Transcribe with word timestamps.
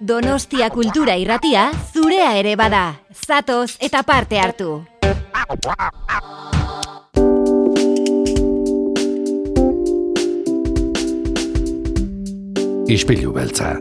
Donostia 0.00 0.68
kultura 0.70 1.16
irratia 1.16 1.70
zurea 1.92 2.34
ere 2.38 2.56
bada. 2.56 3.00
Zatoz 3.14 3.76
eta 3.80 4.02
parte 4.02 4.38
hartu. 4.38 4.84
Ispilu 12.86 13.32
beltza. 13.34 13.74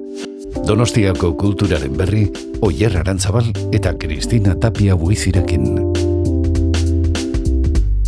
Donostiako 0.65 1.35
kulturaren 1.37 1.93
berri, 1.93 2.23
Oyer 2.65 2.95
Arantzabal 2.97 3.51
eta 3.75 3.93
Kristina 4.01 4.55
Tapia 4.57 4.95
buizirekin. 4.97 5.67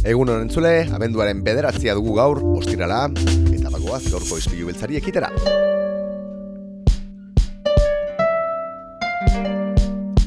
Egun 0.08 0.32
honen 0.34 0.50
zule, 0.50 0.88
abenduaren 0.96 1.44
bederatzia 1.46 1.94
dugu 1.94 2.16
gaur, 2.18 2.42
ostirala, 2.58 3.04
eta 3.54 3.70
bagoaz 3.70 4.06
gaurko 4.10 4.40
ispilu 4.42 4.72
beltzari 4.72 4.98
ekitera. 4.98 5.30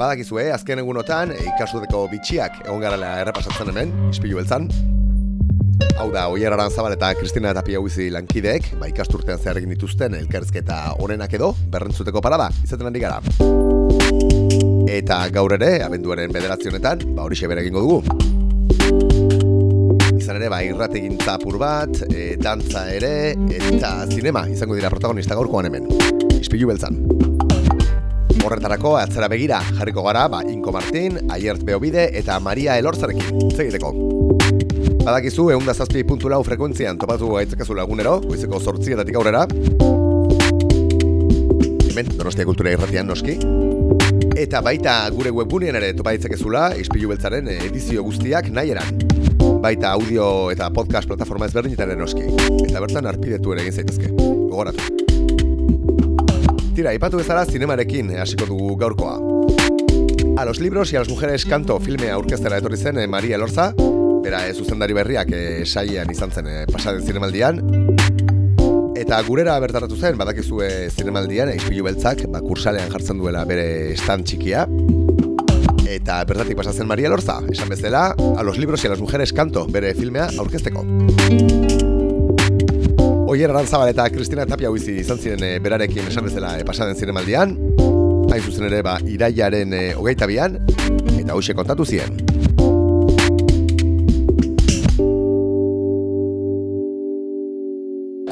Badakizue, 0.00 0.46
azken 0.48 0.80
egunotan, 0.80 1.34
ikasudeko 1.36 2.06
bitxiak 2.08 2.62
egon 2.62 2.80
garela 2.80 3.18
errepasatzen 3.20 3.68
hemen, 3.68 3.90
ispilu 4.08 4.38
beltzan. 4.38 4.70
Hau 6.00 6.06
da, 6.14 6.22
Oier 6.32 6.54
Arantzabal 6.56 6.94
eta 6.94 7.10
Kristina 7.18 7.52
Tapia 7.52 7.82
Huizi 7.82 8.06
lankideek, 8.14 8.70
ba, 8.80 8.88
ikasturtean 8.88 9.42
zehar 9.42 9.60
egin 9.60 9.74
dituzten 9.74 10.16
elkarrizketa 10.16 10.78
honenak 11.04 11.36
edo, 11.36 11.50
berrentzuteko 11.74 12.22
parada, 12.24 12.48
izaten 12.64 12.88
handi 12.88 13.04
gara. 13.04 13.20
Eta 14.88 15.20
gaur 15.36 15.52
ere, 15.58 15.70
abenduaren 15.84 16.32
bederatzionetan, 16.32 17.04
ba, 17.12 17.28
hori 17.28 17.52
bere 17.52 17.66
egingo 17.66 17.84
dugu. 17.84 18.00
Izan 20.16 20.40
ere, 20.40 20.48
ba, 20.48 20.64
irrategintza 20.64 21.36
apur 21.36 21.60
bat, 21.60 22.06
e, 22.08 22.38
dantza 22.40 22.88
ere, 22.88 23.36
eta 23.60 23.98
zinema 24.08 24.48
izango 24.48 24.80
dira 24.80 24.88
protagonista 24.88 25.36
gaurkoan 25.36 25.68
hemen. 25.68 25.92
Ispilu 26.40 26.72
beltzan. 26.72 27.49
Horretarako, 28.40 28.94
atzera 28.96 29.28
begira, 29.28 29.60
jarriko 29.76 30.02
gara, 30.06 30.26
ba, 30.32 30.40
Inko 30.48 30.72
Martin, 30.72 31.18
Aiert 31.30 31.62
Beobide 31.64 32.08
eta 32.16 32.38
Maria 32.40 32.78
Elortzarekin. 32.80 33.50
Zegiteko. 33.52 33.92
Badakizu, 35.04 35.50
egun 35.52 35.68
da 35.68 35.74
zazpi 35.74 36.04
puntu 36.08 36.30
lau 36.32 36.40
frekuentzian 36.44 36.98
topatu 37.00 37.34
gaitzekezu 37.34 37.76
lagunero, 37.76 38.18
goizeko 38.24 38.60
sortzietatik 38.60 39.16
aurrera. 39.20 39.46
Hemen, 41.90 42.12
Donostia 42.16 42.46
Kultura 42.48 42.72
Irratian 42.72 43.08
noski. 43.10 43.36
Eta 44.40 44.62
baita 44.64 44.94
gure 45.12 45.32
webgunean 45.36 45.76
ere 45.80 45.92
topa 45.98 46.14
ditzakezula, 46.16 46.70
Ispilu 46.80 47.10
Beltzaren 47.12 47.50
edizio 47.58 48.04
guztiak 48.06 48.48
nahi 48.54 48.72
eran. 48.76 49.04
Baita 49.60 49.92
audio 49.92 50.30
eta 50.54 50.70
podcast 50.72 51.10
plataforma 51.10 51.50
ezberdinetan 51.50 51.96
noski. 52.00 52.24
Eta 52.70 52.80
bertan 52.80 53.10
arpidetu 53.10 53.56
ere 53.56 53.66
egin 53.66 53.80
zaitezke. 53.82 54.14
Gogoratu. 54.16 54.99
Tira, 56.80 56.94
ipatu 56.96 57.18
bezala 57.20 57.42
zinemarekin 57.44 58.14
hasiko 58.16 58.46
dugu 58.48 58.70
gaurkoa. 58.80 59.18
A 60.40 60.46
los 60.46 60.60
libros 60.60 60.90
y 60.90 60.96
a 60.96 61.00
las 61.00 61.10
mujeres 61.10 61.44
kanto 61.44 61.78
filmea 61.78 62.14
aurkeztera 62.14 62.56
etorri 62.56 62.78
zen 62.78 62.96
eh, 62.96 63.06
Maria 63.06 63.36
Elorza, 63.36 63.74
bera 64.24 64.46
e, 64.48 64.54
zuzendari 64.54 64.96
berriak 64.96 65.28
e, 65.28 65.66
saiean 65.66 66.08
izan 66.08 66.32
zen 66.32 66.48
e, 66.48 66.54
pasaden 66.72 67.04
zinemaldian, 67.04 67.60
eta 68.96 69.20
gurera 69.28 69.58
bertaratu 69.60 70.00
zen, 70.00 70.16
badakizue 70.16 70.88
zinemaldian, 70.88 71.52
eispilu 71.52 71.84
beltzak, 71.84 72.24
ba, 72.32 72.40
kursalean 72.40 72.88
jartzen 72.96 73.20
duela 73.20 73.44
bere 73.44 73.92
stand 74.00 74.24
txikia, 74.32 74.64
eta 75.84 76.22
bertatik 76.24 76.56
pasatzen 76.64 76.88
Maria 76.88 77.12
Elorza, 77.12 77.42
esan 77.52 77.68
bezala, 77.68 78.14
a 78.16 78.42
los 78.42 78.56
libros 78.56 78.82
y 78.82 78.86
a 78.86 78.96
las 78.96 79.04
mujeres 79.04 79.34
kanto 79.34 79.66
bere 79.68 79.92
filmea 79.92 80.30
aurkezteko. 80.38 81.89
Oier 83.30 83.46
Arantzabal 83.46 83.92
eta 83.92 84.08
Kristina 84.10 84.42
Tapia 84.42 84.72
huizi 84.74 84.96
izan 85.04 85.20
ziren 85.22 85.44
e, 85.46 85.50
berarekin 85.62 86.08
esan 86.10 86.24
bezala 86.26 86.56
e, 86.58 86.64
pasaden 86.66 86.96
zinemaldian, 86.98 87.52
hain 88.26 88.42
zuzen 88.42 88.66
ere 88.66 88.80
ba, 88.82 88.96
iraiaren 89.06 89.70
e, 89.70 89.82
hogeita 89.94 90.26
bian, 90.26 90.56
eta 91.14 91.36
hoxe 91.38 91.54
kontatu 91.54 91.86
ziren. 91.86 92.18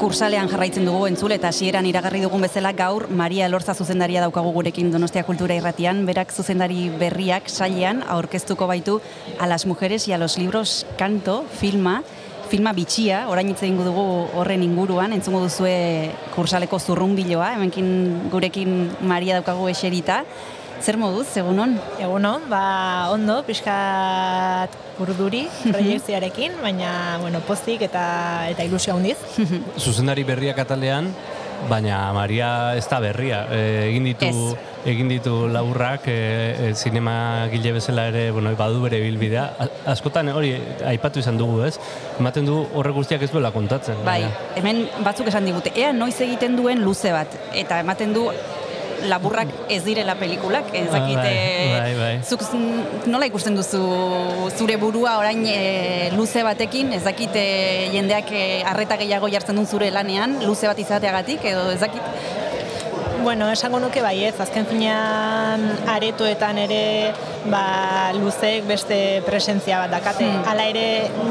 Kursalean 0.03 0.51
jarraitzen 0.51 0.83
dugu 0.91 1.07
entzule 1.07 1.39
eta 1.39 1.53
hasieran 1.53 1.87
iragarri 1.87 2.19
dugun 2.27 2.43
bezala 2.43 2.75
gaur 2.75 3.07
Maria 3.07 3.47
Elorza 3.47 3.71
zuzendaria 3.71 4.19
daukagu 4.27 4.51
gurekin 4.51 4.91
Donostia 4.91 5.23
Kultura 5.23 5.55
Irratian, 5.55 6.03
berak 6.07 6.35
zuzendari 6.35 6.89
berriak 6.99 7.47
sailean 7.47 8.03
aurkeztuko 8.03 8.67
baitu 8.67 8.99
a 9.39 9.47
las 9.47 9.65
mujeres 9.65 10.09
y 10.09 10.11
a 10.11 10.17
los 10.17 10.37
libros 10.37 10.85
kanto 10.97 11.45
filma 11.55 12.01
filma 12.49 12.73
bitxia, 12.73 13.23
orain 13.29 13.49
hitz 13.51 13.61
egingo 13.61 13.85
dugu 13.85 14.05
horren 14.39 14.63
inguruan, 14.65 15.13
entzungo 15.13 15.43
duzue 15.45 15.73
kursaleko 16.33 16.79
zurrunbiloa, 16.79 17.53
hemenkin 17.55 17.89
gurekin 18.33 18.79
Maria 19.01 19.37
daukagu 19.39 19.69
eserita. 19.69 20.23
Zer 20.79 20.95
moduz, 20.95 21.27
egunon? 21.35 21.73
Egunon, 21.99 22.45
ba, 22.47 22.61
ondo, 23.11 23.41
pixkat 23.43 24.77
urduri 25.03 25.43
proiekziarekin, 25.65 26.55
baina, 26.63 26.91
bueno, 27.19 27.41
pozik 27.47 27.83
eta 27.89 28.03
eta 28.53 28.63
ilusio 28.67 28.95
handiz. 28.95 29.17
Zuzendari 29.83 30.23
berriak 30.27 30.61
atalean, 30.63 31.11
baina 31.69 32.01
Maria 32.13 32.75
ez 32.77 32.87
da 32.89 32.99
berria. 33.03 33.45
E, 33.51 33.61
egin 33.89 34.07
ditu 34.11 34.29
egin 34.87 35.09
ditu 35.11 35.33
laburrak 35.51 36.07
e, 36.07 36.15
e, 36.15 36.73
zinema 36.73 37.47
gile 37.51 37.73
bezala 37.75 38.07
ere 38.11 38.29
bueno, 38.31 38.53
badu 38.55 38.81
bere 38.85 39.01
bilbidea. 39.03 39.45
Askotan 39.91 40.31
hori 40.31 40.53
aipatu 40.87 41.19
izan 41.19 41.37
dugu, 41.39 41.63
ez? 41.67 41.75
Ematen 42.19 42.47
du 42.47 42.61
horre 42.73 42.93
guztiak 42.95 43.25
ez 43.25 43.31
duela 43.33 43.51
kontatzen. 43.55 43.99
Bai, 44.07 44.21
hemen 44.59 44.85
batzuk 45.03 45.27
esan 45.31 45.49
digute, 45.49 45.73
ea 45.75 45.91
noiz 45.93 46.15
egiten 46.21 46.55
duen 46.59 46.83
luze 46.85 47.11
bat, 47.15 47.35
eta 47.53 47.81
ematen 47.83 48.15
du 48.15 48.29
laburrak 49.07 49.51
ez 49.69 49.81
direla 49.85 50.15
pelikulak, 50.19 50.71
ez 50.73 50.87
dakit, 50.91 51.15
bai, 51.15 51.69
bai, 51.73 51.93
bai. 51.99 52.11
zuk 52.25 52.43
nola 53.07 53.27
ikusten 53.29 53.55
duzu 53.55 53.81
zure 54.57 54.77
burua 54.81 55.17
orain 55.21 55.45
e, 55.47 56.11
luze 56.15 56.43
batekin, 56.43 56.93
ez 56.97 57.03
dakit 57.05 57.35
e, 57.35 57.47
jendeak 57.93 58.31
e, 58.33 58.43
arreta 58.67 58.97
gehiago 58.99 59.29
jartzen 59.31 59.59
duen 59.59 59.67
zure 59.67 59.91
lanean, 59.93 60.39
luze 60.45 60.67
bat 60.67 60.79
izateagatik, 60.79 61.45
edo 61.53 61.69
ez 61.73 61.79
dakit, 61.81 62.03
Bueno, 63.23 63.49
esango 63.51 63.79
nuke 63.83 64.01
bai, 64.01 64.23
ez, 64.23 64.35
azken 64.39 64.65
finean 64.69 65.65
aretoetan 65.91 66.57
ere 66.61 67.11
ba, 67.51 68.11
luzek 68.15 68.63
beste 68.67 68.97
presentzia 69.27 69.81
bat 69.81 69.91
dakate. 69.91 70.23
Hmm. 70.23 70.45
Hala 70.47 70.67
ere, 70.71 70.85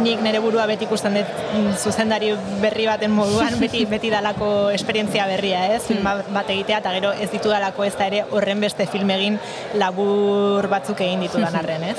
nik 0.04 0.21
nire 0.25 0.43
burua 0.44 0.66
beti 0.69 0.84
ikusten 0.84 1.16
dut 1.16 1.32
mm, 1.47 1.72
zuzendari 1.81 2.34
berri 2.62 2.87
baten 2.91 3.15
moduan, 3.15 3.56
beti 3.62 3.87
beti 3.88 4.12
dalako 4.12 4.69
esperientzia 4.77 5.27
berria, 5.31 5.65
ez, 5.78 5.82
film 5.88 6.04
hmm. 6.04 6.32
bat 6.37 6.53
egitea, 6.53 6.82
eta 6.84 6.94
gero 6.98 7.15
ez 7.16 7.31
ditu 7.32 7.53
dalako 7.54 7.88
ez 7.88 7.94
da 7.97 8.10
ere 8.12 8.25
horren 8.31 8.60
beste 8.60 8.87
film 8.93 9.10
egin 9.16 9.41
labur 9.81 10.69
batzuk 10.69 11.00
egin 11.09 11.25
ditu 11.25 11.41
dan 11.41 11.56
arren, 11.62 11.88
ez. 11.94 11.98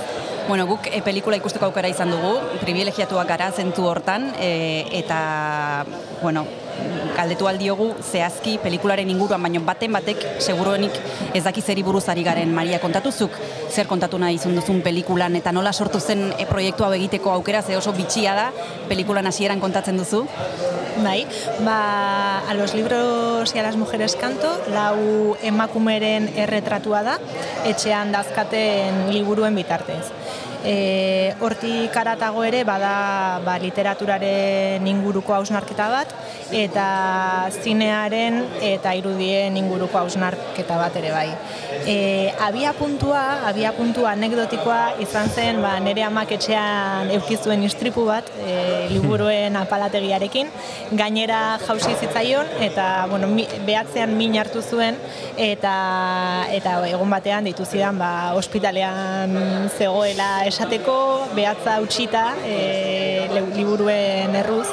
Bueno, 0.50 0.66
guk 0.70 0.88
e, 0.90 1.02
pelikula 1.06 1.38
ikusteko 1.38 1.68
aukera 1.70 1.90
izan 1.90 2.14
dugu, 2.14 2.38
privilegiatuak 2.62 3.28
gara 3.30 3.52
zentu 3.52 3.86
hortan, 3.90 4.32
e, 4.42 4.86
eta, 5.02 5.20
bueno, 6.22 6.46
galdetu 7.20 7.48
aldiogu 7.50 7.90
zehazki 8.00 8.58
pelikularen 8.64 9.10
inguruan, 9.12 9.44
baino 9.44 9.62
baten 9.68 9.92
batek 9.96 10.24
seguruenik 10.40 10.96
ez 11.36 11.44
daki 11.44 11.62
zeri 11.62 11.84
buruz 11.84 12.06
ari 12.12 12.24
garen 12.24 12.54
Maria 12.56 12.80
kontatuzuk, 12.80 13.36
zer 13.70 13.88
kontatu 13.88 14.20
nahi 14.22 14.40
izun 14.40 14.56
duzun 14.56 14.82
pelikulan, 14.86 15.36
eta 15.40 15.52
nola 15.56 15.74
sortu 15.74 16.00
zen 16.00 16.30
e, 16.38 16.48
proiektu 16.50 16.88
hau 16.88 16.94
egiteko 16.96 17.34
aukera, 17.36 17.62
ze 17.62 17.78
oso 17.78 17.94
bitxia 17.98 18.36
da, 18.38 18.50
pelikulan 18.88 19.28
hasieran 19.28 19.60
kontatzen 19.60 20.00
duzu? 20.00 20.26
Bai, 21.04 21.26
ba, 21.64 22.40
a 22.50 22.54
los 22.56 22.74
libros 22.74 23.56
y 23.56 23.60
a 23.60 23.64
las 23.64 23.78
mujeres 23.78 24.16
canto, 24.16 24.50
lau 24.74 25.38
emakumeren 25.44 26.28
erretratua 26.36 27.04
da, 27.04 27.18
etxean 27.70 28.12
dazkaten 28.12 29.08
liburuen 29.14 29.56
bitartez. 29.56 30.04
E, 30.60 31.36
hortik 31.40 31.96
aratago 31.96 32.44
ere 32.44 32.66
bada 32.68 33.40
ba, 33.46 33.56
literaturaren 33.64 34.88
inguruko 34.92 35.32
hausnarketa 35.38 35.88
bat 35.88 36.12
eta 36.52 37.50
zinearen 37.62 38.42
eta 38.66 38.94
irudien 38.98 39.58
inguruko 39.58 40.00
hausnarketa 40.02 40.78
bat 40.80 40.96
ere 40.98 41.12
bai. 41.14 41.28
E, 41.86 42.34
abia 42.42 42.74
puntua, 42.74 43.48
abia 43.48 43.72
puntua 43.78 44.14
anekdotikoa 44.18 45.00
izan 45.04 45.30
zen 45.30 45.62
ba, 45.62 45.76
nire 45.84 46.04
amak 46.06 46.34
etxean 46.38 47.12
eukizuen 47.18 47.64
istripu 47.68 48.06
bat 48.10 48.30
e, 48.42 48.88
liburuen 48.94 49.56
apalategiarekin 49.64 50.50
gainera 51.00 51.60
jausi 51.66 51.96
zitzaion 51.96 52.50
eta 52.66 53.08
bueno, 53.10 53.30
mi, 53.32 53.48
behatzean 53.68 54.16
min 54.18 54.38
hartu 54.40 54.62
zuen 54.62 54.98
eta 55.38 55.74
eta 56.56 56.78
egun 56.90 57.10
batean 57.14 57.48
dituzidan 57.50 57.98
ba, 58.02 58.12
ospitalean 58.40 59.70
zegoela 59.78 60.46
esateko 60.50 60.98
behatza 61.36 61.80
utxita 61.86 62.26
e, 62.46 62.58
liburuen 63.56 64.36
erruz 64.42 64.68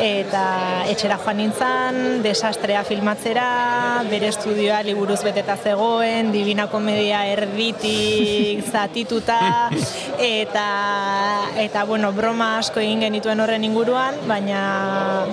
eta 0.00 0.44
etxera 0.90 1.13
joan 1.20 1.38
nintzen, 1.38 1.96
desastrea 2.24 2.82
filmatzera, 2.86 3.46
bere 4.10 4.28
estudioa 4.32 4.80
liburuz 4.86 5.20
beteta 5.24 5.56
zegoen, 5.56 6.30
Divina 6.32 6.66
Komedia 6.72 7.24
erditik 7.30 8.64
zatituta, 8.72 9.70
eta, 10.18 10.66
eta 11.62 11.84
bueno, 11.88 12.12
broma 12.16 12.58
asko 12.58 12.82
egin 12.82 13.04
genituen 13.06 13.40
horren 13.40 13.64
inguruan, 13.66 14.20
baina, 14.28 14.60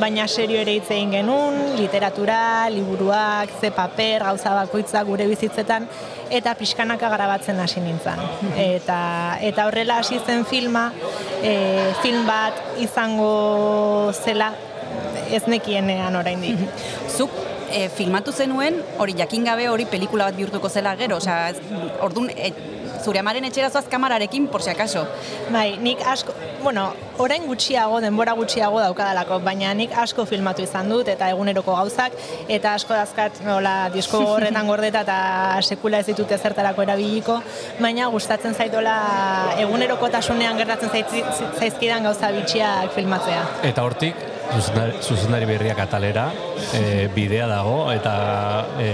baina 0.01 0.27
serio 0.27 0.61
ere 0.61 0.77
hitz 0.79 0.89
egin 0.89 1.13
genuen, 1.17 1.61
literatura, 1.79 2.69
liburuak, 2.73 3.53
ze 3.59 3.71
paper, 3.75 4.27
gauza 4.31 4.55
bakoitza 4.57 5.03
gure 5.07 5.27
bizitzetan, 5.31 5.87
eta 6.31 6.55
pixkanaka 6.55 7.11
garabatzen 7.11 7.59
hasi 7.59 7.83
nintzen. 7.83 8.19
Eta, 8.55 8.99
eta 9.43 9.67
horrela 9.67 9.99
hasi 9.99 10.19
zen 10.25 10.45
filma, 10.47 10.89
e, 11.43 11.55
film 12.01 12.27
bat 12.27 12.77
izango 12.79 14.11
zela 14.15 14.53
ez 15.31 15.43
nekienean 15.47 16.15
oraindik. 16.15 16.59
Zuk 17.17 17.31
e, 17.71 17.87
filmatu 17.95 18.31
zenuen, 18.31 18.81
hori 18.99 19.15
jakin 19.17 19.47
gabe 19.47 19.69
hori 19.71 19.87
pelikula 19.89 20.29
bat 20.29 20.37
bihurtuko 20.37 20.69
zela 20.69 20.95
gero, 20.99 21.17
osea, 21.21 21.53
ordun 22.03 22.29
e, 22.35 22.51
zure 23.01 23.19
amaren 23.21 23.45
etxera 23.47 23.69
zoaz 23.69 23.87
kamararekin, 23.89 24.47
por 24.47 24.61
si 24.61 24.69
acaso. 24.69 25.05
Bai, 25.49 25.77
nik 25.81 26.01
asko, 26.05 26.33
bueno, 26.61 26.91
orain 27.17 27.45
gutxiago, 27.47 27.99
denbora 28.03 28.35
gutxiago 28.37 28.79
daukadalako, 28.83 29.39
baina 29.45 29.73
nik 29.77 29.95
asko 29.97 30.25
filmatu 30.29 30.61
izan 30.65 30.89
dut, 30.91 31.09
eta 31.09 31.29
eguneroko 31.33 31.75
gauzak, 31.79 32.15
eta 32.47 32.75
asko 32.77 32.93
dazkat, 32.93 33.41
nola, 33.47 33.75
disko 33.93 34.21
horretan 34.35 34.69
gordeta, 34.69 35.01
eta 35.07 35.61
sekula 35.65 36.01
ez 36.01 36.09
ditut 36.11 36.31
ezertarako 36.37 36.85
erabiliko, 36.85 37.39
baina 37.79 38.09
gustatzen 38.13 38.53
zaitola 38.53 38.97
eguneroko 39.63 40.11
tasunean 40.13 40.59
gertatzen 40.61 40.93
zaizkidan 41.57 42.05
gauza 42.09 42.31
bitxiak 42.37 42.93
filmatzea. 42.97 43.41
Eta 43.71 43.87
hortik, 43.87 44.27
zuzendari, 44.55 44.99
zuzendari 45.01 45.47
berriak 45.49 45.79
atalera, 45.79 46.27
e, 46.75 47.07
bidea 47.15 47.47
dago, 47.49 47.77
eta 47.93 48.15
e, 48.79 48.89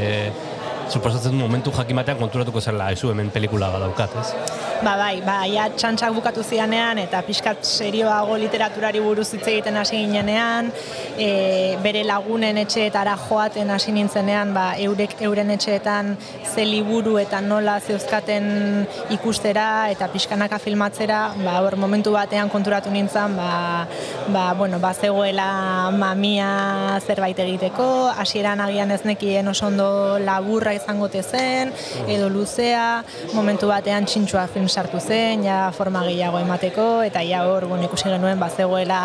suposatzen 0.88 1.36
momentu 1.36 1.74
jakimatean 1.76 2.20
konturatuko 2.22 2.62
zela 2.62 2.92
ezu 2.96 3.12
hemen 3.12 3.32
pelikula 3.34 3.72
badaukat, 3.74 4.18
ez? 4.22 4.57
Ba, 4.78 4.94
bai, 4.94 5.24
ba, 5.26 5.40
ja, 5.50 5.64
txantxak 5.74 6.14
bukatu 6.14 6.44
zianean, 6.46 7.00
eta 7.02 7.24
pixkat 7.26 7.64
serioago 7.66 8.36
literaturari 8.38 9.00
buruz 9.02 9.32
hitz 9.34 9.48
egiten 9.50 9.78
hasi 9.80 9.98
ginenean, 10.04 10.70
e, 11.18 11.78
bere 11.82 12.04
lagunen 12.06 12.60
etxeetara 12.62 13.16
joaten 13.24 13.72
hasi 13.74 13.96
nintzenean, 13.96 14.52
ba, 14.54 14.68
eurek 14.84 15.16
euren 15.26 15.50
etxeetan 15.56 16.12
ze 16.46 16.66
liburu 16.68 17.16
eta 17.18 17.40
nola 17.42 17.80
zeuzkaten 17.80 18.86
ikustera 19.16 19.88
eta 19.94 20.12
pixkanaka 20.14 20.60
filmatzera, 20.62 21.24
ba, 21.42 21.58
hor 21.66 21.80
momentu 21.82 22.14
batean 22.14 22.54
konturatu 22.54 22.94
nintzen, 22.94 23.34
ba, 23.40 23.88
ba, 24.30 24.46
bueno, 24.62 24.78
ba, 24.84 24.94
zegoela 24.94 25.90
mamia 25.90 27.00
zerbait 27.02 27.42
egiteko, 27.48 28.12
hasieran 28.14 28.62
agian 28.62 28.94
ez 28.94 29.02
nekien 29.10 29.50
oso 29.50 29.72
ondo 29.72 29.90
laburra 30.22 30.78
izango 30.78 31.10
zen, 31.10 31.74
edo 32.08 32.30
luzea, 32.30 33.04
momentu 33.34 33.74
batean 33.74 34.06
txintxua 34.06 34.46
film 34.54 34.67
sartu 34.70 35.00
zen, 35.00 35.44
ja 35.46 35.72
forma 35.76 36.04
gehiago 36.06 36.40
emateko, 36.40 37.02
eta 37.04 37.24
ja 37.26 37.44
hor, 37.48 37.68
bueno, 37.68 37.84
ikusi 37.88 38.10
genuen, 38.10 38.40
bazegoela 38.40 39.00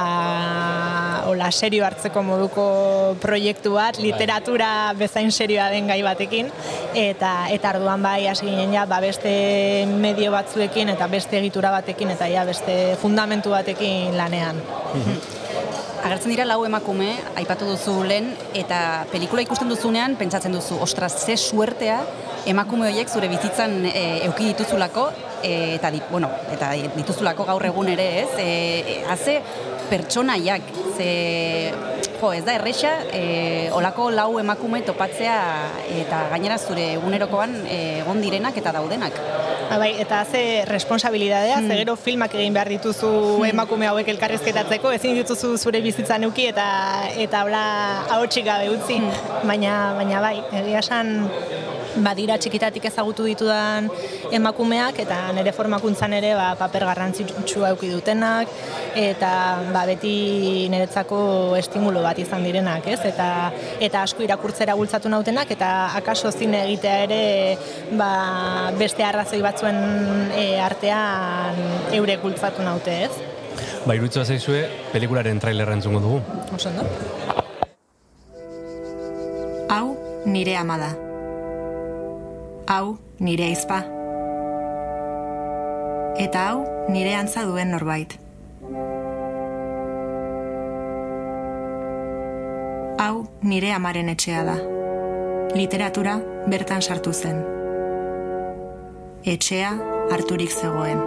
hola 1.26 1.50
serio 1.52 1.84
hartzeko 1.86 2.22
moduko 2.22 2.64
proiektu 3.22 3.74
bat, 3.76 3.96
bai. 3.96 4.06
literatura 4.10 4.70
bezain 4.98 5.30
serioa 5.32 5.68
den 5.72 5.86
gai 5.90 6.00
batekin, 6.02 6.50
eta 6.94 7.32
eta 7.50 7.74
arduan 7.74 8.02
bai 8.02 8.26
hasi 8.26 8.46
ginen 8.46 8.72
ja, 8.74 8.86
ba 8.86 9.00
beste 9.00 9.86
medio 9.86 10.32
batzuekin 10.32 10.94
eta 10.94 11.06
beste 11.08 11.38
egitura 11.38 11.70
batekin 11.70 12.10
eta 12.14 12.28
ja 12.28 12.44
beste 12.48 12.96
fundamentu 13.02 13.50
batekin 13.50 14.16
lanean. 14.16 14.60
Mhm. 14.94 15.41
Agertzen 16.02 16.32
dira 16.32 16.42
lau 16.42 16.64
emakume, 16.66 17.12
aipatu 17.38 17.68
duzu 17.68 18.00
lehen, 18.02 18.32
eta 18.58 19.04
pelikula 19.12 19.44
ikusten 19.44 19.68
duzunean, 19.70 20.16
pentsatzen 20.18 20.50
duzu, 20.56 20.80
ostras, 20.82 21.12
ze 21.22 21.36
suertea, 21.38 22.00
emakume 22.50 22.88
horiek 22.88 23.06
zure 23.06 23.28
bizitzan 23.30 23.76
e, 23.86 24.02
euki 24.26 24.48
dituzulako, 24.48 25.04
e, 25.46 25.52
eta, 25.76 25.92
dit, 25.94 26.02
bueno, 26.10 26.30
eta 26.50 26.72
dituzulako 26.96 27.46
gaur 27.52 27.66
egun 27.70 27.92
ere, 27.94 28.08
ez? 28.24 28.30
E, 28.42 28.48
e, 28.82 28.96
haze 29.14 29.36
pertsonaiak, 29.92 30.68
ze, 30.96 31.10
jo, 32.16 32.32
ez 32.32 32.44
da 32.46 32.56
erresa, 32.56 32.92
e, 33.12 33.68
olako 33.76 34.08
lau 34.14 34.38
emakume 34.40 34.80
topatzea, 34.88 35.38
eta 36.00 36.26
gainera 36.32 36.56
zure 36.58 36.94
egunerokoan 36.96 37.58
egon 37.68 38.22
direnak 38.24 38.56
eta 38.62 38.72
daudenak. 38.78 39.18
Ha, 39.72 39.78
bai, 39.80 39.94
eta 40.02 40.22
ze 40.24 40.64
responsabilidadea, 40.68 41.58
hmm. 41.58 41.68
ze 41.68 41.76
gero 41.82 41.96
filmak 41.96 42.34
egin 42.36 42.56
behar 42.56 42.68
dituzu 42.72 43.08
hmm. 43.08 43.50
emakume 43.52 43.88
hauek 43.88 44.08
elkarrizketatzeko, 44.14 44.92
ezin 44.96 45.16
dituzu 45.20 45.54
zure 45.56 45.80
bizitza 45.84 46.18
nuki 46.20 46.48
eta 46.50 46.66
eta 47.26 47.44
hola 47.46 47.64
ahotsik 48.16 48.48
gabe 48.48 48.68
utzi. 48.74 48.98
Hmm. 49.00 49.48
Baina, 49.48 49.76
baina 49.96 50.24
bai, 50.24 50.36
egia 50.62 50.84
esan 50.84 51.16
badira 52.00 52.38
txikitatik 52.40 52.84
ezagutu 52.88 53.26
ditudan 53.28 53.88
emakumeak 54.32 54.98
eta 55.04 55.18
nire 55.36 55.52
formakuntzan 55.52 56.14
ere 56.16 56.32
ba, 56.38 56.52
paper 56.60 56.86
garrantzitsua 56.88 57.72
eduki 57.72 57.90
dutenak 57.92 58.48
eta 58.96 59.32
ba, 59.72 59.81
beti 59.88 60.68
niretzako 60.72 61.56
estimulo 61.58 62.02
bat 62.04 62.18
izan 62.22 62.44
direnak, 62.46 62.86
ez? 62.86 63.00
Eta 63.08 63.28
eta 63.80 64.02
asko 64.06 64.24
irakurtzera 64.26 64.76
bultzatu 64.78 65.10
nautenak 65.12 65.50
eta 65.54 65.72
akaso 65.98 66.32
zine 66.32 66.64
egitea 66.66 66.96
ere 67.06 67.20
ba, 67.98 68.72
beste 68.78 69.04
arrazoi 69.04 69.42
batzuen 69.44 69.78
e, 70.36 70.46
artean 70.60 71.62
eure 71.92 72.18
bultzatu 72.22 72.64
naute, 72.64 72.98
ez? 73.06 73.12
Ba, 73.86 73.96
irutza 73.98 74.24
zaizue, 74.24 74.66
pelikularen 74.92 75.40
trailerra 75.42 75.78
entzungo 75.78 76.00
dugu. 76.00 76.20
Osondo. 76.54 76.86
Hau, 79.72 79.86
nire 80.26 80.56
amada 80.56 80.92
hau 82.72 82.98
nire 83.18 83.44
aizpa. 83.50 83.82
Eta 86.22 86.48
hau 86.50 86.64
nire 86.92 87.14
antza 87.18 87.44
duen 87.48 87.72
norbait. 87.74 88.18
Hau 93.12 93.28
nire 93.44 93.74
amaren 93.76 94.08
etxea 94.08 94.42
da. 94.46 94.54
Literatura 95.52 96.14
bertan 96.48 96.80
sartu 96.80 97.12
zen. 97.12 97.42
Etxea 99.28 99.72
harturik 100.14 100.48
zegoen. 100.48 101.02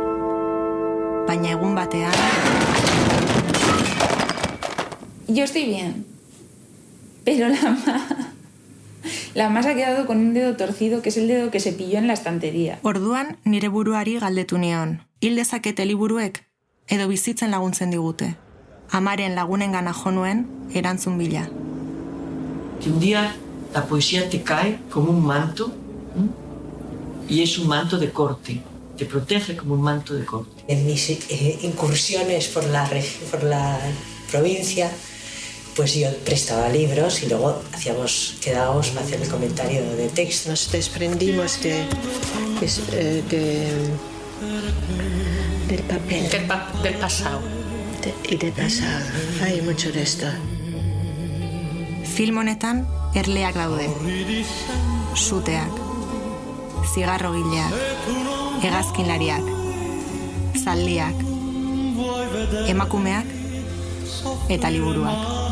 Baina 1.26 1.56
egun 1.56 1.74
batean... 1.74 2.14
Yo 5.28 5.48
estoy 5.50 5.66
bien. 5.66 6.06
Pero 7.24 7.50
la 7.50 7.74
La 9.34 9.50
masa 9.50 9.72
ha 9.72 9.76
quedado 9.76 10.06
con 10.06 10.20
un 10.20 10.34
dedo 10.36 10.56
torcido, 10.56 11.02
que 11.02 11.10
es 11.10 11.18
el 11.18 11.28
dedo 11.28 11.50
que 11.50 11.60
se 11.60 11.74
pilló 11.74 11.98
en 11.98 12.06
la 12.06 12.14
estantería. 12.14 12.78
Orduan, 12.84 13.38
nire 13.46 13.68
buruari 13.68 14.20
galdetu 14.20 14.60
nion. 14.60 15.00
Hil 15.22 15.36
dezakete 15.36 15.86
liburuek, 15.86 16.46
edo 16.88 17.08
bizitzen 17.08 17.50
laguntzen 17.50 17.90
digute. 17.90 18.36
Amaren 18.92 19.34
lagunen 19.34 19.72
gana 19.72 19.94
jonuen, 19.94 20.46
erantzun 20.72 21.18
bila. 21.18 21.50
Un 22.86 23.00
día 23.00 23.36
la 23.74 23.86
poesía 23.86 24.30
te 24.30 24.42
cae 24.42 24.80
como 24.90 25.12
un 25.12 25.26
manto, 25.26 25.72
y 27.28 27.42
es 27.42 27.58
un 27.58 27.68
manto 27.68 27.98
de 27.98 28.12
corte. 28.12 28.62
Te 28.98 29.06
protege 29.06 29.56
como 29.58 29.74
un 29.74 29.82
manto 29.82 30.14
de 30.14 30.24
corte. 30.26 30.64
En 30.68 30.86
mis 30.86 31.10
eh, 31.10 31.60
incursiones 31.64 32.48
por 32.48 32.64
la, 32.66 32.90
por 33.30 33.44
la 33.44 33.78
provincia, 34.32 34.90
pues 35.76 35.96
yo 35.96 36.10
prestaba 36.24 36.70
libros 36.70 37.22
y 37.24 37.28
luego 37.28 37.62
hacíamos, 37.74 38.36
quedábamos 38.42 38.90
para 38.90 39.06
hacer 39.06 39.22
el 39.22 39.28
comentario 39.28 39.82
de 39.98 40.08
texto. 40.08 40.50
Nos 40.50 40.72
desprendimos 40.72 41.62
de, 41.62 41.84
de, 42.92 43.22
de 43.24 43.68
del 45.68 45.82
papel. 45.82 46.30
Del, 46.30 46.46
pa 46.46 46.72
del 46.82 46.94
pasado. 46.96 47.42
De, 48.02 48.14
y 48.34 48.38
del 48.38 48.54
pasado. 48.54 49.06
Hay 49.44 49.62
mucho 49.62 49.92
de 49.92 50.04
esto. 50.04 50.28
Film 52.06 52.38
honetan 52.38 52.86
erleak 53.16 53.56
daude. 53.58 53.88
Suteak, 55.16 55.80
zigarro 56.94 57.34
gileak, 57.36 57.74
hegazkinlariak, 58.64 59.50
zaldiak, 60.64 61.26
emakumeak 62.68 63.34
eta 64.50 64.70
liburuak. 64.70 65.45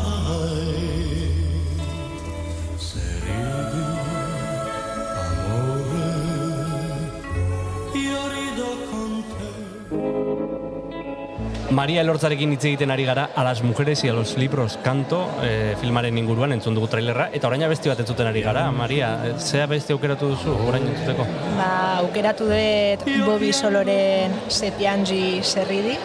Maria 11.74 12.04
Elortzarekin 12.04 12.52
hitz 12.54 12.62
egiten 12.68 12.92
ari 12.94 13.04
gara 13.08 13.24
a 13.34 13.42
las 13.42 13.62
mujeres 13.62 14.04
y 14.04 14.08
a 14.08 14.12
los 14.12 14.36
libros 14.38 14.78
kanto 14.82 15.26
e, 15.42 15.74
filmaren 15.80 16.16
inguruan 16.18 16.54
entzun 16.54 16.76
dugu 16.78 16.86
trailerra 16.92 17.28
eta 17.34 17.48
orain 17.50 17.66
beste 17.68 17.90
bat 17.90 17.98
entzuten 18.04 18.30
ari 18.30 18.42
gara 18.46 18.68
Maria, 18.70 19.10
zea 19.38 19.66
beste 19.66 19.92
aukeratu 19.96 20.30
duzu 20.34 20.54
orain 20.68 20.86
entzuteko? 20.86 21.26
Ba, 21.58 21.98
aukeratu 22.04 22.46
dut 22.52 23.06
Bobby 23.26 23.52
Soloren 23.52 24.38
Sepianji 24.48 25.42
Serridi 25.42 25.98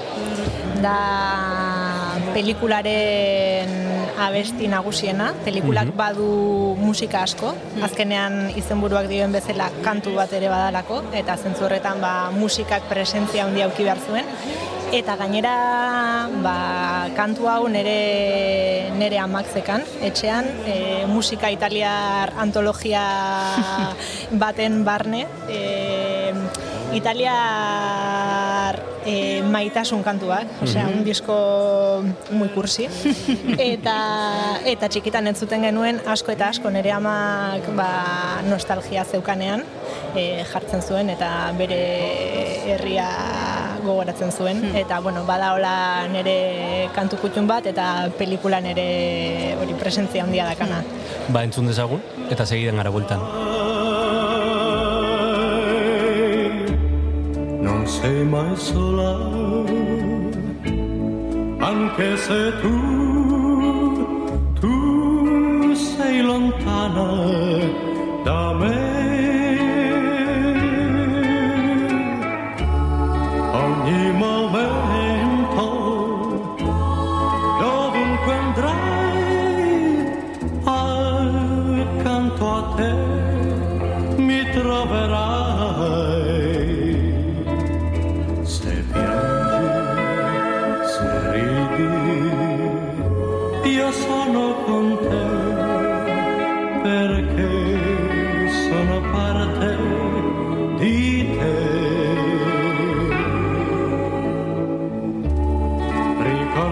da 0.81 1.68
pelikularen 2.33 3.73
abesti 4.19 4.67
nagusiena. 4.67 5.31
Pelikulak 5.45 5.91
badu 5.97 6.75
musika 6.79 7.23
asko, 7.25 7.53
azkenean 7.85 8.49
izenburuak 8.59 9.09
dioen 9.11 9.33
bezala 9.35 9.69
kantu 9.85 10.15
bat 10.17 10.33
ere 10.35 10.51
badalako, 10.51 11.03
eta 11.15 11.37
zentzu 11.37 11.67
horretan 11.67 12.01
ba, 12.03 12.13
musikak 12.35 12.89
presentzia 12.91 13.45
handia 13.47 13.69
auki 13.69 13.87
behar 13.87 14.03
zuen. 14.05 14.27
Eta 14.89 15.13
gainera, 15.19 15.53
ba, 16.41 16.55
kantu 17.13 17.45
hau 17.45 17.67
nere, 17.69 18.89
nere 18.97 19.19
amak 19.21 19.51
zekan, 19.53 19.83
etxean, 20.01 20.47
e, 20.65 21.05
musika 21.05 21.51
italiar 21.53 22.33
antologia 22.41 23.03
baten 24.43 24.81
barne, 24.87 25.27
e, 25.45 26.33
italiar 26.93 28.79
e, 29.05 29.41
maitasun 29.43 30.03
kantuak, 30.03 30.47
osea, 30.63 30.87
un 30.87 31.03
disko 31.03 32.03
muy 32.31 32.49
kursi. 32.49 32.87
eta, 33.73 33.95
eta 34.69 34.89
txikitan 34.89 35.27
entzuten 35.31 35.63
genuen 35.67 36.01
asko 36.09 36.33
eta 36.35 36.49
asko 36.53 36.71
nere 36.73 36.93
amak 36.95 37.69
ba, 37.77 37.89
nostalgia 38.49 39.05
zeukanean 39.05 39.63
e, 40.15 40.43
jartzen 40.51 40.81
zuen 40.81 41.09
eta 41.13 41.29
bere 41.57 41.79
herria 42.73 43.09
gogoratzen 43.83 44.31
zuen. 44.31 44.63
Eta, 44.75 44.99
bueno, 44.99 45.23
bada 45.27 45.53
hola 45.55 45.75
nere 46.11 46.89
kantu 46.95 47.21
kutxun 47.23 47.47
bat 47.49 47.69
eta 47.69 48.09
pelikulan 48.19 48.65
ere 48.73 49.55
hori 49.61 49.77
presentzia 49.79 50.25
handia 50.25 50.47
dakana. 50.49 50.83
Ba, 51.29 51.43
entzun 51.45 51.69
dezagun, 51.69 52.03
eta 52.29 52.45
segidan 52.45 52.81
gara 52.81 52.93
bueltan. 52.93 53.23
Non 57.69 57.85
sei 57.87 58.23
mai 58.25 58.55
sola, 58.55 59.13
anche 61.71 62.17
se 62.17 62.53
tu, 62.61 62.77
tu 64.59 65.73
sei 65.75 66.21
lontana 66.21 67.88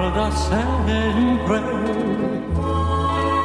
Ricorda 0.08 0.32
sempre 0.32 1.62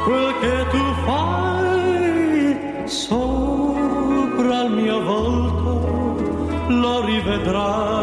quel 0.05 0.33
che 0.39 0.65
tu 0.71 0.83
fai 1.03 2.87
sopra 2.87 4.61
il 4.63 4.71
mio 4.71 5.03
volto 5.03 6.65
lo 6.69 7.05
rivedrai. 7.05 8.02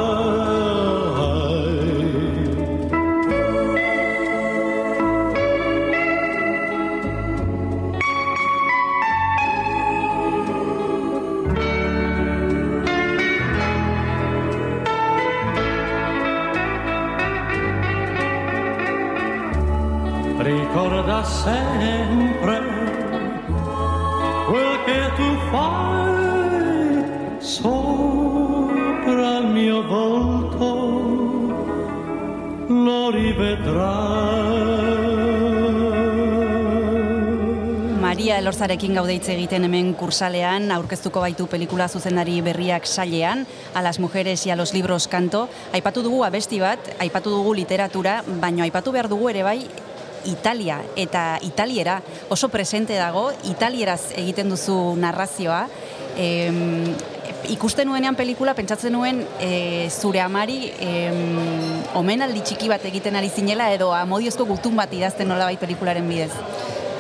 Elorzarekin 38.41 38.95
gaude 38.97 39.13
hitz 39.13 39.29
egiten 39.29 39.67
hemen 39.67 39.91
kursalean, 40.01 40.71
aurkeztuko 40.73 41.21
baitu 41.21 41.45
pelikula 41.53 41.91
zuzendari 41.93 42.39
berriak 42.41 42.87
sailean, 42.89 43.45
a 43.75 43.83
las 43.83 43.99
mujeres 44.01 44.47
y 44.47 44.51
a 44.51 44.57
los 44.57 44.73
libros 44.73 45.09
kanto. 45.09 45.51
Aipatu 45.77 46.01
dugu 46.03 46.25
abesti 46.25 46.61
bat, 46.61 46.81
aipatu 46.99 47.35
dugu 47.35 47.53
literatura, 47.55 48.23
baino 48.41 48.65
aipatu 48.65 48.97
behar 48.97 49.11
dugu 49.13 49.29
ere 49.29 49.43
bai 49.45 49.59
Italia 50.25 50.81
eta 50.97 51.39
Italiera 51.43 52.01
oso 52.31 52.49
presente 52.49 52.97
dago, 52.97 53.31
Italieraz 53.45 54.15
egiten 54.17 54.49
duzu 54.49 54.97
narrazioa. 54.97 55.67
Em, 56.17 56.95
ikusten 57.53 57.89
nuenean 57.89 58.17
pelikula 58.17 58.57
pentsatzen 58.57 58.97
nuen 58.97 59.21
e, 59.41 59.89
zure 59.91 60.25
amari 60.25 60.73
em, 60.81 61.85
omenaldi 61.95 62.41
txiki 62.41 62.73
bat 62.73 62.85
egiten 62.89 63.21
ari 63.21 63.29
zinela 63.29 63.69
edo 63.73 63.93
amodiozko 63.93 64.49
gutun 64.49 64.81
bat 64.81 64.93
idazten 64.97 65.29
nolabait 65.29 65.61
pelikularen 65.61 66.09
bidez. 66.09 66.33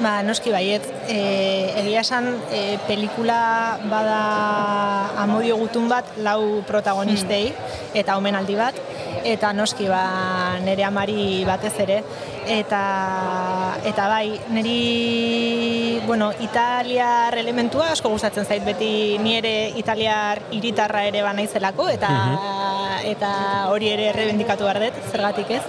Ba, 0.00 0.22
noski 0.24 0.48
baiet, 0.48 0.86
e, 1.12 1.16
egia 1.82 2.00
esan 2.00 2.30
e, 2.56 2.78
pelikula 2.86 3.76
bada 3.90 4.20
amodio 5.20 5.58
gutun 5.60 5.90
bat 5.92 6.08
lau 6.24 6.62
protagonistei 6.64 7.50
eta 7.92 8.16
omenaldi 8.16 8.56
bat, 8.56 8.78
eta 9.28 9.52
noski 9.52 9.90
ba, 9.92 10.56
nere 10.64 10.86
amari 10.88 11.44
batez 11.44 11.74
ere, 11.84 12.00
eta, 12.48 12.80
eta 13.84 14.08
bai, 14.08 14.40
niri, 14.56 16.00
bueno, 16.06 16.30
italiar 16.40 17.36
elementua 17.36 17.92
asko 17.92 18.08
gustatzen 18.16 18.48
zait. 18.48 18.64
Beti 18.64 19.18
ni 19.20 19.36
ere 19.36 19.54
italiar 19.76 20.40
hiritarra 20.50 21.04
ere 21.12 21.20
ba 21.26 21.36
naizelako, 21.36 21.90
eta, 21.92 22.14
eta 23.04 23.32
hori 23.68 23.92
ere 23.92 24.14
errebendikatu 24.14 24.64
behar 24.64 24.86
dut, 24.88 25.04
zergatik 25.12 25.58
ez. 25.60 25.64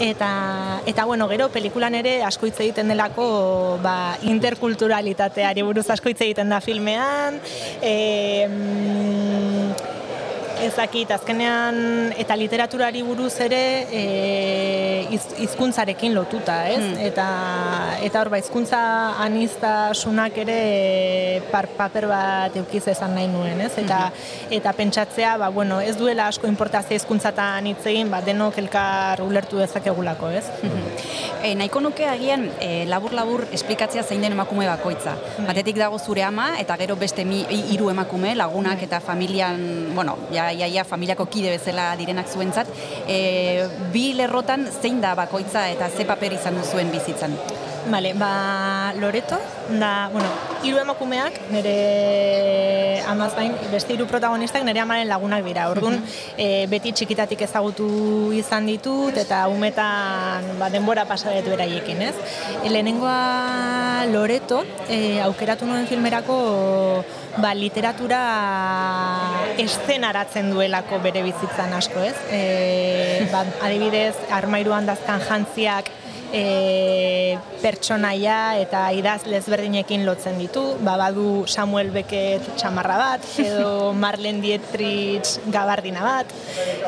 Eta, 0.00 0.80
eta 0.86 1.04
bueno, 1.04 1.26
gero 1.28 1.48
pelikulan 1.50 1.96
ere 1.98 2.22
asko 2.22 2.46
hitz 2.46 2.60
egiten 2.62 2.92
delako 2.92 3.78
ba, 3.82 4.14
interkulturalitateari 4.30 5.64
buruz 5.66 5.88
asko 5.90 6.12
hitz 6.12 6.20
egiten 6.22 6.54
da 6.54 6.60
filmean. 6.62 7.40
E, 7.82 8.46
ez 10.62 10.74
dakit, 10.74 11.10
azkenean 11.14 12.12
eta 12.18 12.36
literaturari 12.38 13.02
buruz 13.06 13.34
ere 13.44 13.60
e, 13.94 14.02
iz, 15.14 15.22
hizkuntzarekin 15.44 16.14
lotuta, 16.16 16.56
ez? 16.70 16.82
Eta, 17.08 17.26
eta 18.04 18.20
hor 18.20 18.30
ba, 18.32 18.40
hizkuntza 18.40 18.80
anistasunak 19.24 20.38
ere 20.44 20.58
par, 21.52 21.68
paper 21.78 22.08
bat 22.10 22.58
eukiz 22.60 22.84
esan 22.90 23.14
nahi 23.16 23.28
nuen, 23.30 23.62
ez? 23.64 23.72
Eta, 23.80 24.00
eta 24.54 24.74
pentsatzea, 24.76 25.36
ba, 25.40 25.50
bueno, 25.54 25.80
ez 25.80 25.96
duela 25.98 26.28
asko 26.32 26.50
importazio 26.50 26.98
hizkuntzatan 26.98 27.70
hitz 27.70 27.84
egin, 27.86 28.10
ba, 28.10 28.22
denok 28.24 28.58
elkar 28.64 29.22
ulertu 29.24 29.62
dezakegulako, 29.62 30.32
ez? 30.40 30.46
E, 31.38 31.54
nahiko 31.54 31.80
nuke 31.84 32.06
agian 32.10 32.48
e, 32.58 32.84
labur-labur 32.90 33.46
esplikatzea 33.54 34.02
zein 34.02 34.24
den 34.26 34.34
emakume 34.34 34.66
bakoitza. 34.66 35.14
Batetik 35.46 35.78
dago 35.78 36.00
zure 36.02 36.24
ama 36.26 36.50
eta 36.58 36.76
gero 36.80 36.98
beste 36.98 37.24
mi, 37.28 37.44
hiru 37.70 37.92
emakume, 37.92 38.34
lagunak 38.34 38.82
eta 38.82 38.98
familian, 39.04 39.62
bueno, 39.94 40.16
ja, 40.34 40.47
ja, 40.52 40.84
familiako 40.84 41.26
kide 41.26 41.50
bezala 41.56 41.94
direnak 41.96 42.28
zuentzat. 42.28 42.68
E, 43.06 43.66
bi 43.92 44.12
lerrotan 44.18 44.68
zein 44.80 45.00
da 45.00 45.14
bakoitza 45.14 45.68
eta 45.70 45.90
ze 45.90 46.04
paper 46.04 46.32
izan 46.32 46.60
duzuen 46.60 46.92
bizitzan? 46.92 47.36
Vale, 47.88 48.12
ba, 48.12 48.92
Loreto, 49.00 49.38
da, 49.70 50.10
bueno, 50.12 50.28
hiru 50.62 50.76
emakumeak, 50.82 51.38
nire 51.48 53.00
amaz 53.08 53.30
gain, 53.36 53.54
beste 53.72 53.94
hiru 53.94 54.04
protagonistak 54.10 54.64
nire 54.66 54.82
amaren 54.82 55.08
lagunak 55.08 55.44
dira. 55.46 55.68
Orduan, 55.72 55.96
e, 56.36 56.66
beti 56.68 56.92
txikitatik 56.92 57.46
ezagutu 57.46 57.88
izan 58.36 58.68
ditut, 58.68 59.16
eta 59.16 59.46
umetan 59.48 60.50
ba, 60.60 60.68
denbora 60.74 61.06
pasadetu 61.08 61.54
eraiekin, 61.56 62.02
ez? 62.10 62.14
E, 62.60 62.68
lehenengoa 62.68 64.04
Loreto, 64.12 64.64
e, 64.88 65.22
aukeratu 65.24 65.70
nuen 65.70 65.88
filmerako 65.88 66.36
ba, 67.42 67.52
literatura 67.54 68.20
eszenaratzen 69.62 70.50
duelako 70.52 70.98
bere 71.04 71.22
bizitzan 71.26 71.74
asko, 71.78 72.02
ez? 72.02 72.16
E, 72.34 73.28
ba, 73.32 73.44
adibidez, 73.66 74.14
armairuan 74.34 74.88
dazkan 74.88 75.22
jantziak 75.28 75.90
e, 76.32 77.38
pertsonaia 77.62 78.58
eta 78.60 78.84
idazle 78.94 79.38
ezberdinekin 79.38 80.04
lotzen 80.06 80.38
ditu, 80.40 80.62
ba, 80.84 80.96
badu 81.00 81.44
Samuel 81.48 81.90
Beckett 81.94 82.46
txamarra 82.60 82.98
bat, 83.00 83.26
edo 83.42 83.92
Marlene 84.02 84.42
Dietrich 84.44 85.38
gabardina 85.52 86.04
bat, 86.04 86.34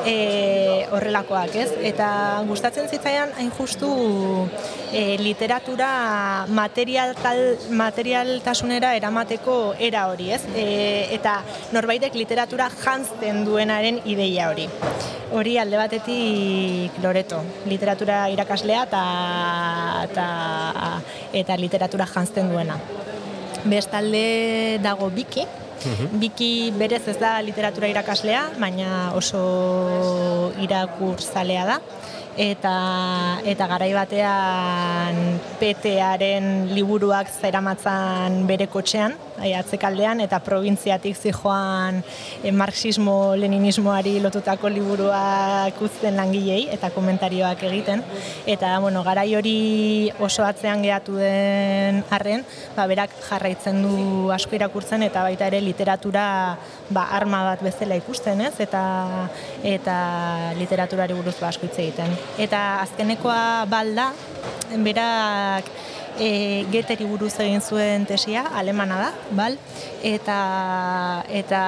e, 0.04 0.86
horrelakoak, 0.90 1.56
ez? 1.64 1.70
Eta 1.92 2.10
gustatzen 2.48 2.88
zitzaian 2.90 3.34
hain 3.38 3.50
justu 3.56 3.90
e, 4.92 5.16
literatura 5.20 6.46
material 6.48 7.14
tal, 7.18 7.42
materialtasunera 7.70 8.94
eramateko 8.98 9.74
era 9.78 10.06
hori, 10.10 10.30
ez? 10.36 10.42
E, 10.54 10.66
eta 11.16 11.40
norbaitek 11.74 12.16
literatura 12.18 12.70
jantzten 12.70 13.44
duenaren 13.46 14.02
ideia 14.04 14.50
hori. 14.50 14.68
Hori 15.30 15.56
alde 15.62 15.78
batetik 15.78 16.96
Loreto, 17.04 17.38
literatura 17.70 18.24
irakaslea 18.32 18.82
eta 18.88 19.02
eta, 20.04 20.26
eta 21.32 21.56
literatura 21.56 22.06
jantzten 22.06 22.52
duena. 22.52 22.78
Bestalde 23.64 24.78
dago 24.82 25.10
Biki, 25.12 25.46
Biki 26.20 26.72
berez 26.76 27.06
ez 27.08 27.16
da 27.20 27.38
literatura 27.40 27.88
irakaslea, 27.88 28.42
baina 28.60 29.12
oso 29.16 30.52
irakurzalea 30.60 31.64
da 31.68 31.78
eta 32.36 33.40
eta 33.44 33.66
garai 33.66 33.92
batean 33.94 35.40
petearen 35.60 36.70
liburuak 36.74 37.28
zeramatzan 37.30 38.46
bere 38.46 38.66
kotxean, 38.70 39.16
atzekaldean 39.40 40.20
eta 40.20 40.38
probintziatik 40.44 41.16
zijoan 41.16 42.02
e, 42.42 42.52
marxismo 42.52 43.34
leninismoari 43.40 44.18
lotutako 44.20 44.68
liburuak 44.68 45.80
uzten 45.80 46.16
langilei 46.20 46.66
eta 46.72 46.90
komentarioak 46.92 47.62
egiten 47.70 48.04
eta 48.46 48.76
bueno, 48.80 49.02
garai 49.06 49.34
hori 49.36 50.10
oso 50.20 50.44
atzean 50.44 50.82
gehatu 50.84 51.16
den 51.16 52.02
arren, 52.10 52.44
ba, 52.76 52.86
berak 52.90 53.16
jarraitzen 53.28 53.82
du 53.84 54.30
asko 54.34 54.58
irakurtzen 54.58 55.02
eta 55.08 55.24
baita 55.24 55.48
ere 55.48 55.62
literatura 55.64 56.24
ba, 56.90 57.08
arma 57.16 57.44
bat 57.48 57.64
bezala 57.64 57.96
ikusten, 58.00 58.44
ez? 58.44 58.54
Eta 58.60 58.82
eta 59.64 59.96
literaturari 60.58 61.16
buruz 61.16 61.38
ba 61.40 61.48
asko 61.48 61.68
hitz 61.68 61.78
egiten. 61.78 62.19
Eta 62.40 62.80
azkenekoa 62.84 63.66
balda, 63.70 64.10
berak 64.78 65.68
e, 66.20 66.66
geteri 66.70 67.06
buruz 67.08 67.32
egin 67.40 67.62
zuen 67.64 68.04
tesia, 68.06 68.44
alemana 68.60 68.98
da, 69.00 69.10
bal? 69.36 69.56
Eta, 70.06 70.36
eta 71.40 71.60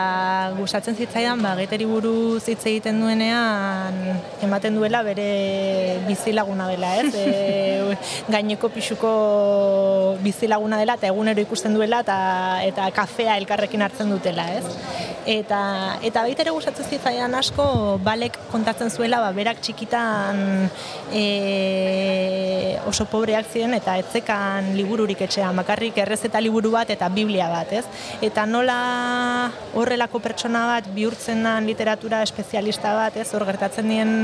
gustatzen 0.59 0.97
zitzaidan, 0.97 1.43
ba, 1.45 1.55
geteri 1.59 1.89
buruz 1.89 2.45
hitz 2.49 2.61
egiten 2.61 3.01
duenean, 3.03 3.99
ematen 4.45 4.77
duela 4.79 5.03
bere 5.07 5.99
bizilaguna 6.09 6.69
dela, 6.71 6.97
ez? 7.03 7.13
E, 7.33 7.97
gaineko 8.33 8.69
pixuko 8.73 9.09
bizilaguna 10.23 10.79
dela, 10.81 10.97
eta 10.99 11.09
egunero 11.09 11.41
ikusten 11.43 11.75
duela, 11.77 12.03
eta, 12.05 12.17
eta 12.67 12.89
kafea 12.95 13.37
elkarrekin 13.41 13.85
hartzen 13.85 14.13
dutela, 14.13 14.47
ez? 14.59 14.65
Eta, 15.29 15.61
eta 16.03 16.25
baita 16.27 16.43
ere 16.43 16.55
gustatzen 16.55 16.89
zitzaidan 16.91 17.35
asko, 17.39 17.65
balek 18.03 18.37
kontatzen 18.51 18.91
zuela, 18.91 19.21
ba, 19.23 19.31
berak 19.37 19.63
txikitan 19.63 20.43
e, 21.15 21.25
oso 22.91 23.07
pobreak 23.11 23.47
ziren, 23.53 23.77
eta 23.79 23.97
etzeka 24.03 24.42
libururik 24.77 25.21
etxean, 25.27 25.57
bakarrik 25.57 25.99
errezeta 26.03 26.41
liburu 26.43 26.73
bat 26.75 26.91
eta 26.95 27.09
biblia 27.13 27.49
bat, 27.53 27.73
ez? 27.73 27.85
Eta 28.25 28.45
nola 28.47 28.79
horrelako 29.79 30.21
pertsona 30.25 30.65
bat 30.75 30.89
bihurtzen 30.95 31.43
da 31.47 31.59
literatura 31.65 32.23
espezialista 32.27 32.95
bat, 32.99 33.17
ez? 33.17 33.29
Hor 33.35 33.47
gertatzen 33.49 33.89
dien 33.89 34.15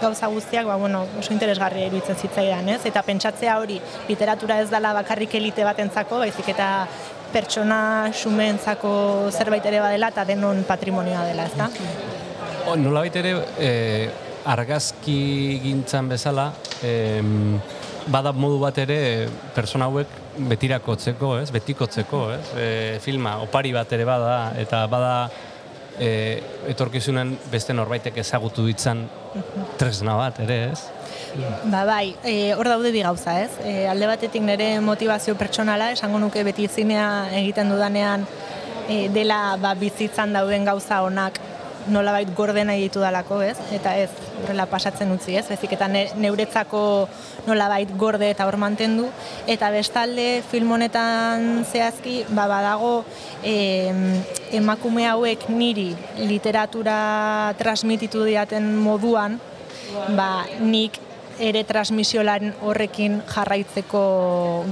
gauza 0.00 0.30
guztiak, 0.32 0.66
ba, 0.68 0.76
bueno, 0.80 1.04
oso 1.20 1.34
interesgarria 1.34 1.88
iruditzen 1.90 2.18
zitzaidan, 2.18 2.68
ez? 2.76 2.80
Eta 2.88 3.02
pentsatzea 3.06 3.58
hori, 3.62 3.80
literatura 4.08 4.60
ez 4.62 4.70
dala 4.70 4.94
bakarrik 5.02 5.34
elite 5.40 5.64
batentzako, 5.66 6.22
baizik 6.24 6.52
eta 6.54 6.70
pertsona 7.32 8.10
xumeentzako 8.12 8.92
zerbait 9.32 9.64
ere 9.70 9.80
badela 9.80 10.12
eta 10.12 10.26
denon 10.28 10.64
patrimonioa 10.68 11.24
dela, 11.30 11.48
ezta? 11.48 11.70
Oh, 12.66 12.76
nola 12.76 13.02
baitere, 13.06 13.32
eh, 13.58 14.10
argazki 14.44 15.60
gintzan 15.62 16.08
bezala, 16.12 16.52
eh, 16.82 17.22
bada 18.10 18.32
modu 18.32 18.58
bat 18.62 18.78
ere 18.82 19.28
persona 19.54 19.86
hauek 19.90 20.20
betirakotzeko, 20.50 21.36
ez? 21.42 21.50
Betikotzeko, 21.54 22.22
ez? 22.34 22.44
E, 22.56 22.66
filma 23.04 23.36
opari 23.44 23.72
bat 23.74 23.92
ere 23.92 24.06
bada 24.08 24.36
eta 24.58 24.84
bada 24.90 25.14
e, 25.98 26.40
etorkizunen 26.72 27.36
beste 27.52 27.76
norbaitek 27.76 28.18
ezagutu 28.24 28.66
ditzan 28.66 29.04
tresna 29.80 30.16
bat 30.18 30.40
ere, 30.44 30.58
ez? 30.72 30.80
Ba 31.72 31.84
bai, 31.88 32.14
e, 32.24 32.52
hor 32.56 32.68
daude 32.68 32.92
bi 32.92 33.04
gauza, 33.04 33.38
ez? 33.44 33.52
E, 33.64 33.86
alde 33.88 34.08
batetik 34.10 34.44
nire 34.44 34.74
motivazio 34.84 35.36
pertsonala, 35.38 35.92
esango 35.94 36.20
nuke 36.20 36.44
beti 36.44 36.68
zinea 36.68 37.06
egiten 37.38 37.72
dudanean 37.72 38.26
e, 38.88 39.08
dela 39.12 39.56
ba, 39.60 39.74
bizitzan 39.78 40.34
dauden 40.36 40.66
gauza 40.68 41.02
onak 41.06 41.40
nolabait 41.90 42.28
gorde 42.36 42.64
nahi 42.64 42.84
ditu 42.86 43.00
dalako, 43.02 43.40
ez? 43.42 43.56
Eta 43.74 43.94
ez, 43.98 44.10
horrela 44.42 44.66
pasatzen 44.70 45.10
utzi, 45.14 45.36
ez? 45.38 45.46
Bezik 45.48 45.74
eta 45.76 45.88
neuretzako 45.90 46.82
nolabait 47.46 47.90
gorde 47.98 48.30
eta 48.30 48.46
hor 48.46 48.58
mantendu. 48.60 49.08
Eta 49.50 49.70
bestalde 49.74 50.42
film 50.50 50.72
honetan 50.76 51.64
zehazki, 51.64 52.22
ba, 52.30 52.46
badago 52.50 53.04
e, 53.42 53.54
emakume 54.58 55.06
hauek 55.10 55.48
niri 55.50 55.90
literatura 56.22 57.54
transmititu 57.58 58.26
diaten 58.28 58.74
moduan, 58.78 59.40
ba, 60.16 60.44
nik 60.60 61.00
ere 61.40 61.62
transmisiolan 61.64 62.52
horrekin 62.62 63.20
jarraitzeko 63.28 64.02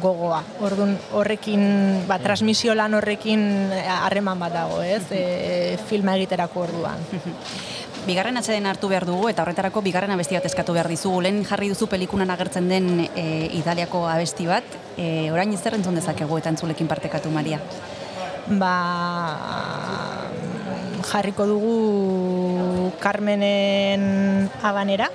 gogoa. 0.03 0.43
Ordun 0.67 0.97
horrekin, 1.17 1.63
ba, 2.09 2.19
transmisiolan 2.23 2.95
horrekin 2.99 3.43
harreman 3.87 4.41
bat 4.41 4.55
dago, 4.55 4.83
ez? 4.83 5.05
E, 5.15 5.79
filma 5.89 6.17
egiterako 6.19 6.67
orduan. 6.69 7.05
Bigarren 8.07 8.41
atxeden 8.41 8.65
hartu 8.67 8.89
behar 8.89 9.05
dugu 9.05 9.29
eta 9.29 9.45
horretarako 9.45 9.83
bigarren 9.85 10.11
abesti 10.15 10.39
bat 10.39 10.47
eskatu 10.49 10.73
behar 10.73 10.89
dizugu. 10.89 11.21
Lehen 11.21 11.43
jarri 11.45 11.69
duzu 11.69 11.87
pelikunan 11.87 12.31
agertzen 12.33 12.69
den 12.73 13.05
e, 13.15 13.25
Italiako 13.59 14.07
abesti 14.09 14.49
bat. 14.49 14.65
E, 14.97 15.31
orain 15.31 15.53
zer 15.59 15.77
entzun 15.77 15.99
dezakegu 16.01 16.39
eta 16.41 16.53
entzulekin 16.53 16.89
partekatu, 16.89 17.31
Maria? 17.31 17.61
Ba, 18.51 18.75
jarriko 21.11 21.47
dugu 21.47 22.93
Carmenen 23.01 24.49
abanera, 24.63 25.11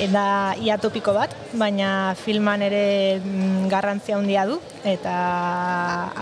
eta 0.00 0.54
ia 0.62 0.78
topiko 0.80 1.12
bat, 1.12 1.34
baina 1.58 2.14
filman 2.16 2.62
ere 2.64 3.20
mm, 3.20 3.68
garrantzia 3.72 4.16
handia 4.16 4.46
du. 4.48 4.58
Eta 4.88 5.12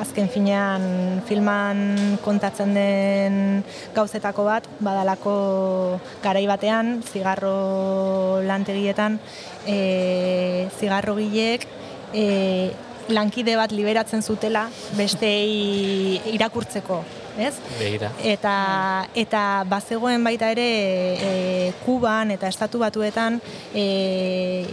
azken 0.02 0.28
finean 0.28 1.22
filman 1.28 2.18
kontatzen 2.24 2.74
den 2.76 3.38
gauzetako 3.96 4.44
bat 4.48 4.66
badalako 4.80 5.34
garai 6.22 6.44
batean 6.50 7.00
zigarro 7.02 8.42
lantegietan 8.44 9.18
e, 9.66 10.68
zigarro 10.78 11.16
gilek 11.16 11.66
e, 12.12 12.70
lankide 13.08 13.56
bat 13.56 13.72
liberatzen 13.72 14.22
zutela 14.22 14.68
bestei 14.98 16.20
irakurtzeko 16.34 17.02
ez? 17.40 17.54
Begira. 17.78 18.10
Eta, 18.24 18.54
eta 19.14 19.42
bazegoen 19.68 20.24
baita 20.24 20.50
ere 20.52 20.66
e, 21.14 21.72
Kuban 21.84 22.30
eta 22.34 22.48
Estatu 22.48 22.80
Batuetan 22.82 23.40
e, 23.74 23.84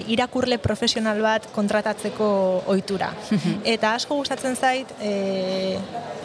irakurle 0.08 0.58
profesional 0.62 1.22
bat 1.24 1.48
kontratatzeko 1.56 2.30
ohitura. 2.68 3.12
eta 3.76 3.94
asko 3.96 4.18
gustatzen 4.20 4.56
zait, 4.56 4.92
e, 5.02 5.78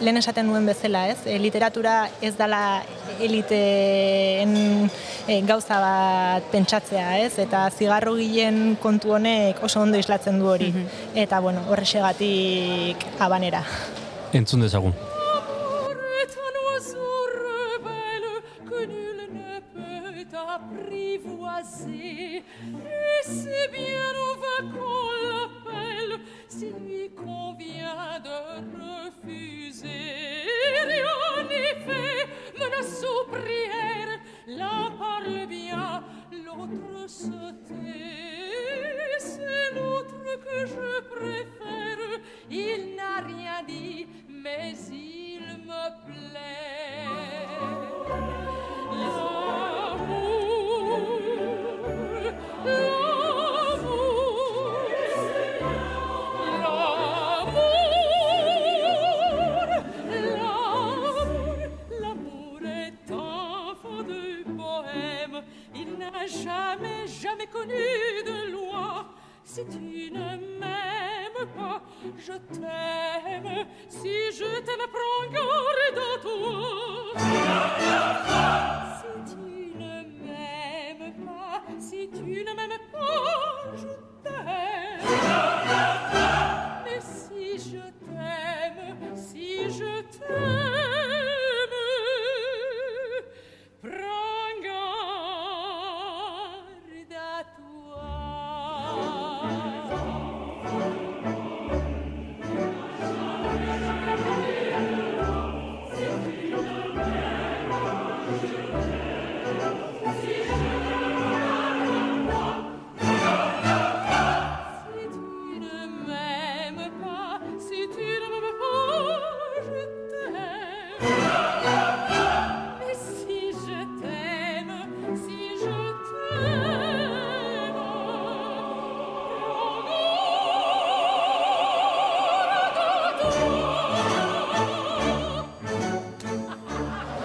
lehen 0.03 0.19
esaten 0.19 0.47
nuen 0.49 0.67
bezala, 0.67 1.07
ez? 1.13 1.21
E, 1.27 1.39
literatura 1.43 2.09
ez 2.21 2.35
dala 2.39 2.83
eliteen 3.23 4.57
e, 5.29 5.41
gauza 5.47 5.79
bat 5.83 6.51
pentsatzea, 6.53 7.19
ez? 7.23 7.37
Eta 7.43 7.65
zigarro 7.71 8.17
gilen 8.19 8.77
kontu 8.83 9.17
honek 9.19 9.63
oso 9.63 9.83
ondo 9.83 10.01
islatzen 10.01 10.41
du 10.43 10.51
hori. 10.51 10.73
Eta, 11.15 11.41
bueno, 11.41 11.65
horrexegatik 11.71 13.09
abanera. 13.21 13.65
Entzun 14.33 14.65
dezagun. 14.65 15.12
passé 21.63 22.43
et 22.43 23.23
c'est 23.23 23.71
bien 23.71 24.11
au 24.27 24.67
vacances 24.67 25.12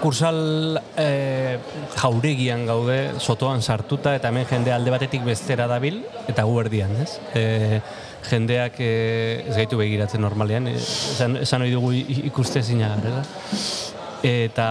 Kursal 0.08 0.80
e, 0.96 1.58
jauregian 2.00 2.62
gaude, 2.64 2.94
sotoan 3.20 3.60
sartuta, 3.60 4.14
eta 4.16 4.30
hemen 4.30 4.46
jende 4.48 4.72
alde 4.72 4.88
batetik 4.94 5.20
bestera 5.26 5.66
dabil, 5.68 5.98
eta 6.32 6.46
gu 6.48 6.54
erdian, 6.62 6.94
ez? 7.02 7.18
E, 7.36 7.82
jendeak 8.30 8.80
e, 8.80 8.94
ez 9.50 9.58
gaitu 9.58 9.76
begiratzen 9.76 10.24
normalean, 10.24 10.70
esan, 10.72 11.36
esan 11.42 11.66
ohi 11.66 11.74
dugu 11.76 11.92
ikuste 12.30 12.62
zina 12.64 12.94
gara, 13.02 13.20
eta, 14.24 14.70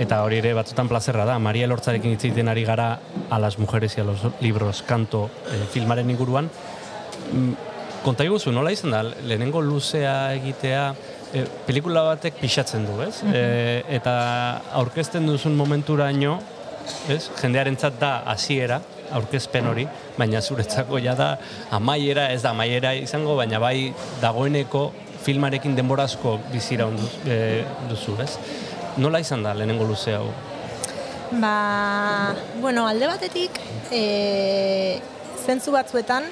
eta 0.00 0.22
hori 0.24 0.40
ere 0.40 0.54
batzutan 0.56 0.88
plazerra 0.88 1.28
da. 1.28 1.36
Maria 1.36 1.68
Lortzarekin 1.68 2.16
hitz 2.16 2.22
egiten 2.24 2.48
ari 2.48 2.64
gara 2.64 2.88
a 3.28 3.38
las 3.38 3.58
mujeres 3.58 3.98
y 3.98 4.00
a 4.00 4.08
los 4.08 4.24
libros 4.40 4.80
kanto 4.80 5.28
e, 5.44 5.60
filmaren 5.76 6.08
inguruan. 6.08 6.48
Mm, 7.34 7.52
Konta 8.04 8.20
iguzu, 8.20 8.50
nola 8.52 8.68
izan 8.68 8.92
da, 8.92 8.98
lehenengo 9.00 9.62
luzea 9.64 10.34
egitea, 10.36 10.88
e, 11.34 11.44
pelikula 11.66 12.04
batek 12.12 12.38
pixatzen 12.40 12.86
du, 12.88 12.98
ez? 13.04 13.18
E, 13.26 13.44
eta 13.98 14.14
aurkezten 14.80 15.26
duzun 15.28 15.56
momenturaino, 15.58 16.38
ez? 17.10 17.22
Jendearentzat 17.40 17.98
da 18.00 18.16
hasiera, 18.30 18.80
aurkezpen 19.14 19.68
hori, 19.70 19.86
baina 20.18 20.40
zuretzako 20.42 20.98
ja 21.02 21.14
da 21.18 21.34
amaiera, 21.74 22.30
ez 22.32 22.42
da 22.44 22.54
amaiera 22.54 22.94
izango, 22.98 23.36
baina 23.38 23.60
bai 23.62 23.92
dagoeneko 24.22 24.86
filmarekin 25.24 25.76
denborazko 25.76 26.38
bizira 26.52 26.88
onduz, 26.90 27.10
e, 27.26 27.64
duzu, 27.90 28.16
ez? 28.22 28.32
Nola 29.00 29.20
izan 29.22 29.42
da 29.42 29.54
lehenengo 29.56 29.86
luze 29.88 30.14
hau? 30.14 30.28
Ba, 31.40 32.34
bueno, 32.60 32.86
alde 32.86 33.08
batetik, 33.10 33.58
e, 33.90 35.00
zentzu 35.44 35.72
batzuetan, 35.74 36.28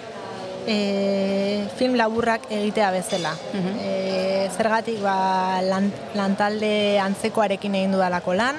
e, 0.67 1.65
film 1.79 1.97
laburrak 1.99 2.47
egitea 2.51 2.91
bezala. 2.95 3.35
e, 3.81 4.22
zergatik, 4.53 5.01
ba, 5.03 5.61
lan, 5.63 5.91
lantalde 6.15 6.99
antzekoarekin 7.01 7.75
egin 7.75 7.93
dudalako 7.97 8.35
lan, 8.35 8.57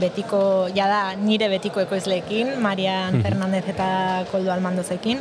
betiko, 0.00 0.68
jada 0.74 1.14
nire 1.20 1.48
betiko 1.52 1.80
ekoizleekin, 1.84 2.54
Marian 2.62 3.14
Mhm. 3.18 3.22
Fernandez 3.22 3.64
eta 3.68 4.24
Koldo 4.30 4.52
Almandozekin. 4.52 5.20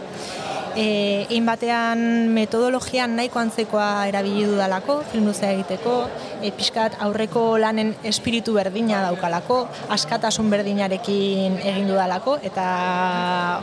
E, 0.76 1.28
egin 1.30 1.46
batean 1.46 2.00
metodologian 2.34 3.16
nahiko 3.16 3.38
antzekoa 3.40 4.08
erabili 4.10 4.46
dudalako, 4.50 5.04
film 5.12 5.28
luzea 5.30 5.52
egiteko, 5.54 6.08
e, 6.42 6.50
pixkat 6.52 6.96
aurreko 7.00 7.60
lanen 7.62 7.94
espiritu 8.04 8.54
berdina 8.58 9.04
daukalako, 9.04 9.68
askatasun 9.90 10.50
berdinarekin 10.50 11.60
egin 11.62 11.88
dudalako, 11.88 12.40
eta 12.42 13.60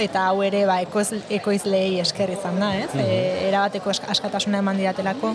eta 0.00 0.22
hau 0.30 0.40
ere 0.42 0.64
ba, 0.64 0.78
ekoiz, 0.80 1.10
ekoizleei 1.28 1.98
esker 2.00 2.30
izan 2.32 2.58
da, 2.58 2.70
ez? 2.78 2.88
E, 2.96 3.48
erabateko 3.50 3.90
ask- 3.92 4.06
askatasuna 4.08 4.58
eman 4.62 4.78
didatelako. 4.80 5.34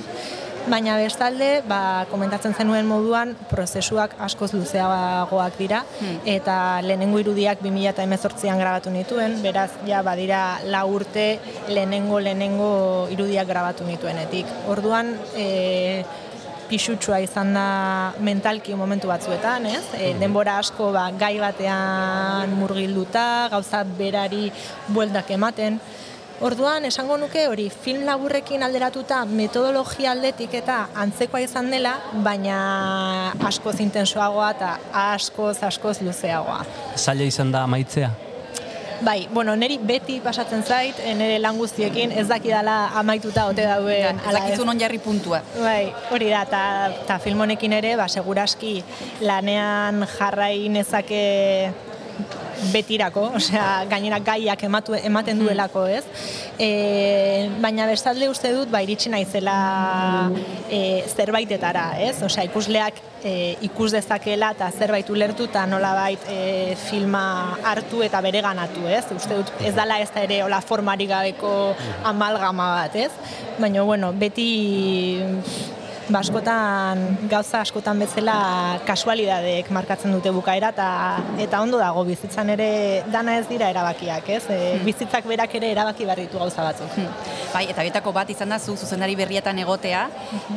Baina 0.65 0.95
bestalde, 0.97 1.61
ba, 1.69 2.07
komentatzen 2.09 2.55
zenuen 2.57 2.87
moduan, 2.89 3.35
prozesuak 3.51 4.15
askoz 4.25 4.49
luzeagoak 4.55 5.59
dira, 5.59 5.83
eta 6.25 6.55
lehenengo 6.81 7.19
irudiak 7.21 7.61
2018an 7.61 8.61
grabatu 8.63 8.93
nituen, 8.93 9.37
beraz, 9.43 9.69
ja, 9.85 10.01
badira 10.05 10.59
lau 10.65 10.87
urte 10.97 11.27
lehenengo 11.69 12.19
lehenengo 12.19 12.69
irudiak 13.13 13.47
grabatu 13.47 13.85
nituenetik. 13.85 14.49
Orduan, 14.73 15.13
e, 15.37 16.03
pixutsua 16.65 17.19
izan 17.21 17.53
da 17.53 17.67
mentalki 18.25 18.73
momentu 18.73 19.11
batzuetan, 19.11 19.67
ez? 19.69 19.83
E, 19.99 20.15
denbora 20.17 20.57
asko 20.63 20.89
ba, 20.95 21.11
gai 21.13 21.35
batean 21.41 22.57
murgilduta, 22.57 23.51
gauza 23.53 23.83
berari 23.99 24.49
bueltak 24.89 25.29
ematen. 25.37 25.77
Orduan, 26.43 26.83
esango 26.83 27.15
nuke 27.15 27.45
hori 27.47 27.69
film 27.71 28.03
laburrekin 28.03 28.63
alderatuta 28.65 29.21
metodologia 29.29 30.11
aldetik 30.11 30.57
eta 30.59 30.81
antzekoa 31.05 31.39
izan 31.45 31.69
dela, 31.71 31.93
baina 32.25 32.57
askoz 33.47 33.77
intensoagoa 33.79 34.49
eta 34.57 34.73
askoz, 35.05 35.55
askoz 35.63 36.01
luzeagoa. 36.03 36.59
Zaila 36.99 37.29
izan 37.31 37.55
da 37.55 37.63
amaitzea? 37.63 38.11
Bai, 39.05 39.27
bueno, 39.31 39.55
neri 39.59 39.77
beti 39.79 40.19
pasatzen 40.23 40.63
zait, 40.63 40.99
eh, 41.03 41.13
nire 41.15 41.39
lan 41.39 41.57
guztiekin 41.59 42.11
ez 42.11 42.27
dakidala 42.27 42.91
amaituta 42.99 43.45
ote 43.51 43.63
dauen. 43.67 44.19
Ez 44.19 44.35
dakizu 44.35 44.65
non 44.65 44.79
jarri 44.79 44.99
puntua. 44.99 45.41
Bai, 45.55 45.93
hori 46.11 46.29
da, 46.31 46.43
eta 47.03 47.19
film 47.23 47.41
honekin 47.47 47.73
ere, 47.79 47.95
ba, 47.99 48.07
seguraski 48.07 48.77
lanean 49.21 50.07
jarrai 50.17 50.69
nezake 50.69 51.23
betirako, 52.73 53.29
osea, 53.39 53.85
gainera 53.89 54.19
gaiak 54.23 54.63
ematu, 54.67 54.95
ematen 54.97 55.39
duelako, 55.39 55.85
ez? 55.87 56.03
E, 56.59 57.49
baina 57.63 57.87
bestalde 57.89 58.29
uste 58.31 58.53
dut, 58.55 58.71
ba, 58.71 58.81
iritsi 58.85 59.11
naizela 59.13 59.57
e, 60.69 61.03
zerbaitetara, 61.15 61.91
ez? 62.05 62.15
Osea, 62.25 62.45
ikusleak 62.49 63.01
e, 63.25 63.55
ikus 63.65 63.91
dezakela 63.95 64.51
eta 64.55 64.69
zerbait 64.71 65.09
ulertu 65.09 65.49
eta 65.49 65.65
nolabait 65.69 66.21
e, 66.29 66.75
filma 66.87 67.25
hartu 67.65 68.03
eta 68.05 68.21
bereganatu, 68.25 68.85
ez? 68.87 69.03
Uste 69.15 69.39
dut 69.41 69.65
ez 69.65 69.73
dala 69.75 69.99
ez 70.03 70.11
da 70.13 70.25
ere 70.25 70.41
hola 70.45 70.61
formarik 70.61 71.09
gabeko 71.11 71.53
amalgama 72.05 72.71
bat, 72.79 72.99
ez? 73.07 73.11
Baina, 73.59 73.83
bueno, 73.87 74.13
beti 74.13 74.49
ba, 76.09 76.19
askotan, 76.19 77.01
gauza 77.29 77.61
askotan 77.65 77.99
bezala 78.03 78.35
kasualidadeek 78.85 79.69
markatzen 79.73 80.13
dute 80.13 80.31
bukaera 80.35 80.69
eta 80.73 80.87
eta 81.41 81.61
ondo 81.65 81.79
dago 81.81 82.03
bizitzan 82.05 82.51
ere 82.53 82.69
dana 83.11 83.37
ez 83.39 83.45
dira 83.49 83.69
erabakiak, 83.73 84.29
ez? 84.37 84.43
E, 84.53 84.59
bizitzak 84.85 85.25
berak 85.29 85.55
ere 85.57 85.71
erabaki 85.73 86.05
behar 86.05 86.21
ditu 86.21 86.41
gauza 86.41 86.65
batzuk. 86.67 86.93
Bai, 87.53 87.65
eta 87.71 87.85
bietako 87.87 88.13
bat 88.15 88.29
izan 88.29 88.53
da 88.53 88.59
zu 88.59 88.75
zuzendari 88.75 89.15
berrietan 89.17 89.59
egotea, 89.63 90.05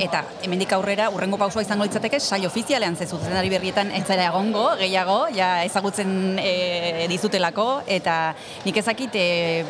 eta 0.04 0.24
hemendik 0.44 0.72
aurrera 0.76 1.08
urrengo 1.14 1.38
pausua 1.40 1.64
izango 1.64 1.86
litzateke 1.88 2.20
sail 2.20 2.46
ofizialean 2.46 2.96
ze 2.96 3.06
zuzendari 3.06 3.48
berrietan 3.52 3.92
ez 3.92 4.04
zara 4.06 4.28
egongo, 4.28 4.66
gehiago, 4.80 5.20
ja 5.34 5.64
ezagutzen 5.64 6.38
e, 6.42 7.06
dizutelako, 7.08 7.68
eta 7.86 8.18
nik 8.66 8.82
ezakit 8.82 9.16
e, 9.16 9.28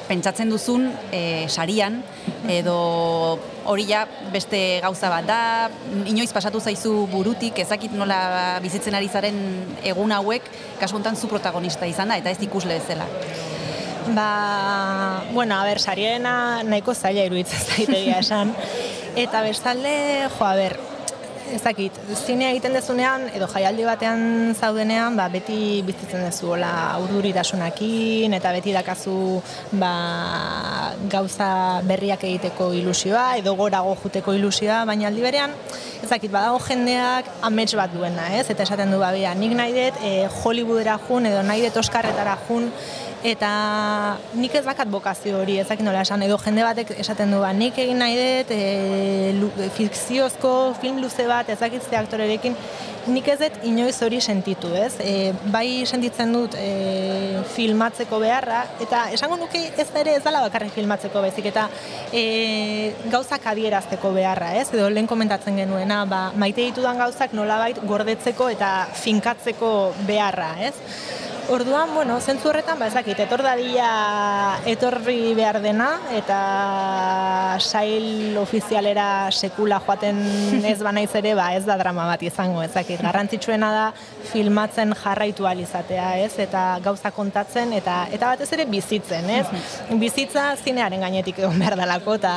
pentsatzen 0.08 0.50
duzun 0.50 0.90
e, 1.12 1.46
sarian, 1.48 2.02
edo 2.48 3.38
hori 3.68 3.84
ja 3.88 4.04
beste 4.32 4.80
gauza 4.82 5.10
bat 5.12 5.26
da, 5.28 5.40
inoiz 6.08 6.30
pasatu 6.32 6.60
zaizu 6.60 7.06
burutik, 7.12 7.58
ezakit 7.60 7.92
nola 7.96 8.58
bizitzen 8.64 8.96
ari 8.96 9.10
zaren 9.12 9.38
egun 9.84 10.14
hauek, 10.16 10.48
kasu 10.80 10.96
honetan 10.96 11.16
zu 11.16 11.28
protagonista 11.28 11.86
izan 11.86 12.08
da, 12.08 12.16
eta 12.16 12.32
ez 12.32 12.40
ikusle 12.48 12.80
bezala. 12.80 13.06
Ba, 14.16 14.28
bueno, 15.34 15.58
a 15.58 15.64
ber, 15.68 15.80
sariena 15.84 16.62
nahiko 16.64 16.94
zaila 16.94 17.26
iruditzen 17.28 17.60
zaitegia 17.60 18.22
esan. 18.24 18.54
Eta 19.24 19.42
bestalde, 19.44 19.92
jo, 20.30 20.44
a 20.46 20.54
ber, 20.56 20.78
ezakit, 21.54 21.96
zinea 22.14 22.50
egiten 22.52 22.74
dezunean, 22.76 23.26
edo 23.36 23.48
jaialdi 23.50 23.84
batean 23.86 24.54
zaudenean, 24.54 25.16
ba, 25.18 25.28
beti 25.32 25.80
bizitzen 25.86 26.24
dezu, 26.26 26.52
hola, 26.54 26.70
urduritasunakin, 27.04 28.34
eta 28.38 28.52
beti 28.56 28.74
dakazu, 28.76 29.16
ba, 29.80 29.92
gauza 31.12 31.50
berriak 31.88 32.24
egiteko 32.28 32.70
ilusioa, 32.76 33.26
edo 33.40 33.54
gorago 33.58 33.96
juteko 34.02 34.34
ilusioa, 34.36 34.82
baina 34.88 35.08
aldi 35.10 35.24
berean, 35.24 35.54
ezakit, 36.04 36.32
badago 36.34 36.60
jendeak 36.68 37.30
amets 37.48 37.72
bat 37.78 37.92
duena, 37.94 38.28
ez? 38.38 38.46
Eta 38.52 38.66
esaten 38.66 38.94
du, 38.94 39.00
ba, 39.02 39.12
bea, 39.16 39.34
nik 39.38 39.56
nahi 39.58 39.76
dut 39.76 40.00
e, 40.04 40.14
Hollywoodera 40.42 40.98
jun, 41.08 41.28
edo 41.30 41.44
nahi 41.46 41.66
dut 41.66 41.80
Oscarretara 41.82 42.38
jun, 42.48 42.70
Eta 43.26 44.16
nik 44.38 44.52
ez 44.54 44.62
bakat 44.62 44.86
bokazio 44.86 45.40
hori, 45.40 45.56
ezak 45.58 45.80
nola 45.82 46.04
esan, 46.06 46.22
edo 46.22 46.36
jende 46.38 46.62
batek 46.62 46.92
esaten 47.02 47.32
du, 47.34 47.40
ba, 47.42 47.50
nik 47.52 47.78
egin 47.82 47.98
nahi 47.98 48.14
dut 48.14 48.52
e, 48.54 49.70
fikziozko 49.74 50.52
film 50.78 51.00
luze 51.02 51.26
bat, 51.26 51.50
ezakitze 51.50 51.98
aktorerekin, 51.98 52.54
nik 53.06 53.28
ez 53.28 53.38
dut 53.40 53.58
inoiz 53.68 53.96
hori 54.02 54.20
sentitu, 54.20 54.70
ez? 54.76 54.98
E, 55.00 55.32
bai 55.52 55.84
sentitzen 55.86 56.32
dut 56.34 56.56
e, 56.58 57.42
filmatzeko 57.54 58.18
beharra, 58.22 58.64
eta 58.84 59.04
esango 59.14 59.38
nuke 59.40 59.62
ez 59.70 59.88
da 59.92 60.02
ere 60.02 60.16
ez 60.18 60.24
dala 60.24 60.42
bakarrik 60.46 60.74
filmatzeko 60.74 61.22
baizik, 61.24 61.50
eta 61.52 61.68
e, 62.12 62.24
gauzak 63.12 63.46
adierazteko 63.52 64.12
beharra, 64.16 64.54
ez? 64.60 64.68
Edo 64.74 64.90
lehen 64.90 65.08
komentatzen 65.10 65.56
genuena, 65.60 66.02
ba, 66.10 66.24
maite 66.36 66.66
ditudan 66.66 66.98
gauzak 67.00 67.36
nolabait 67.36 67.78
gordetzeko 67.86 68.50
eta 68.56 68.72
finkatzeko 68.98 69.72
beharra, 70.08 70.54
ez? 70.68 70.74
Orduan, 71.48 71.94
bueno, 71.94 72.18
zentzu 72.20 72.50
horretan, 72.50 72.76
ba, 72.76 72.90
ez 72.90 72.92
dakit, 72.92 73.22
etor 73.24 73.40
dadila 73.40 74.58
etorri 74.68 75.32
behar 75.32 75.62
dena, 75.64 75.86
eta 76.12 76.40
sail 77.56 78.36
ofizialera 78.36 79.30
sekula 79.32 79.78
joaten 79.86 80.20
ez 80.72 80.76
banaiz 80.84 81.08
ere, 81.16 81.32
ba, 81.38 81.48
ez 81.56 81.64
da 81.64 81.78
drama 81.80 82.04
bat 82.10 82.26
izango, 82.28 82.60
ez 82.60 82.74
dakit. 82.74 82.97
Garrantzitsuena 82.98 83.70
da 83.72 83.86
filmatzen 84.32 84.94
jarraitu 84.98 85.46
alizatea, 85.48 86.10
ez, 86.24 86.32
eta 86.42 86.64
gauza 86.84 87.12
kontatzen, 87.14 87.72
eta 87.76 88.02
eta 88.12 88.34
batez 88.34 88.50
ere 88.56 88.66
bizitzen, 88.68 89.30
ez. 89.30 89.46
Bizitza 90.00 90.50
zinearen 90.62 91.04
gainetik 91.06 91.42
egon 91.44 91.58
behar 91.58 91.78
dalako, 91.80 92.18
eta... 92.20 92.34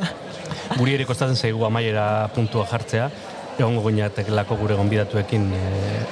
Guri 0.80 0.96
ere 0.96 1.06
kostatzen 1.06 1.38
zaigu 1.38 1.64
amaiera 1.66 2.28
puntua 2.34 2.66
jartzea, 2.66 3.10
egongo 3.58 3.90
lako 4.28 4.56
gure 4.56 4.74
gonbidatuekin 4.74 5.52
e, 5.52 5.62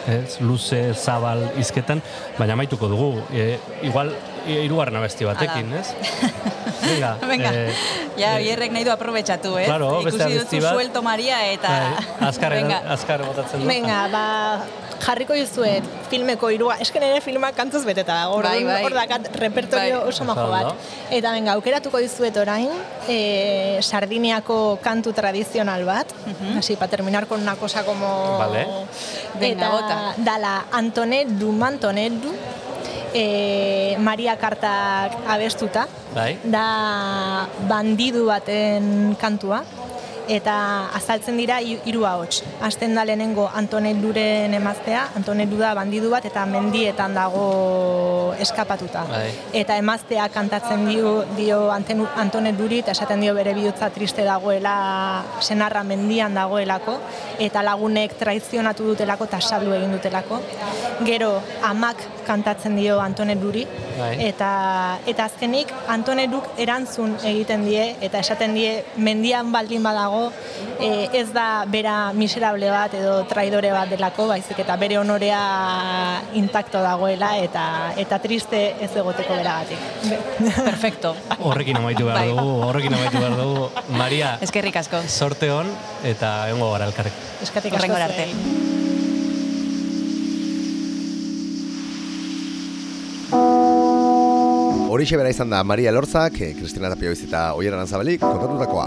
ez, 0.09 0.41
luze, 0.41 0.95
zabal, 0.95 1.51
izketan, 1.59 2.01
baina 2.39 2.55
amaituko 2.55 2.89
dugu. 2.89 3.23
E, 3.33 3.59
igual, 3.83 4.15
irugarren 4.47 4.97
abesti 5.01 5.25
batekin, 5.29 5.73
ez? 5.79 5.89
Venga, 6.85 7.17
Venga. 7.33 7.51
Eh, 7.55 7.75
ja, 8.21 8.37
bierrek 8.39 8.73
nahi 8.75 8.85
du 8.85 8.93
aprobetsatu, 8.95 9.57
eh? 9.59 9.67
Claro, 9.69 10.01
Ikusi 10.05 10.39
duzu 10.39 10.63
suelto 10.63 11.03
Maria 11.03 11.41
eta... 11.51 11.69
Bai, 11.69 12.07
azkar, 12.29 12.57
azkar 12.97 13.25
botatzen 13.27 13.63
du. 13.63 13.69
Venga, 13.69 14.05
ba, 14.13 14.25
jarriko 15.05 15.37
dizuet 15.37 15.85
filmeko 16.11 16.51
irua, 16.55 16.77
esken 16.83 17.05
ere 17.07 17.21
filma 17.25 17.51
kantuz 17.57 17.83
beteta 17.87 18.15
da, 18.15 18.29
hor, 18.33 18.47
bai, 18.47 18.63
bai. 18.67 18.81
hor 18.85 18.97
dakat 18.97 19.29
repertorio 19.41 20.01
bai. 20.01 20.13
oso 20.13 20.27
majo 20.29 20.47
bat. 20.51 20.89
Eta 21.15 21.33
venga, 21.35 21.57
aukeratuko 21.59 22.01
dizuet 22.03 22.37
orain, 22.41 22.71
e, 23.09 23.81
Sardiniako 23.85 24.79
kantu 24.85 25.15
tradizional 25.17 25.85
bat, 25.89 26.13
uh 26.13 26.33
-huh. 26.33 26.59
así, 26.59 26.77
pa 26.77 26.89
terminar 26.89 27.27
con 27.27 27.41
una 27.41 27.57
cosa 27.57 27.85
como... 27.85 28.39
Vale. 28.39 28.67
Venga, 29.41 29.71
bota. 29.71 30.15
Dala, 30.17 30.65
Antonet 30.73 31.29
du 31.29 31.53
Mantonet 31.53 32.13
du, 32.13 32.33
e, 33.15 33.97
Maria 33.99 34.37
Kartak 34.37 35.15
abestuta, 35.31 35.87
bai. 36.15 36.35
da 36.45 37.49
bandidu 37.71 38.27
baten 38.27 39.15
kantua, 39.21 39.63
eta 40.29 40.89
azaltzen 40.97 41.37
dira 41.37 41.59
hiru 41.61 42.05
ahots. 42.09 42.43
Hasten 42.63 42.95
da 42.95 43.05
lehenengo 43.05 43.49
Antonet 43.55 44.01
Duren 44.01 44.55
emaztea, 44.55 45.09
Antonet 45.17 45.51
da 45.59 45.75
bandidu 45.77 46.11
bat 46.11 46.25
eta 46.25 46.45
mendietan 46.47 47.15
dago 47.15 48.35
eskapatuta. 48.41 49.05
Bai. 49.09 49.29
Eta 49.53 49.77
emaztea 49.77 50.29
kantatzen 50.33 50.87
dio, 50.89 51.25
dio 51.37 51.71
Antonet 51.71 52.57
Duri 52.57 52.81
eta 52.81 52.93
esaten 52.93 53.21
dio 53.21 53.35
bere 53.35 53.55
bihotza 53.55 53.91
triste 53.91 54.25
dagoela 54.25 55.23
senarra 55.41 55.85
mendian 55.85 56.35
dagoelako 56.35 56.99
eta 57.39 57.63
lagunek 57.63 58.17
traizionatu 58.19 58.85
dutelako 58.93 59.29
eta 59.31 59.41
saldu 59.41 59.75
egin 59.77 59.93
dutelako. 59.93 60.41
Gero 61.05 61.41
amak 61.63 62.01
kantatzen 62.27 62.77
dio 62.77 62.99
Antonet 63.01 63.41
Duri 63.41 63.67
bai. 63.99 64.15
eta 64.29 64.99
eta 65.07 65.29
azkenik 65.31 65.73
Antonet 65.89 66.31
Duk 66.31 66.49
erantzun 66.59 67.17
egiten 67.23 67.65
die 67.69 67.95
eta 68.01 68.19
esaten 68.19 68.55
die 68.55 68.83
mendian 68.97 69.53
baldin 69.53 69.83
badago 69.83 70.31
e, 70.81 71.09
ez 71.13 71.29
da 71.33 71.65
bera 71.71 72.13
miserable 72.13 72.71
bat 72.71 72.95
edo 72.97 73.17
traidore 73.31 73.73
bat 73.75 73.91
delako, 73.91 74.29
baizik 74.31 74.61
eta 74.65 74.77
bere 74.81 74.99
honorea 75.01 75.41
intakto 76.41 76.83
dagoela 76.85 77.35
eta 77.43 77.65
eta 78.01 78.21
triste 78.23 78.63
ez 78.81 78.91
egoteko 78.95 79.37
beragatik. 79.39 79.79
Perfecto. 80.71 81.15
Horrekin 81.39 81.81
amaitu 81.81 82.09
behar 82.09 82.23
bai. 82.23 82.31
dugu, 82.33 82.55
horrekin 82.69 82.97
amaitu 82.99 83.21
behar 83.21 83.37
dugu. 83.41 83.69
Maria, 83.99 84.37
eskerrik 84.45 84.81
asko. 84.83 85.05
Sorte 85.09 85.51
hon 85.55 85.71
eta 86.05 86.37
egongo 86.51 86.73
gara 86.77 86.91
elkarrek. 86.91 87.23
Eskerrik 87.49 87.79
asko. 87.81 88.01
arte. 88.05 88.84
Horixe 94.95 95.19
bera 95.19 95.31
izan 95.33 95.51
da 95.51 95.65
Maria 95.67 95.91
Lorzak, 95.91 96.37
Kristina 96.55 96.87
Tapio 96.93 97.11
eta 97.11 97.49
Oier 97.59 97.75
Arantzabalik 97.75 98.21
kontatutakoa 98.23 98.85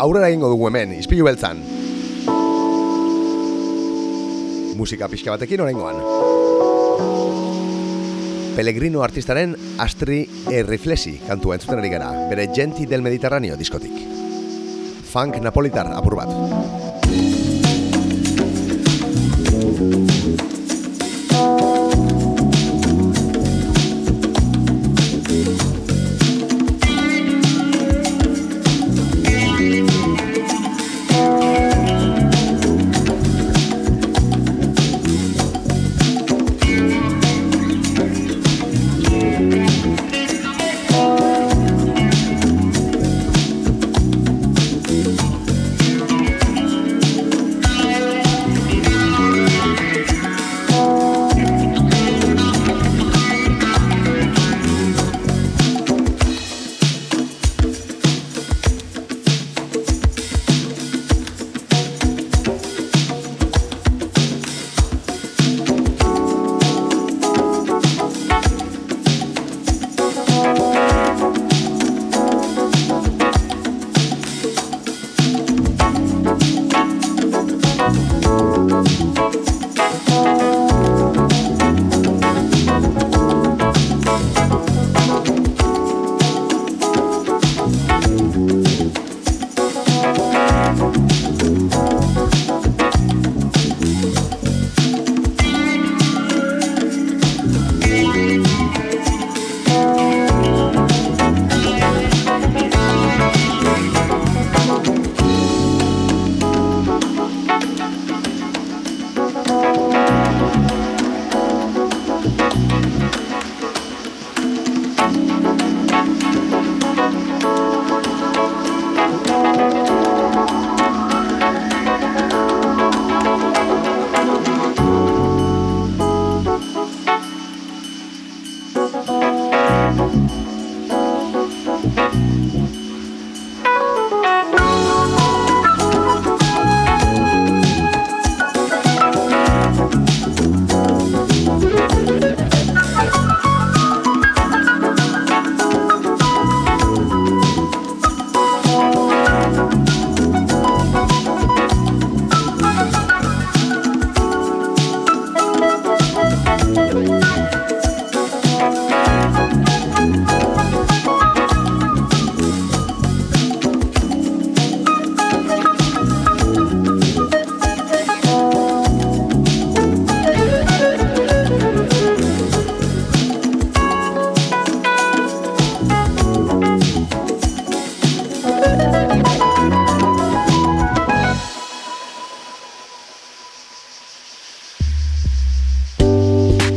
aurrera 0.00 0.28
egingo 0.28 0.50
dugu 0.52 0.68
hemen, 0.68 0.92
izpilu 1.00 1.26
beltzan. 1.26 1.62
Musika 4.76 5.08
pixka 5.10 5.32
batekin 5.34 5.64
oraingoan. 5.64 5.98
Pellegrino 8.56 9.02
artistaren 9.04 9.54
Astri 9.82 10.22
Erriflesi 10.52 11.18
kantua 11.26 11.56
entzuten 11.56 11.82
ari 11.82 11.92
gara, 11.92 12.12
bere 12.30 12.48
Genti 12.54 12.86
del 12.86 13.04
Mediterraneo 13.04 13.56
diskotik. 13.56 13.96
Funk 15.10 15.40
Napolitar 15.44 15.88
apur 15.96 16.20
bat. 16.20 16.85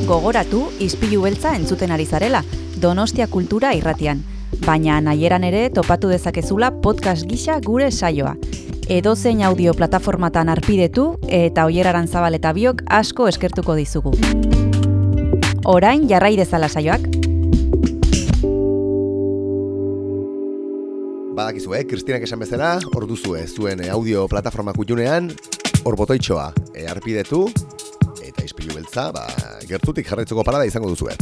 Gogoratu 0.10 0.64
izpilu 0.82 1.22
beltza 1.22 1.52
entzuten 1.54 1.92
ari 1.94 2.06
zarela, 2.10 2.40
Donostia 2.82 3.28
Kultura 3.30 3.76
irratian. 3.78 4.24
Baina 4.66 4.96
nahieran 5.06 5.44
ere 5.46 5.68
topatu 5.70 6.10
dezakezula 6.10 6.72
podcast 6.82 7.28
gisa 7.30 7.60
gure 7.62 7.92
saioa. 7.92 8.34
Edozein 8.90 9.44
audio 9.46 9.76
plataformatan 9.78 10.50
arpidetu 10.50 11.12
eta 11.28 11.68
oieraran 11.70 12.10
zabal 12.10 12.34
eta 12.40 12.56
biok 12.58 12.82
asko 12.90 13.28
eskertuko 13.30 13.76
dizugu. 13.78 14.16
Orain 15.70 16.10
jarrai 16.10 16.34
dezala 16.42 16.72
saioak. 16.74 17.06
Badakizu, 21.38 21.78
eh? 21.78 21.86
Kristinak 21.86 22.26
esan 22.26 22.42
bezala, 22.42 22.80
hor 22.96 23.06
duzue, 23.06 23.46
zuen 23.46 23.86
eh, 23.86 23.94
audio 23.94 24.26
plataforma 24.28 24.74
kutxunean, 24.74 25.30
hor 25.86 25.96
botoitxoa, 26.02 26.50
e, 26.74 26.88
arpidetu, 26.90 27.46
beltza, 28.90 29.12
ba, 29.14 29.28
gertutik 29.68 30.08
jarraitzeko 30.08 30.44
parada 30.44 30.66
izango 30.66 30.90
duzue. 30.90 31.14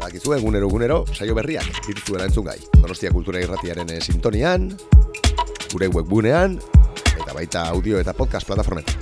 Badakizu, 0.00 0.34
egunero, 0.34 0.66
egunero, 0.68 1.04
saio 1.14 1.34
berriak, 1.34 1.66
dituzuela 1.86 2.26
entzun 2.26 2.44
gai. 2.44 2.58
Donostia 2.74 3.12
Kultura 3.12 3.40
Irratiaren 3.40 3.88
eh, 3.90 4.00
sintonian, 4.00 4.72
gure 5.72 5.88
webgunean, 5.88 6.58
eta 7.14 7.32
baita 7.32 7.68
audio 7.70 8.00
eta 8.00 8.12
podcast 8.12 8.46
plataformetan. 8.46 8.94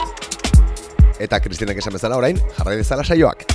Eta 1.18 1.40
Kristinak 1.40 1.79
esan 1.79 1.95
bezala 1.95 2.18
orain, 2.18 2.38
jarrai 2.59 2.77
dezala 2.77 3.05
saioak. 3.05 3.47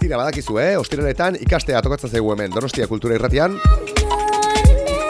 Tira 0.00 0.18
badakizu, 0.18 0.58
eh? 0.58 0.76
Ostiraletan 0.76 1.38
ikastea 1.40 1.80
tokatzen 1.82 2.10
zaigu 2.10 2.32
hemen 2.34 2.52
Donostia 2.52 2.88
Kultura 2.90 3.16
Irratian. 3.16 3.56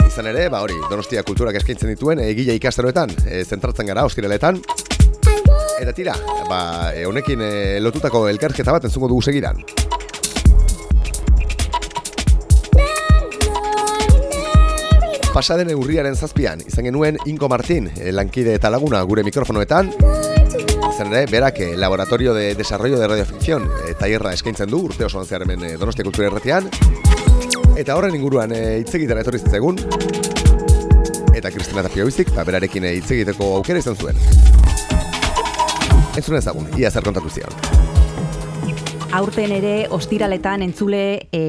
Izan 0.07 0.29
ere, 0.29 0.49
ba 0.53 0.61
hori, 0.63 0.77
Donostia 0.91 1.25
Kulturak 1.25 1.57
eskaintzen 1.59 1.91
dituen 1.95 2.21
egile 2.21 2.55
ikastaroetan, 2.61 3.17
e, 3.27 3.43
zentratzen 3.49 3.89
gara 3.89 4.05
ostiraletan. 4.05 4.61
Eta 5.83 5.92
tira, 5.92 6.12
ba, 6.47 6.92
e, 6.95 7.03
honekin 7.11 7.40
e, 7.42 7.81
lotutako 7.83 8.29
elkarketa 8.31 8.71
bat 8.71 8.85
entzungo 8.87 9.09
dugu 9.11 9.25
segidan. 9.27 9.59
Pasaden 15.33 15.73
urriaren 15.75 16.14
zazpian, 16.14 16.62
izan 16.68 16.87
genuen 16.87 17.18
Inko 17.27 17.49
Martin, 17.51 17.90
e, 17.97 18.12
lankide 18.14 18.55
eta 18.61 18.71
laguna 18.71 19.03
gure 19.03 19.25
mikrofonoetan, 19.27 19.90
izan 20.92 21.11
ere, 21.11 21.25
berak 21.27 21.59
eh, 21.64 21.73
Laboratorio 21.77 22.35
de 22.35 22.55
Desarrollo 22.55 23.01
de 23.01 23.09
Radioficción 23.09 23.66
e, 23.88 23.95
tailerra 23.99 24.35
eskaintzen 24.37 24.71
du, 24.71 24.85
urte 24.87 25.09
osoan 25.09 25.27
zehar 25.27 25.42
hemen 25.49 25.64
eh, 25.66 25.77
Donostia 25.81 26.07
Kultura 26.07 26.29
Erratian. 26.29 26.68
Eta 27.75 27.97
horren 27.97 28.14
inguruan 28.14 28.53
hitz 28.53 28.92
egitera 28.95 29.25
etorri 29.25 29.40
zitzaigun. 29.42 29.81
Eta 31.35 31.51
Kristina 31.51 31.83
Tapio 31.83 32.07
bizik, 32.07 32.31
ba, 32.37 32.45
berarekin 32.47 32.87
hitz 32.92 33.09
egiteko 33.16 33.57
aukera 33.57 33.83
izan 33.83 33.97
zuen. 33.97 34.62
Entzun 36.16 36.37
ezagun, 36.37 36.68
ia 36.77 36.90
zer 36.90 37.05
kontatu 37.09 37.33
zion. 37.33 37.92
Aurten 39.12 39.51
ere 39.53 39.88
ostiraletan 39.92 40.62
entzule 40.64 41.29
e, 41.37 41.40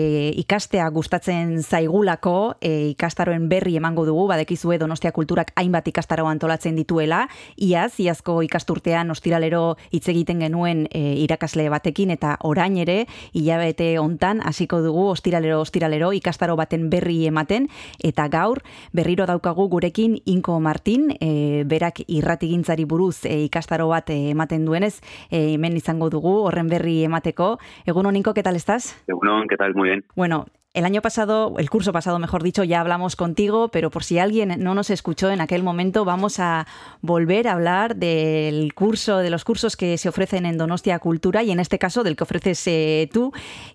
ikastea 0.42 0.84
gustatzen 0.92 1.62
zaigulako 1.64 2.58
e, 2.60 2.90
ikastaroen 2.90 3.46
berri 3.48 3.78
emango 3.80 4.04
dugu. 4.04 4.26
Badekizue 4.28 4.76
Donostia 4.82 5.14
Kulturak 5.16 5.54
hainbat 5.56 5.88
ikastaro 5.88 6.26
antolatzen 6.28 6.76
dituela. 6.76 7.22
Iaz 7.56 7.94
iazko 8.04 8.42
ikasturtean 8.44 9.14
ostiralero 9.16 9.78
hitz 9.96 10.10
egiten 10.12 10.44
genuen 10.44 10.90
e, 10.92 11.14
irakasle 11.24 11.70
batekin 11.72 12.12
eta 12.12 12.34
orain 12.44 12.76
ere 12.84 13.06
hilabete 13.32 13.94
hontan 14.02 14.44
hasiko 14.44 14.82
dugu 14.84 15.08
ostiralero 15.14 15.62
ostiralero 15.64 16.12
ikastaro 16.20 16.60
baten 16.60 16.90
berri 16.92 17.22
ematen. 17.32 17.70
Eta 18.04 18.28
gaur 18.28 18.60
berriro 18.92 19.24
daukagu 19.24 19.70
gurekin 19.72 20.20
Inko 20.26 20.60
Martin 20.60 21.14
e, 21.16 21.64
berak 21.64 22.04
irratigintzari 22.10 22.84
buruz 22.84 23.24
e, 23.24 23.40
ikastaro 23.48 23.88
bat 23.96 24.12
e, 24.12 24.20
ematen 24.36 24.68
duenez. 24.68 24.98
E, 25.32 25.54
hemen 25.56 25.80
izango 25.80 26.12
dugu 26.12 26.42
horren 26.44 26.68
berri 26.68 27.00
emateko 27.08 27.53
Egunon, 27.86 28.14
Nico, 28.14 28.34
¿qué 28.34 28.44
tal 28.44 28.56
estás? 28.56 29.02
Egunon, 29.08 29.48
¿qué 29.48 29.58
tal? 29.58 29.74
Muy 29.76 29.90
bien. 29.90 30.06
Bueno, 30.16 30.46
el 30.74 30.86
año 30.86 31.02
pasado, 31.02 31.54
el 31.60 31.70
curso 31.70 31.94
pasado, 31.94 32.18
mejor 32.18 32.42
dicho, 32.42 32.64
ya 32.64 32.82
hablamos 32.82 33.16
contigo, 33.16 33.70
pero 33.70 33.92
por 33.92 34.04
si 34.04 34.18
alguien 34.18 34.56
no 34.58 34.74
nos 34.74 34.90
escuchó 34.90 35.30
en 35.30 35.40
aquel 35.40 35.62
momento, 35.62 36.04
vamos 36.04 36.40
a 36.40 36.66
volver 37.02 37.48
a 37.48 37.52
hablar 37.52 37.96
del 37.96 38.74
curso, 38.74 39.20
de 39.20 39.30
los 39.30 39.46
cursos 39.46 39.78
que 39.78 40.00
se 40.00 40.10
ofrecen 40.10 40.48
en 40.48 40.58
Donostia 40.58 40.98
Cultura 40.98 41.44
y 41.44 41.52
en 41.52 41.60
este 41.60 41.78
caso 41.78 42.04
del 42.04 42.16
que 42.16 42.24
ofreces 42.24 42.66
eh, 42.66 43.08
tú. 43.14 43.32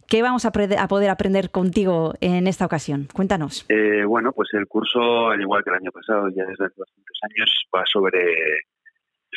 ¿Qué 0.08 0.22
vamos 0.22 0.44
a, 0.44 0.48
a, 0.48 0.88
poder 0.88 1.10
aprender 1.10 1.50
contigo 1.50 2.14
en 2.20 2.48
esta 2.48 2.66
ocasión? 2.66 3.06
Cuéntanos. 3.14 3.64
Eh, 3.68 4.04
bueno, 4.04 4.32
pues 4.32 4.48
el 4.54 4.66
curso, 4.66 5.28
al 5.28 5.40
igual 5.40 5.62
que 5.62 5.70
el 5.70 5.76
año 5.76 5.92
pasado, 5.92 6.28
ya 6.30 6.44
desde 6.46 6.64
hace 6.64 6.80
bastantes 6.80 7.18
años, 7.22 7.64
va 7.72 7.84
sobre 7.86 8.18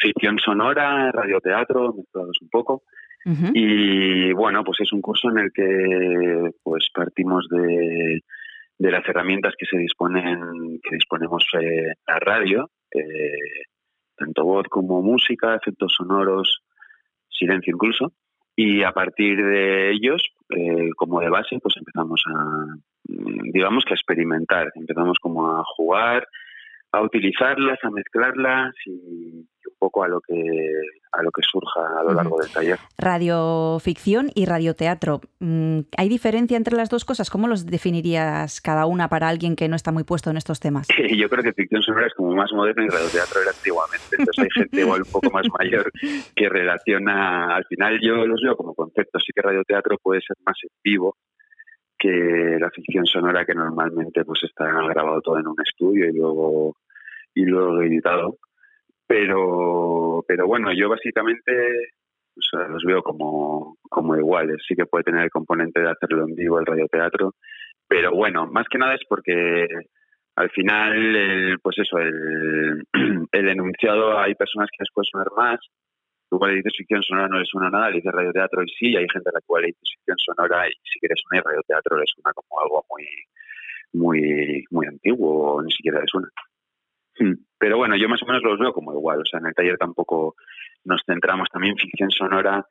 ficción 0.02 0.40
sonora, 0.40 1.12
radioteatro, 1.12 1.94
mezclados 1.94 2.38
un 2.42 2.50
poco. 2.50 2.82
Y 3.24 4.34
bueno, 4.34 4.64
pues 4.64 4.80
es 4.82 4.92
un 4.94 5.02
curso 5.02 5.30
en 5.30 5.38
el 5.38 5.52
que 5.54 6.52
pues 6.64 6.90
partimos 6.94 7.48
de, 7.50 8.22
de 8.82 8.92
las 8.92 9.08
herramientas 9.08 9.54
que 9.60 9.68
se 9.68 9.78
disponen, 9.78 10.80
que 10.82 10.96
disponemos 10.96 11.46
eh, 11.62 11.94
a 12.08 12.20
radio, 12.20 12.72
eh, 12.92 13.66
tanto 14.18 14.44
voz 14.44 14.66
como 14.70 15.04
música, 15.04 15.56
efectos 15.56 15.94
sonoros, 15.96 16.62
silencio 17.30 17.76
incluso, 17.76 18.12
y 18.56 18.82
a 18.82 18.92
partir 18.92 19.38
de 19.38 19.92
ellos, 19.92 20.24
eh, 20.50 20.90
como 20.96 21.20
de 21.22 21.30
base, 21.30 21.60
pues 21.62 21.76
empezamos 21.78 22.24
a, 22.28 22.76
digamos 23.54 23.86
que 23.86 23.94
a 23.94 23.98
experimentar, 23.98 24.72
empezamos 24.74 25.20
como 25.20 25.48
a 25.56 25.64
jugar, 25.64 26.28
a 26.92 27.02
utilizarlas, 27.02 27.78
a 27.84 27.92
mezclarlas 27.92 28.74
y 28.88 29.46
poco 29.82 30.04
a 30.04 30.08
lo 30.08 30.22
que 30.22 30.36
a 31.12 31.24
lo 31.24 31.32
que 31.32 31.42
surja 31.42 31.82
a 32.00 32.04
lo 32.04 32.14
largo 32.14 32.40
del 32.40 32.52
taller. 32.52 32.78
Radioficción 33.00 34.30
y 34.36 34.46
radioteatro. 34.46 35.22
Mm, 35.40 35.80
¿Hay 35.98 36.08
diferencia 36.08 36.56
entre 36.56 36.78
las 36.78 36.90
dos 36.90 37.04
cosas? 37.04 37.32
¿Cómo 37.32 37.48
los 37.48 37.66
definirías 37.66 38.62
cada 38.62 38.86
una 38.86 39.10
para 39.10 39.28
alguien 39.28 39.56
que 39.56 39.68
no 39.68 39.76
está 39.76 39.92
muy 39.92 40.04
puesto 40.04 40.30
en 40.30 40.38
estos 40.38 40.60
temas? 40.60 40.88
Yo 41.22 41.28
creo 41.30 41.44
que 41.44 41.54
ficción 41.54 41.82
sonora 41.82 42.08
es 42.08 42.14
como 42.14 42.34
más 42.36 42.54
moderno 42.54 42.86
y 42.86 42.90
radioteatro 42.90 43.42
era 43.42 43.52
antiguamente. 43.52 44.16
Entonces 44.18 44.44
hay 44.44 44.50
gente 44.54 44.82
igual 44.86 45.02
un 45.02 45.12
poco 45.12 45.32
más 45.32 45.48
mayor 45.58 45.92
que 46.36 46.48
relaciona. 46.48 47.56
Al 47.56 47.66
final 47.66 48.00
yo 48.02 48.16
los 48.28 48.40
veo 48.42 48.56
como 48.56 48.76
conceptos. 48.76 49.24
Sí 49.26 49.34
que 49.34 49.42
radioteatro 49.42 49.98
puede 49.98 50.22
ser 50.22 50.38
más 50.46 50.58
en 50.62 50.70
vivo 50.84 51.18
que 51.98 52.58
la 52.60 52.70
ficción 52.70 53.06
sonora 53.06 53.46
que 53.46 53.54
normalmente 53.54 54.24
pues 54.26 54.44
está 54.44 54.66
grabado 54.66 55.22
todo 55.22 55.40
en 55.40 55.48
un 55.48 55.58
estudio 55.64 56.08
y 56.10 56.14
luego 56.14 56.76
y 57.34 57.46
luego 57.46 57.82
editado 57.82 58.38
pero 59.12 60.24
pero 60.26 60.48
bueno 60.48 60.72
yo 60.74 60.88
básicamente 60.88 61.52
los 62.70 62.84
veo 62.86 63.04
como 63.04 63.76
como 63.90 64.16
iguales 64.16 64.58
sí 64.66 64.74
que 64.74 64.86
puede 64.86 65.04
tener 65.04 65.24
el 65.24 65.30
componente 65.30 65.82
de 65.82 65.90
hacerlo 65.90 66.24
en 66.26 66.34
vivo 66.34 66.60
el 66.60 66.66
radioteatro 66.66 67.34
pero 67.90 68.12
bueno 68.14 68.48
más 68.48 68.68
que 68.70 68.78
nada 68.78 68.96
es 68.96 69.02
porque 69.10 69.68
al 70.38 70.50
final 70.52 71.16
el, 71.16 71.60
pues 71.60 71.78
eso 71.80 71.98
el, 71.98 72.84
el 73.34 73.50
enunciado 73.50 74.18
hay 74.18 74.34
personas 74.36 74.70
que 74.72 74.82
les 74.82 74.94
puede 74.94 75.10
sonar 75.12 75.28
más 75.36 75.60
tú 76.30 76.40
cuando 76.40 76.56
dices 76.56 76.72
ficción 76.78 77.04
sonora 77.04 77.28
no 77.28 77.40
le 77.40 77.46
suena 77.46 77.70
nada, 77.70 77.90
le 77.90 77.98
dices 77.98 78.14
radioteatro 78.14 78.64
y 78.64 78.70
sí, 78.70 78.92
y 78.92 78.96
hay 78.96 79.08
gente 79.12 79.30
a 79.30 79.34
la 79.34 79.42
cual 79.46 79.64
le 79.64 79.68
dices 79.68 79.90
ficción 79.98 80.18
sonora 80.20 80.70
y 80.70 80.72
si 80.90 81.00
quieres 81.02 81.20
sonar 81.28 81.44
radioteatro 81.44 81.98
le 81.98 82.06
suena 82.08 82.32
como 82.32 82.62
algo 82.62 82.86
muy 82.90 83.06
muy 83.92 84.64
muy 84.72 84.88
antiguo 84.88 85.56
o 85.56 85.62
ni 85.62 85.72
siquiera 85.74 86.00
le 86.00 86.08
suena. 86.08 86.30
Hmm. 87.22 87.36
Pero 87.60 87.78
bueno, 87.78 87.96
yo 87.96 88.10
más 88.10 88.22
o 88.24 88.26
menos 88.26 88.42
los 88.42 88.58
veo 88.58 88.74
como 88.74 88.94
igual, 88.94 89.20
o 89.22 89.26
sea, 89.26 89.40
en 89.40 89.46
el 89.46 89.54
taller 89.54 89.78
tampoco 89.78 90.34
nos 90.86 91.04
centramos 91.06 91.48
también 91.52 91.78
ficción 91.78 92.10
sonora, 92.10 92.66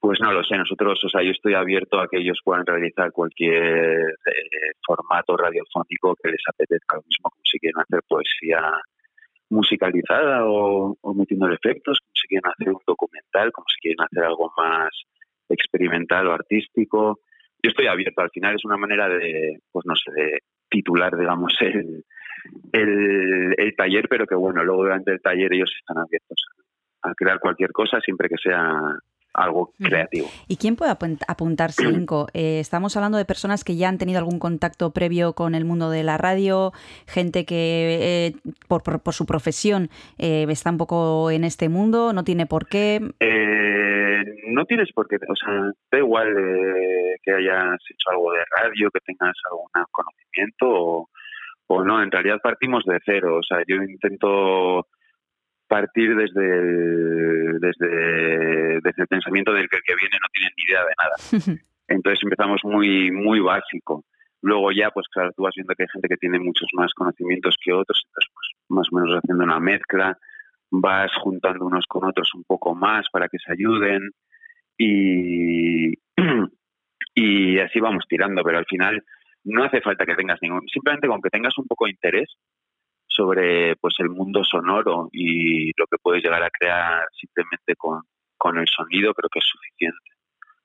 pues 0.00 0.18
no 0.20 0.32
lo 0.32 0.42
sé, 0.42 0.56
nosotros, 0.56 0.98
o 1.04 1.08
sea, 1.08 1.22
yo 1.22 1.30
estoy 1.30 1.54
abierto 1.54 2.00
a 2.00 2.08
que 2.08 2.18
ellos 2.18 2.40
puedan 2.42 2.66
realizar 2.66 3.12
cualquier 3.12 4.10
eh, 4.10 4.72
formato 4.84 5.36
radiofónico 5.36 6.16
que 6.20 6.30
les 6.30 6.42
apetezca, 6.48 6.96
lo 6.96 7.02
mismo 7.02 7.30
como 7.30 7.42
si 7.44 7.60
quieren 7.60 7.80
hacer 7.80 8.00
poesía 8.08 8.72
musicalizada 9.50 10.46
o, 10.46 10.96
o 11.00 11.14
metiendo 11.14 11.48
efectos, 11.48 12.00
como 12.00 12.12
si 12.14 12.26
quieren 12.26 12.50
hacer 12.50 12.70
un 12.70 12.80
documental, 12.84 13.52
como 13.52 13.66
si 13.68 13.80
quieren 13.82 14.00
hacer 14.00 14.24
algo 14.24 14.52
más 14.56 14.90
experimental 15.48 16.26
o 16.26 16.32
artístico. 16.32 17.20
Yo 17.62 17.70
estoy 17.70 17.86
abierto, 17.86 18.20
al 18.20 18.30
final 18.30 18.56
es 18.56 18.64
una 18.64 18.76
manera 18.76 19.08
de, 19.08 19.60
pues 19.70 19.86
no 19.86 19.94
sé, 19.94 20.10
de 20.10 20.38
titular, 20.68 21.16
digamos, 21.16 21.54
el, 21.60 22.04
el, 22.72 23.54
el 23.56 23.76
taller, 23.76 24.08
pero 24.08 24.26
que 24.26 24.34
bueno, 24.34 24.64
luego 24.64 24.84
durante 24.84 25.12
el 25.12 25.20
taller 25.20 25.52
ellos 25.52 25.70
están 25.80 25.98
abiertos 25.98 26.44
a 27.02 27.14
crear 27.14 27.38
cualquier 27.40 27.72
cosa 27.72 28.00
siempre 28.00 28.28
que 28.28 28.36
sea 28.42 28.98
algo 29.32 29.72
creativo. 29.78 30.28
¿Y 30.48 30.56
quién 30.56 30.76
puede 30.76 30.92
apuntarse, 30.92 31.84
Inco? 31.84 32.26
Eh, 32.40 32.60
estamos 32.60 32.96
hablando 32.96 33.18
de 33.18 33.24
personas 33.24 33.64
que 33.64 33.76
ya 33.76 33.88
han 33.88 33.98
tenido 33.98 34.18
algún 34.18 34.38
contacto 34.38 34.92
previo 34.92 35.34
con 35.34 35.54
el 35.54 35.64
mundo 35.64 35.90
de 35.90 36.02
la 36.04 36.16
radio, 36.16 36.72
gente 37.06 37.44
que 37.44 37.98
eh, 38.00 38.34
por, 38.68 38.82
por, 38.82 39.02
por, 39.02 39.14
su 39.14 39.26
profesión 39.26 39.88
eh, 40.18 40.46
está 40.48 40.70
un 40.70 40.78
poco 40.78 41.30
en 41.30 41.44
este 41.44 41.68
mundo, 41.68 42.12
no 42.12 42.24
tiene 42.24 42.46
por 42.46 42.66
qué. 42.66 43.00
Eh, 43.20 44.24
no 44.48 44.64
tienes 44.64 44.92
por 44.92 45.08
qué, 45.08 45.16
o 45.16 45.36
sea, 45.36 45.72
da 45.90 45.98
igual 45.98 46.32
que 47.22 47.32
hayas 47.32 47.80
hecho 47.90 48.10
algo 48.10 48.32
de 48.32 48.44
radio, 48.56 48.90
que 48.90 49.00
tengas 49.00 49.36
algún 49.50 49.68
conocimiento 49.90 50.66
o, 50.66 51.10
o 51.72 51.84
no, 51.84 52.02
en 52.02 52.10
realidad 52.10 52.40
partimos 52.42 52.84
de 52.84 52.98
cero, 53.04 53.38
o 53.38 53.42
sea, 53.42 53.62
yo 53.66 53.76
intento 53.76 54.88
partir 55.68 56.16
desde 56.16 56.58
el, 56.58 57.60
desde, 57.60 58.80
desde 58.80 59.02
el 59.02 59.06
pensamiento 59.06 59.52
del 59.52 59.68
que 59.68 59.76
el 59.76 59.82
que 59.82 59.94
viene 59.94 60.18
no 60.20 60.28
tiene 60.32 60.50
ni 60.56 60.64
idea 60.64 60.82
de 60.82 60.94
nada. 60.98 61.60
Entonces 61.88 62.20
empezamos 62.24 62.60
muy, 62.64 63.12
muy 63.12 63.38
básico. 63.38 64.04
Luego 64.42 64.72
ya, 64.72 64.90
pues 64.90 65.06
claro, 65.12 65.30
tú 65.36 65.44
vas 65.44 65.54
viendo 65.54 65.74
que 65.74 65.84
hay 65.84 65.88
gente 65.92 66.08
que 66.08 66.16
tiene 66.16 66.40
muchos 66.40 66.66
más 66.72 66.92
conocimientos 66.94 67.56
que 67.62 67.72
otros, 67.72 68.02
entonces 68.04 68.32
pues 68.32 68.48
más 68.68 68.86
o 68.90 68.96
menos 68.96 69.20
haciendo 69.22 69.44
una 69.44 69.60
mezcla, 69.60 70.18
vas 70.70 71.12
juntando 71.22 71.66
unos 71.66 71.86
con 71.86 72.04
otros 72.04 72.34
un 72.34 72.44
poco 72.44 72.74
más 72.74 73.06
para 73.12 73.28
que 73.28 73.38
se 73.38 73.52
ayuden 73.52 74.10
y, 74.78 75.92
y 77.14 77.58
así 77.58 77.78
vamos 77.80 78.04
tirando, 78.08 78.42
pero 78.42 78.58
al 78.58 78.66
final 78.66 79.04
no 79.44 79.64
hace 79.64 79.80
falta 79.80 80.04
que 80.06 80.14
tengas 80.14 80.38
ningún, 80.42 80.66
simplemente 80.68 81.08
con 81.08 81.20
que 81.20 81.30
tengas 81.30 81.56
un 81.58 81.66
poco 81.66 81.86
de 81.86 81.92
interés 81.92 82.28
sobre 83.06 83.76
pues 83.76 83.94
el 83.98 84.08
mundo 84.10 84.44
sonoro 84.44 85.08
y 85.12 85.68
lo 85.78 85.86
que 85.86 85.98
puedes 86.02 86.22
llegar 86.22 86.42
a 86.42 86.50
crear 86.50 87.04
simplemente 87.18 87.74
con, 87.76 88.02
con 88.38 88.58
el 88.58 88.66
sonido 88.68 89.12
creo 89.14 89.28
que 89.28 89.40
es 89.40 89.44
suficiente 89.44 90.10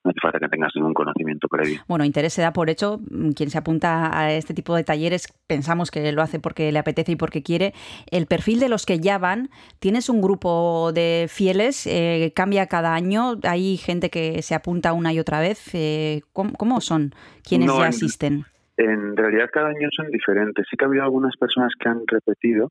no 0.05 0.11
hace 0.11 0.19
falta 0.21 0.39
que 0.39 0.47
tengas 0.49 0.71
ningún 0.75 0.93
conocimiento 0.93 1.47
previo. 1.47 1.83
Bueno, 1.87 2.05
interés 2.05 2.31
se 2.33 2.41
da 2.43 2.53
por 2.53 2.69
hecho. 2.69 2.99
Mm, 3.09 3.31
quien 3.31 3.49
se 3.49 3.57
apunta 3.57 4.17
a 4.17 4.31
este 4.31 4.53
tipo 4.53 4.75
de 4.75 4.83
talleres 4.83 5.27
pensamos 5.47 5.89
que 5.89 6.11
lo 6.11 6.21
hace 6.21 6.39
porque 6.39 6.71
le 6.71 6.79
apetece 6.79 7.13
y 7.13 7.15
porque 7.15 7.41
quiere. 7.41 7.73
El 8.11 8.27
perfil 8.27 8.59
de 8.59 8.69
los 8.69 8.85
que 8.85 8.99
ya 8.99 9.17
van, 9.17 9.49
¿tienes 9.79 10.07
un 10.07 10.21
grupo 10.21 10.91
de 10.93 11.25
fieles? 11.27 11.87
Eh, 11.87 12.31
¿Cambia 12.35 12.67
cada 12.67 12.93
año? 12.93 13.39
¿Hay 13.43 13.77
gente 13.77 14.11
que 14.11 14.43
se 14.43 14.53
apunta 14.53 14.93
una 14.93 15.11
y 15.11 15.19
otra 15.19 15.39
vez? 15.39 15.73
Eh, 15.73 16.21
¿cómo, 16.33 16.81
son 16.81 17.15
quienes 17.43 17.67
No, 17.67 17.79
ya 17.79 17.85
en- 17.85 17.89
asisten? 17.89 18.45
En 18.77 19.15
realidad 19.15 19.49
cada 19.51 19.69
año 19.69 19.89
son 19.95 20.07
diferentes. 20.09 20.65
Sí 20.69 20.75
que 20.77 20.85
ha 20.85 20.87
habido 20.87 21.03
algunas 21.03 21.35
personas 21.37 21.73
que 21.79 21.89
han 21.89 22.01
repetido 22.07 22.69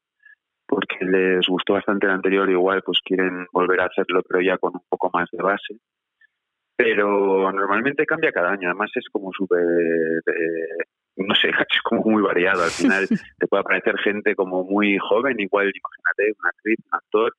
porque 0.66 1.04
les 1.04 1.46
gustó 1.46 1.74
bastante 1.74 2.06
el 2.06 2.12
anterior, 2.12 2.48
igual 2.48 2.82
pues 2.84 2.98
quieren 3.04 3.46
volver 3.52 3.80
a 3.80 3.86
hacerlo, 3.86 4.22
pero 4.26 4.40
ya 4.40 4.56
con 4.58 4.72
un 4.74 4.82
poco 4.88 5.10
más 5.12 5.28
de 5.30 5.42
base. 5.42 5.74
Pero 6.76 7.52
normalmente 7.52 8.06
cambia 8.06 8.32
cada 8.32 8.50
año, 8.50 8.68
además 8.68 8.90
es 8.96 9.04
como 9.12 9.30
súper, 9.32 9.60
eh, 9.60 10.84
no 11.16 11.34
sé, 11.34 11.48
es 11.70 11.80
como 11.84 12.02
muy 12.02 12.22
variado. 12.22 12.64
Al 12.64 12.70
final 12.70 13.06
te 13.38 13.46
puede 13.46 13.60
aparecer 13.60 13.96
gente 13.98 14.34
como 14.34 14.64
muy 14.64 14.98
joven, 14.98 15.38
igual 15.38 15.66
imagínate, 15.74 16.38
una 16.40 16.48
actriz, 16.50 16.78
un 16.80 16.96
actor, 16.98 17.32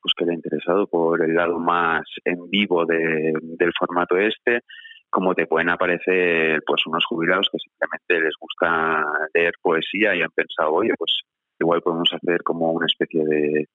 pues 0.00 0.12
que 0.16 0.24
le 0.24 0.32
ha 0.32 0.34
interesado 0.34 0.86
por 0.86 1.22
el 1.24 1.34
lado 1.34 1.58
más 1.58 2.02
en 2.24 2.48
vivo 2.48 2.84
de- 2.86 3.32
del 3.42 3.72
formato 3.78 4.16
este, 4.18 4.60
como 5.16 5.34
te 5.34 5.46
pueden 5.46 5.70
aparecer 5.70 6.60
pues 6.66 6.86
unos 6.86 7.02
jubilados 7.06 7.48
que 7.50 7.56
simplemente 7.56 8.20
les 8.20 8.34
gusta 8.38 9.02
leer 9.32 9.54
poesía 9.62 10.14
y 10.14 10.20
han 10.20 10.30
pensado, 10.30 10.74
oye, 10.74 10.92
pues 10.98 11.22
igual 11.58 11.80
podemos 11.80 12.12
hacer 12.12 12.42
como 12.42 12.70
una 12.70 12.84
especie 12.84 13.24
de, 13.24 13.66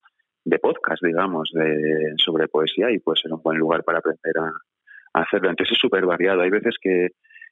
de 0.46 0.60
podcast, 0.60 1.04
digamos, 1.04 1.50
de, 1.52 2.14
sobre 2.18 2.48
poesía 2.48 2.92
y 2.92 3.00
puede 3.00 3.20
ser 3.20 3.34
un 3.34 3.42
buen 3.42 3.58
lugar 3.58 3.84
para 3.84 3.98
aprender 3.98 4.38
a, 4.38 5.20
hacerlo. 5.20 5.50
Entonces 5.50 5.74
es 5.74 5.80
súper 5.82 6.06
variado. 6.06 6.42
Hay 6.42 6.52
veces 6.52 6.76
que, 6.80 7.08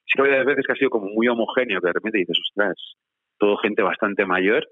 sí 0.06 0.14
que 0.16 0.22
ha 0.22 0.26
habido 0.26 0.46
veces 0.46 0.68
que 0.68 0.74
ha 0.74 0.76
sido 0.76 0.92
como 0.92 1.08
muy 1.08 1.28
homogéneo, 1.28 1.82
que 1.82 1.88
de 1.88 1.94
repente 1.94 2.20
dices, 2.20 2.38
ostras, 2.48 2.76
todo 3.40 3.58
gente 3.58 3.82
bastante 3.82 4.24
mayor, 4.24 4.68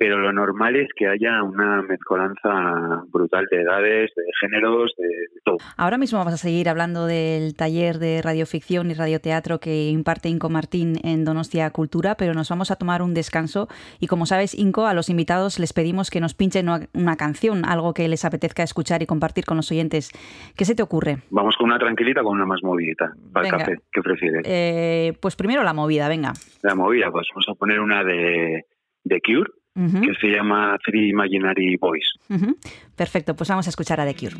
pero 0.00 0.18
lo 0.18 0.32
normal 0.32 0.76
es 0.76 0.88
que 0.96 1.06
haya 1.06 1.42
una 1.42 1.82
mezcolanza 1.82 3.04
brutal 3.12 3.46
de 3.50 3.60
edades, 3.60 4.10
de 4.16 4.22
géneros, 4.40 4.94
de, 4.96 5.04
de 5.06 5.40
todo. 5.44 5.58
Ahora 5.76 5.98
mismo 5.98 6.18
vamos 6.18 6.32
a 6.32 6.36
seguir 6.38 6.70
hablando 6.70 7.04
del 7.04 7.54
taller 7.54 7.98
de 7.98 8.22
radioficción 8.22 8.90
y 8.90 8.94
radioteatro 8.94 9.60
que 9.60 9.90
imparte 9.90 10.30
Inco 10.30 10.48
Martín 10.48 10.94
en 11.04 11.26
Donostia 11.26 11.68
Cultura, 11.70 12.14
pero 12.14 12.32
nos 12.32 12.48
vamos 12.48 12.70
a 12.70 12.76
tomar 12.76 13.02
un 13.02 13.12
descanso 13.12 13.68
y 14.00 14.06
como 14.06 14.24
sabes, 14.24 14.54
Inco, 14.58 14.86
a 14.86 14.94
los 14.94 15.10
invitados 15.10 15.58
les 15.58 15.74
pedimos 15.74 16.08
que 16.08 16.20
nos 16.20 16.32
pinchen 16.32 16.68
una- 16.70 17.16
canción, 17.18 17.66
algo 17.66 17.92
que 17.92 18.08
les 18.08 18.24
apetezca 18.24 18.62
escuchar 18.62 19.02
y 19.02 19.06
compartir 19.06 19.44
con 19.44 19.58
los 19.58 19.70
oyentes. 19.70 20.10
¿Qué 20.56 20.64
se 20.64 20.74
te 20.74 20.82
ocurre? 20.82 21.18
Vamos 21.28 21.56
con 21.58 21.66
una 21.66 21.78
tranquilita, 21.78 22.22
con 22.22 22.36
una 22.36 22.46
más 22.46 22.60
movidita. 22.62 23.12
Para 23.34 23.46
el 23.48 23.52
café, 23.52 23.76
¿qué 23.92 24.00
prefieres? 24.00 24.42
Eh, 24.46 25.12
pues 25.20 25.36
primero 25.36 25.62
la 25.62 25.74
movida, 25.74 26.08
venga. 26.08 26.32
La 26.62 26.74
movida, 26.74 27.10
pues 27.10 27.26
vamos 27.34 27.44
a 27.50 27.54
poner 27.58 27.80
una 27.80 28.02
de, 28.02 28.64
de 29.04 29.20
Cure, 29.20 29.50
Ujú, 29.80 30.00
que 30.02 30.14
se 30.20 30.26
llama 30.28 30.76
Three 30.84 31.08
Imaginary 31.08 31.76
Boys. 31.76 32.04
ujú. 32.28 32.56
Perfecto, 32.96 33.34
pues 33.34 33.48
vamos 33.48 33.66
a 33.66 33.70
escuchar 33.70 34.00
a 34.00 34.04
The 34.06 34.14
Cure. 34.14 34.36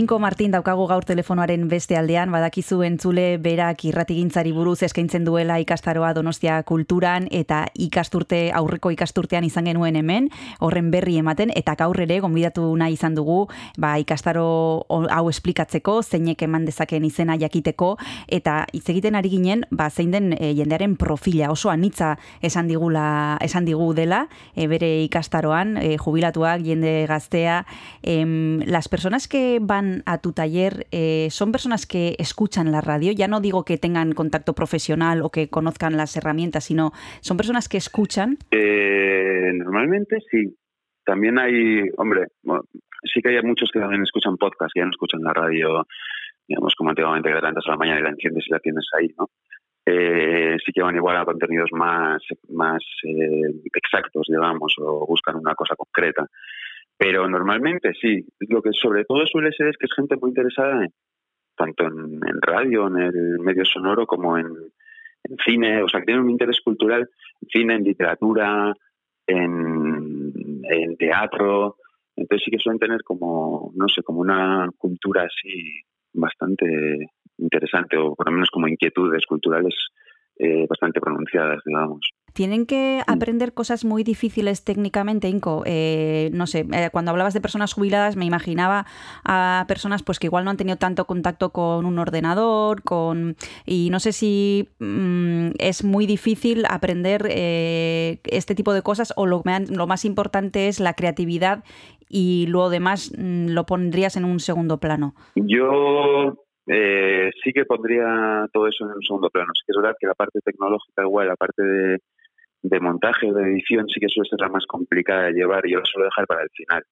Inko 0.00 0.16
Martin 0.18 0.48
daukagu 0.48 0.86
gaur 0.88 1.04
telefonoaren 1.04 1.66
beste 1.68 1.96
aldean, 1.98 2.30
badakizu 2.32 2.78
entzule 2.86 3.24
berak 3.42 3.82
irratigintzari 3.84 4.54
buruz 4.56 4.78
eskaintzen 4.86 5.26
duela 5.26 5.58
ikastaroa 5.60 6.14
Donostia 6.16 6.54
kulturan 6.64 7.26
eta 7.36 7.66
ikasturte 7.74 8.38
aurreko 8.56 8.94
ikasturtean 8.94 9.44
izan 9.44 9.68
genuen 9.68 9.98
hemen, 10.00 10.30
horren 10.64 10.88
berri 10.94 11.18
ematen 11.20 11.52
eta 11.52 11.74
gaur 11.76 12.00
ere 12.00 12.16
gonbidatu 12.24 12.64
nahi 12.80 12.96
izan 12.96 13.18
dugu, 13.18 13.42
ba 13.76 13.90
ikastaro 14.00 14.46
hau 14.88 15.26
esplikatzeko, 15.28 15.98
zeinek 16.00 16.46
eman 16.48 16.64
dezaken 16.64 17.04
izena 17.04 17.36
jakiteko 17.36 17.90
eta 18.40 18.62
hitz 18.72 18.86
egiten 18.94 19.20
ari 19.20 19.34
ginen, 19.34 19.66
ba 19.68 19.90
zein 19.90 20.16
den 20.16 20.32
e, 20.38 20.54
jendearen 20.56 20.96
profila. 20.96 21.52
Oso 21.52 21.68
anitza 21.68 22.14
esan 22.40 22.72
digula, 22.72 23.36
esan 23.44 23.68
digu 23.68 23.90
dela, 23.92 24.22
e, 24.54 24.64
bere 24.64 24.94
ikastaroan, 25.10 25.76
e, 25.76 25.98
jubilatuak, 26.00 26.64
jende 26.64 27.04
gaztea, 27.10 27.66
em, 28.00 28.62
las 28.64 28.88
personas 28.88 29.28
que 29.28 29.58
van 29.60 29.89
a 30.06 30.18
tu 30.18 30.32
taller 30.32 30.86
eh, 30.90 31.28
son 31.30 31.52
personas 31.52 31.86
que 31.86 32.16
escuchan 32.18 32.72
la 32.72 32.80
radio, 32.80 33.12
ya 33.12 33.28
no 33.28 33.40
digo 33.40 33.64
que 33.64 33.78
tengan 33.78 34.12
contacto 34.12 34.54
profesional 34.54 35.22
o 35.22 35.30
que 35.30 35.48
conozcan 35.48 35.96
las 35.96 36.16
herramientas, 36.16 36.64
sino 36.64 36.92
son 37.20 37.36
personas 37.36 37.68
que 37.68 37.76
escuchan. 37.76 38.38
Eh, 38.50 39.50
normalmente 39.54 40.18
sí. 40.30 40.56
También 41.04 41.38
hay, 41.38 41.88
hombre, 41.96 42.26
sí 43.12 43.20
que 43.20 43.30
hay 43.30 43.42
muchos 43.42 43.70
que 43.72 43.80
también 43.80 44.02
escuchan 44.02 44.36
podcast, 44.36 44.72
que 44.72 44.80
ya 44.80 44.84
no 44.84 44.90
escuchan 44.90 45.22
la 45.22 45.32
radio, 45.32 45.86
digamos, 46.46 46.74
como 46.76 46.90
antiguamente, 46.90 47.28
que 47.28 47.34
te 47.34 47.40
levantas 47.40 47.64
a 47.66 47.70
la 47.70 47.76
mañana 47.76 48.00
y 48.00 48.02
la 48.02 48.10
enciendes 48.10 48.44
y 48.46 48.52
la 48.52 48.60
tienes 48.60 48.86
ahí, 48.96 49.08
¿no? 49.18 49.28
Eh, 49.86 50.56
sí 50.64 50.72
que 50.72 50.82
van 50.82 50.96
igual 50.96 51.16
a 51.16 51.24
contenidos 51.24 51.70
más, 51.72 52.22
más 52.50 52.82
eh, 53.02 53.50
exactos, 53.74 54.26
digamos, 54.28 54.74
o 54.78 55.06
buscan 55.06 55.36
una 55.36 55.54
cosa 55.54 55.74
concreta. 55.74 56.26
Pero 57.10 57.28
normalmente 57.28 57.90
sí. 58.00 58.24
Lo 58.38 58.62
que 58.62 58.70
sobre 58.72 59.04
todo 59.04 59.26
suele 59.26 59.50
ser 59.50 59.66
es 59.66 59.76
que 59.76 59.86
es 59.86 59.92
gente 59.96 60.14
muy 60.14 60.30
interesada 60.30 60.84
en, 60.84 60.92
tanto 61.56 61.88
en, 61.88 62.20
radio, 62.40 62.86
en 62.86 62.98
el 62.98 63.38
medio 63.40 63.64
sonoro, 63.64 64.06
como 64.06 64.38
en, 64.38 64.46
en 64.46 65.36
cine, 65.44 65.82
o 65.82 65.88
sea, 65.88 65.98
que 65.98 66.06
tienen 66.06 66.22
un 66.22 66.30
interés 66.30 66.60
cultural 66.60 67.10
en 67.40 67.48
cine, 67.48 67.74
en 67.74 67.82
literatura, 67.82 68.72
en, 69.26 70.62
en 70.62 70.96
teatro. 70.98 71.78
Entonces 72.14 72.44
sí 72.44 72.52
que 72.52 72.58
suelen 72.60 72.78
tener 72.78 73.02
como, 73.02 73.72
no 73.74 73.88
sé, 73.88 74.04
como 74.04 74.20
una 74.20 74.70
cultura 74.78 75.24
así 75.24 75.80
bastante 76.12 77.08
interesante, 77.38 77.96
o 77.96 78.14
por 78.14 78.26
lo 78.26 78.34
menos 78.34 78.50
como 78.50 78.68
inquietudes 78.68 79.26
culturales 79.26 79.74
eh, 80.38 80.64
bastante 80.68 81.00
pronunciadas, 81.00 81.60
digamos. 81.66 82.08
Tienen 82.32 82.66
que 82.66 83.02
aprender 83.06 83.54
cosas 83.54 83.84
muy 83.84 84.04
difíciles 84.04 84.64
técnicamente, 84.64 85.28
Inco. 85.28 85.62
Eh, 85.66 86.30
no 86.32 86.46
sé, 86.46 86.66
eh, 86.72 86.90
cuando 86.92 87.10
hablabas 87.10 87.34
de 87.34 87.40
personas 87.40 87.72
jubiladas 87.72 88.16
me 88.16 88.24
imaginaba 88.24 88.86
a 89.24 89.64
personas 89.68 90.02
pues 90.02 90.18
que 90.18 90.26
igual 90.26 90.44
no 90.44 90.50
han 90.50 90.56
tenido 90.56 90.76
tanto 90.76 91.06
contacto 91.06 91.50
con 91.50 91.86
un 91.86 91.98
ordenador, 91.98 92.82
con 92.82 93.36
y 93.66 93.90
no 93.90 94.00
sé 94.00 94.12
si 94.12 94.68
mm, 94.78 95.50
es 95.58 95.84
muy 95.84 96.06
difícil 96.06 96.64
aprender 96.68 97.26
eh, 97.30 98.20
este 98.24 98.54
tipo 98.54 98.72
de 98.72 98.82
cosas 98.82 99.12
o 99.16 99.26
lo, 99.26 99.42
lo, 99.70 99.86
más 99.86 100.04
importante 100.04 100.68
es 100.68 100.80
la 100.80 100.94
creatividad 100.94 101.64
y 102.08 102.46
lo 102.48 102.68
demás 102.70 103.12
mm, 103.16 103.48
lo 103.48 103.66
pondrías 103.66 104.16
en 104.16 104.24
un 104.24 104.40
segundo 104.40 104.78
plano. 104.78 105.14
Yo 105.34 106.34
eh, 106.66 107.30
sí 107.42 107.52
que 107.52 107.64
pondría 107.64 108.46
todo 108.52 108.68
eso 108.68 108.84
en 108.84 108.92
un 108.92 109.02
segundo 109.02 109.30
plano. 109.30 109.52
Sí 109.54 109.62
que 109.66 109.72
es 109.72 109.76
verdad 109.76 109.96
que 109.98 110.06
la 110.06 110.14
parte 110.14 110.40
tecnológica, 110.44 111.02
igual, 111.02 111.28
la 111.28 111.36
parte 111.36 111.62
de, 111.62 111.98
de 112.62 112.80
montaje 112.80 113.30
o 113.30 113.34
de 113.34 113.50
edición 113.50 113.88
sí 113.88 114.00
que 114.00 114.08
suele 114.08 114.28
ser 114.28 114.40
la 114.40 114.48
más 114.48 114.66
complicada 114.66 115.24
de 115.24 115.32
llevar 115.32 115.66
y 115.66 115.72
yo 115.72 115.78
la 115.78 115.84
suelo 115.84 116.06
dejar 116.06 116.26
para 116.26 116.42
el 116.42 116.50
final. 116.50 116.82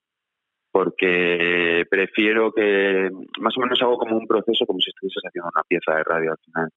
Porque 0.70 1.84
prefiero 1.90 2.52
que 2.52 3.10
más 3.40 3.56
o 3.56 3.60
menos 3.60 3.80
hago 3.82 3.98
como 3.98 4.16
un 4.16 4.26
proceso 4.26 4.66
como 4.66 4.80
si 4.80 4.90
estuvieses 4.90 5.22
haciendo 5.26 5.50
una 5.54 5.64
pieza 5.64 5.94
de 5.94 6.04
radio 6.04 6.32
al 6.32 6.38
final. 6.38 6.68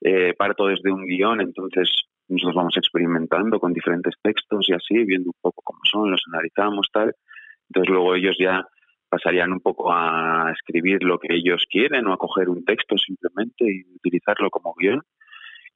Eh, 0.00 0.34
parto 0.34 0.66
desde 0.66 0.90
un 0.90 1.06
guion, 1.06 1.40
entonces 1.40 1.88
nosotros 2.28 2.56
vamos 2.56 2.76
experimentando 2.76 3.60
con 3.60 3.72
diferentes 3.72 4.14
textos 4.22 4.68
y 4.68 4.72
así, 4.72 5.04
viendo 5.04 5.30
un 5.30 5.40
poco 5.40 5.62
cómo 5.62 5.80
son, 5.84 6.10
los 6.10 6.22
analizamos, 6.32 6.88
tal. 6.92 7.14
Entonces 7.68 7.90
luego 7.90 8.14
ellos 8.14 8.36
ya 8.38 8.66
pasarían 9.08 9.52
un 9.52 9.60
poco 9.60 9.92
a 9.92 10.50
escribir 10.52 11.02
lo 11.02 11.18
que 11.18 11.34
ellos 11.34 11.64
quieren 11.68 12.06
o 12.06 12.14
a 12.14 12.16
coger 12.16 12.48
un 12.48 12.64
texto 12.64 12.96
simplemente 12.96 13.64
y 13.64 13.84
utilizarlo 13.94 14.50
como 14.50 14.74
guion. 14.74 15.02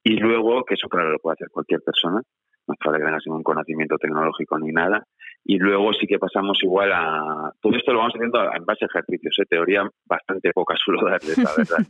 Y 0.03 0.17
luego, 0.17 0.65
que 0.65 0.75
eso 0.75 0.89
claro 0.89 1.11
lo 1.11 1.19
puede 1.19 1.35
hacer 1.35 1.49
cualquier 1.51 1.81
persona, 1.83 2.23
no 2.67 2.75
hace 2.75 2.85
falta 2.85 2.99
que 2.99 3.19
ningún 3.27 3.43
conocimiento 3.43 3.97
tecnológico 3.99 4.59
ni 4.59 4.73
nada. 4.73 5.07
Y 5.45 5.59
luego 5.59 5.93
sí 5.93 6.07
que 6.07 6.19
pasamos 6.19 6.59
igual 6.63 6.93
a... 6.93 7.53
Todo 7.61 7.77
esto 7.77 7.93
lo 7.93 7.99
vamos 7.99 8.15
haciendo 8.15 8.43
en 8.53 8.65
base 8.65 8.85
a 8.85 8.89
ejercicios, 8.89 9.37
¿eh? 9.39 9.47
teoría 9.49 9.89
bastante 10.05 10.51
poca 10.53 10.75
suelo 10.77 11.05
darles, 11.05 11.39
la 11.39 11.51
verdad. 11.57 11.87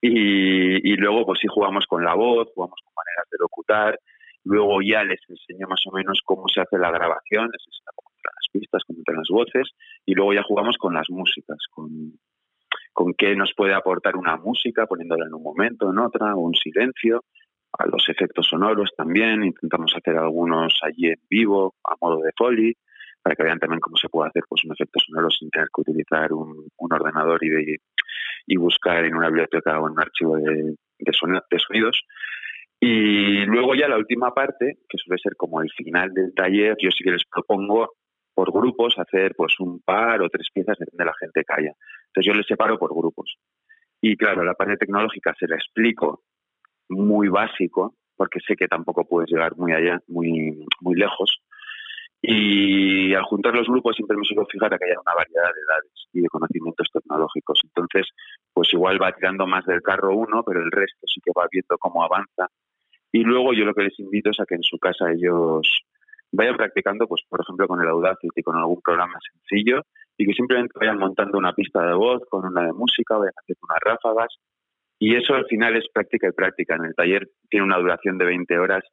y, 0.00 0.92
y 0.92 0.96
luego 0.96 1.26
pues 1.26 1.40
sí 1.40 1.46
jugamos 1.48 1.86
con 1.86 2.04
la 2.04 2.14
voz, 2.14 2.48
jugamos 2.54 2.80
con 2.82 2.94
maneras 2.96 3.28
de 3.30 3.36
locutar, 3.38 3.98
luego 4.44 4.80
ya 4.82 5.04
les 5.04 5.20
enseño 5.28 5.66
más 5.68 5.82
o 5.86 5.92
menos 5.92 6.20
cómo 6.24 6.44
se 6.48 6.60
hace 6.60 6.78
la 6.78 6.90
grabación, 6.90 7.50
les 7.52 7.66
enseño 7.66 7.92
cómo 7.94 8.10
entran 8.16 8.34
las 8.34 8.48
pistas, 8.52 8.82
cómo 8.86 8.98
entran 9.00 9.18
las 9.18 9.28
voces, 9.28 9.68
y 10.06 10.14
luego 10.14 10.32
ya 10.32 10.42
jugamos 10.42 10.76
con 10.78 10.94
las 10.94 11.10
músicas, 11.10 11.58
con, 11.70 11.90
con 12.92 13.14
qué 13.14 13.36
nos 13.36 13.52
puede 13.54 13.74
aportar 13.74 14.16
una 14.16 14.36
música, 14.36 14.86
poniéndola 14.86 15.26
en 15.26 15.34
un 15.34 15.42
momento, 15.42 15.90
en 15.90 15.98
otra, 15.98 16.34
o 16.34 16.40
un 16.40 16.54
silencio, 16.54 17.24
a 17.78 17.86
los 17.86 18.08
efectos 18.08 18.46
sonoros 18.48 18.90
también, 18.96 19.44
intentamos 19.44 19.92
hacer 19.96 20.16
algunos 20.16 20.80
allí 20.82 21.08
en 21.08 21.20
vivo, 21.28 21.74
a 21.84 21.94
modo 22.00 22.20
de 22.22 22.32
foley, 22.36 22.74
para 23.22 23.36
que 23.36 23.42
vean 23.42 23.58
también 23.58 23.80
cómo 23.80 23.96
se 23.96 24.08
puede 24.08 24.28
hacer 24.28 24.42
pues 24.48 24.64
un 24.64 24.72
efecto 24.72 24.98
sonoro 25.00 25.30
sin 25.30 25.50
tener 25.50 25.68
que 25.74 25.80
utilizar 25.82 26.32
un, 26.32 26.68
ordenador 26.78 27.40
y, 27.44 28.56
buscar 28.56 29.04
en 29.04 29.14
una 29.14 29.28
biblioteca 29.28 29.78
o 29.78 29.86
en 29.86 29.92
un 29.92 30.00
archivo 30.00 30.36
de 30.36 31.58
sonidos. 31.58 32.02
Y 32.80 33.44
luego 33.44 33.74
ya 33.74 33.88
la 33.88 33.98
última 33.98 34.32
parte, 34.32 34.78
que 34.88 34.98
suele 34.98 35.20
ser 35.22 35.36
como 35.36 35.60
el 35.60 35.70
final 35.70 36.12
del 36.14 36.32
taller, 36.34 36.76
yo 36.80 36.90
sí 36.90 37.04
que 37.04 37.12
les 37.12 37.24
propongo 37.30 37.92
por 38.34 38.52
grupos 38.52 38.98
hacer 38.98 39.34
pues 39.36 39.60
un 39.60 39.80
par 39.82 40.22
o 40.22 40.30
tres 40.30 40.48
piezas 40.52 40.78
depende 40.78 41.04
de 41.04 41.10
la 41.10 41.16
gente 41.20 41.44
que 41.44 41.54
haya. 41.54 41.72
Entonces 42.06 42.26
yo 42.26 42.32
les 42.32 42.46
separo 42.46 42.78
por 42.78 42.94
grupos. 42.94 43.36
Y 44.00 44.16
claro, 44.16 44.42
la 44.44 44.54
parte 44.54 44.78
tecnológica 44.78 45.34
se 45.38 45.46
la 45.46 45.56
explico 45.56 46.22
muy 46.90 47.28
básico, 47.28 47.94
porque 48.16 48.40
sé 48.46 48.56
que 48.56 48.68
tampoco 48.68 49.04
puedes 49.04 49.30
llegar 49.30 49.56
muy 49.56 49.72
allá, 49.72 50.00
muy, 50.08 50.66
muy 50.80 50.94
lejos. 50.94 51.40
Y 52.22 53.14
al 53.14 53.22
juntar 53.22 53.54
los 53.54 53.66
grupos 53.66 53.96
siempre 53.96 54.16
me 54.16 54.24
suelo 54.24 54.44
fijar 54.46 54.74
a 54.74 54.78
que 54.78 54.84
haya 54.84 55.00
una 55.00 55.14
variedad 55.14 55.54
de 55.54 55.60
edades 55.60 56.08
y 56.12 56.20
de 56.20 56.28
conocimientos 56.28 56.88
tecnológicos. 56.92 57.60
Entonces, 57.64 58.08
pues 58.52 58.68
igual 58.74 59.00
va 59.02 59.12
tirando 59.12 59.46
más 59.46 59.64
del 59.64 59.80
carro 59.80 60.14
uno, 60.14 60.42
pero 60.44 60.60
el 60.60 60.70
resto 60.70 61.06
sí 61.06 61.20
que 61.24 61.32
va 61.34 61.46
viendo 61.50 61.78
cómo 61.78 62.04
avanza. 62.04 62.48
Y 63.12 63.22
luego 63.22 63.54
yo 63.54 63.64
lo 63.64 63.74
que 63.74 63.84
les 63.84 63.98
invito 63.98 64.30
es 64.30 64.40
a 64.40 64.44
que 64.44 64.56
en 64.56 64.62
su 64.62 64.78
casa 64.78 65.10
ellos 65.10 65.66
vayan 66.32 66.56
practicando, 66.56 67.06
pues 67.06 67.22
por 67.28 67.40
ejemplo 67.40 67.66
con 67.66 67.80
el 67.80 67.88
Audacity, 67.88 68.42
con 68.42 68.56
algún 68.56 68.80
programa 68.82 69.18
sencillo, 69.32 69.82
y 70.16 70.26
que 70.26 70.34
simplemente 70.34 70.74
vayan 70.78 70.98
montando 70.98 71.38
una 71.38 71.54
pista 71.54 71.84
de 71.86 71.94
voz 71.94 72.22
con 72.28 72.44
una 72.44 72.66
de 72.66 72.72
música, 72.72 73.16
vayan 73.16 73.32
haciendo 73.40 73.60
unas 73.62 73.80
ráfagas, 73.82 74.36
y 75.02 75.16
eso 75.16 75.34
al 75.34 75.46
final 75.46 75.74
es 75.76 75.86
práctica 75.92 76.28
y 76.28 76.32
práctica. 76.32 76.76
En 76.76 76.84
el 76.84 76.94
taller 76.94 77.26
tiene 77.48 77.64
una 77.64 77.78
duración 77.78 78.18
de 78.18 78.26
20 78.26 78.58
horas 78.58 78.84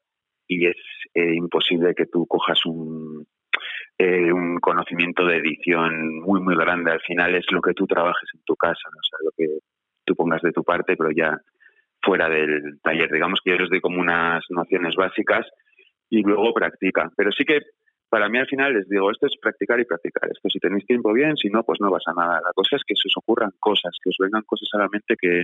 y 0.48 0.66
es 0.66 0.78
eh, 1.14 1.34
imposible 1.36 1.94
que 1.94 2.06
tú 2.06 2.26
cojas 2.26 2.66
un, 2.66 3.28
eh, 3.98 4.32
un 4.32 4.58
conocimiento 4.62 5.26
de 5.26 5.36
edición 5.36 6.22
muy, 6.22 6.40
muy 6.40 6.56
grande. 6.56 6.92
Al 6.92 7.02
final 7.02 7.36
es 7.36 7.46
lo 7.52 7.62
que 7.62 7.74
tú 7.74 7.86
trabajes 7.86 8.30
en 8.34 8.40
tu 8.46 8.56
casa, 8.56 8.88
¿no? 8.90 9.02
sea, 9.04 9.20
lo 9.22 9.32
que 9.36 9.60
tú 10.06 10.16
pongas 10.16 10.42
de 10.42 10.54
tu 10.54 10.64
parte, 10.64 10.96
pero 10.96 11.12
ya 11.12 11.38
fuera 12.02 12.30
del 12.30 12.80
taller. 12.82 13.12
Digamos 13.12 13.42
que 13.44 13.52
yo 13.52 13.58
les 13.58 13.70
doy 13.70 13.82
como 13.82 14.00
unas 14.00 14.46
nociones 14.50 14.96
básicas 14.96 15.46
y 16.10 16.22
luego 16.24 16.54
practica. 16.54 17.12
Pero 17.18 17.34
sí 17.34 17.44
que 17.44 17.60
para 18.10 18.30
mí 18.30 18.38
al 18.38 18.48
final 18.48 18.76
les 18.76 18.88
digo, 18.88 19.12
esto 19.12 19.28
es 19.28 19.34
practicar 19.42 19.78
y 19.82 19.84
practicar. 19.84 20.32
Esto 20.32 20.48
si 20.48 20.60
tenéis 20.60 20.86
tiempo 20.86 21.12
bien, 21.12 21.36
si 21.36 21.50
no, 21.50 21.64
pues 21.64 21.82
no 21.82 21.92
pasa 21.92 22.14
nada. 22.16 22.36
La 22.36 22.54
cosa 22.56 22.78
es 22.78 22.84
que 22.88 22.96
se 22.96 23.10
os 23.10 23.18
ocurran 23.18 23.52
cosas, 23.60 23.98
que 24.02 24.10
os 24.10 24.16
vengan 24.18 24.44
cosas 24.44 24.70
a 24.72 24.78
la 24.78 24.88
mente 24.88 25.16
que, 25.20 25.44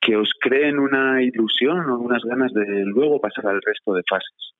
que 0.00 0.16
os 0.16 0.30
creen 0.40 0.78
una 0.78 1.22
ilusión 1.22 1.88
o 1.90 1.98
unas 1.98 2.22
ganas 2.24 2.52
de 2.52 2.84
luego 2.86 3.20
pasar 3.20 3.46
al 3.46 3.60
resto 3.62 3.94
de 3.94 4.02
fases 4.08 4.54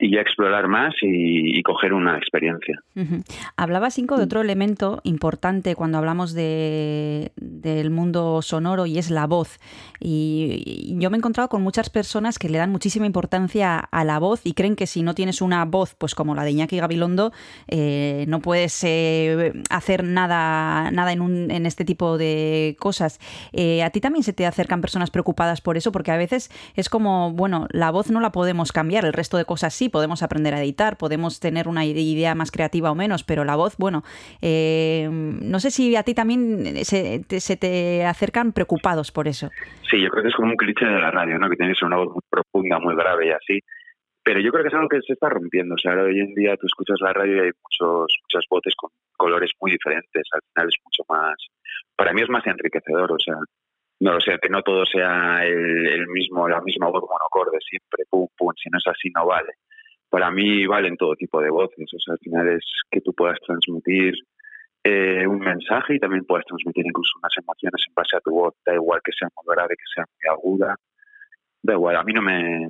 y 0.00 0.10
ya 0.10 0.20
explorar 0.22 0.66
más 0.66 0.94
y, 1.02 1.58
y 1.58 1.62
coger 1.62 1.92
una 1.92 2.16
experiencia. 2.16 2.80
Uh 2.96 3.00
-huh. 3.00 3.24
Hablaba 3.56 3.90
Cinco 3.90 4.16
de 4.16 4.24
otro 4.24 4.40
elemento 4.40 5.00
importante 5.04 5.74
cuando 5.74 5.98
hablamos 5.98 6.32
de, 6.32 7.32
del 7.36 7.90
mundo 7.90 8.40
sonoro 8.40 8.86
y 8.86 8.98
es 8.98 9.10
la 9.10 9.26
voz. 9.26 9.58
Y, 10.00 10.62
y, 10.64 10.98
yo 10.98 11.10
me 11.10 11.16
he 11.16 11.18
encontrado 11.18 11.48
con 11.48 11.62
muchas 11.62 11.90
personas 11.90 12.38
que 12.38 12.48
le 12.48 12.58
dan 12.58 12.70
muchísima 12.70 13.04
importancia 13.04 13.78
a 13.78 14.04
la 14.04 14.18
voz 14.18 14.40
y 14.44 14.54
creen 14.54 14.74
que 14.74 14.86
si 14.86 15.02
no 15.02 15.14
tienes 15.14 15.42
una 15.42 15.64
voz, 15.66 15.94
pues 15.94 16.14
como 16.14 16.34
la 16.34 16.44
de 16.44 16.52
Iñaki 16.52 16.78
Gabilondo, 16.78 17.32
eh, 17.68 18.24
no 18.26 18.40
puedes 18.40 18.82
eh, 18.84 19.52
hacer 19.68 20.02
nada, 20.04 20.90
nada 20.90 21.12
en, 21.12 21.20
un, 21.20 21.50
en 21.50 21.66
este 21.66 21.84
tipo 21.84 22.16
de 22.16 22.76
cosas. 22.78 23.20
Eh, 23.52 23.82
a 23.82 23.90
ti 23.90 24.00
también 24.00 24.22
se 24.22 24.32
te 24.32 24.46
acercan 24.46 24.80
personas 24.80 25.10
preocupadas 25.10 25.60
por 25.60 25.76
eso, 25.76 25.92
porque 25.92 26.10
a 26.10 26.16
veces 26.16 26.50
es 26.74 26.88
como, 26.88 27.32
bueno, 27.32 27.66
la 27.70 27.90
voz 27.90 28.10
no 28.10 28.20
la 28.20 28.32
podemos 28.32 28.72
cambiar, 28.72 29.04
el 29.04 29.12
resto 29.12 29.36
de 29.36 29.44
cosas 29.44 29.74
sí, 29.74 29.89
podemos 29.90 30.22
aprender 30.22 30.54
a 30.54 30.60
editar, 30.60 30.96
podemos 30.96 31.40
tener 31.40 31.68
una 31.68 31.84
idea 31.84 32.34
más 32.34 32.50
creativa 32.50 32.90
o 32.90 32.94
menos, 32.94 33.24
pero 33.24 33.44
la 33.44 33.56
voz, 33.56 33.76
bueno, 33.76 34.02
eh, 34.42 35.08
no 35.10 35.60
sé 35.60 35.70
si 35.70 35.94
a 35.96 36.02
ti 36.02 36.14
también 36.14 36.84
se 36.84 37.24
te, 37.26 37.40
se 37.40 37.56
te 37.56 38.04
acercan 38.04 38.52
preocupados 38.52 39.12
por 39.12 39.28
eso. 39.28 39.50
Sí, 39.90 40.00
yo 40.00 40.08
creo 40.10 40.22
que 40.22 40.28
es 40.28 40.34
como 40.34 40.50
un 40.50 40.56
cliché 40.56 40.86
de 40.86 41.00
la 41.00 41.10
radio, 41.10 41.38
¿no? 41.38 41.48
Que 41.50 41.56
tienes 41.56 41.82
una 41.82 41.96
voz 41.96 42.08
muy 42.08 42.22
profunda, 42.28 42.78
muy 42.78 42.94
grave 42.94 43.28
y 43.28 43.30
así. 43.30 43.60
Pero 44.22 44.40
yo 44.40 44.52
creo 44.52 44.62
que 44.62 44.68
es 44.68 44.74
algo 44.74 44.88
que 44.88 45.00
se 45.00 45.14
está 45.14 45.28
rompiendo. 45.28 45.74
O 45.74 45.78
sea, 45.78 45.94
hoy 45.94 46.20
en 46.20 46.34
día 46.34 46.56
tú 46.56 46.66
escuchas 46.66 47.00
la 47.00 47.12
radio 47.12 47.36
y 47.36 47.40
hay 47.40 47.50
muchos, 47.50 48.14
muchas 48.22 48.44
voces 48.48 48.74
con 48.76 48.90
colores 49.16 49.50
muy 49.60 49.72
diferentes. 49.72 50.22
Al 50.32 50.40
final 50.52 50.68
es 50.68 50.76
mucho 50.84 51.02
más. 51.08 51.34
Para 51.96 52.12
mí 52.12 52.22
es 52.22 52.28
más 52.28 52.46
enriquecedor. 52.46 53.10
O 53.12 53.18
sea, 53.18 53.36
no 54.00 54.12
lo 54.12 54.20
sé, 54.20 54.38
que 54.40 54.48
no 54.48 54.62
todo 54.62 54.84
sea 54.84 55.44
el, 55.44 55.86
el 55.86 56.06
mismo, 56.08 56.48
la 56.48 56.60
misma 56.60 56.88
voz 56.88 57.02
monocorde 57.02 57.58
siempre, 57.60 58.04
pum, 58.10 58.28
pum. 58.36 58.52
Si 58.62 58.68
no 58.70 58.78
es 58.78 58.86
así, 58.86 59.10
no 59.14 59.26
vale. 59.26 59.54
Para 60.10 60.30
mí 60.30 60.66
valen 60.66 60.96
todo 60.96 61.14
tipo 61.14 61.40
de 61.40 61.50
voces. 61.50 61.88
O 61.94 61.98
sea, 61.98 62.14
al 62.14 62.18
final 62.18 62.48
es 62.48 62.64
que 62.90 63.00
tú 63.00 63.14
puedas 63.14 63.38
transmitir 63.46 64.14
eh, 64.82 65.26
un 65.26 65.38
mensaje 65.38 65.94
y 65.94 65.98
también 65.98 66.24
puedes 66.24 66.46
transmitir 66.46 66.84
incluso 66.86 67.12
unas 67.18 67.32
emociones 67.38 67.84
en 67.88 67.94
base 67.94 68.16
a 68.16 68.20
tu 68.20 68.32
voz. 68.32 68.54
Da 68.66 68.74
igual 68.74 69.00
que 69.04 69.12
sea 69.12 69.28
muy 69.36 69.54
grave, 69.54 69.76
que 69.76 69.84
sea 69.94 70.04
muy 70.04 70.36
aguda. 70.36 70.76
Da 71.62 71.74
igual, 71.74 71.96
a 71.96 72.02
mí 72.02 72.12
no 72.12 72.22
me, 72.22 72.68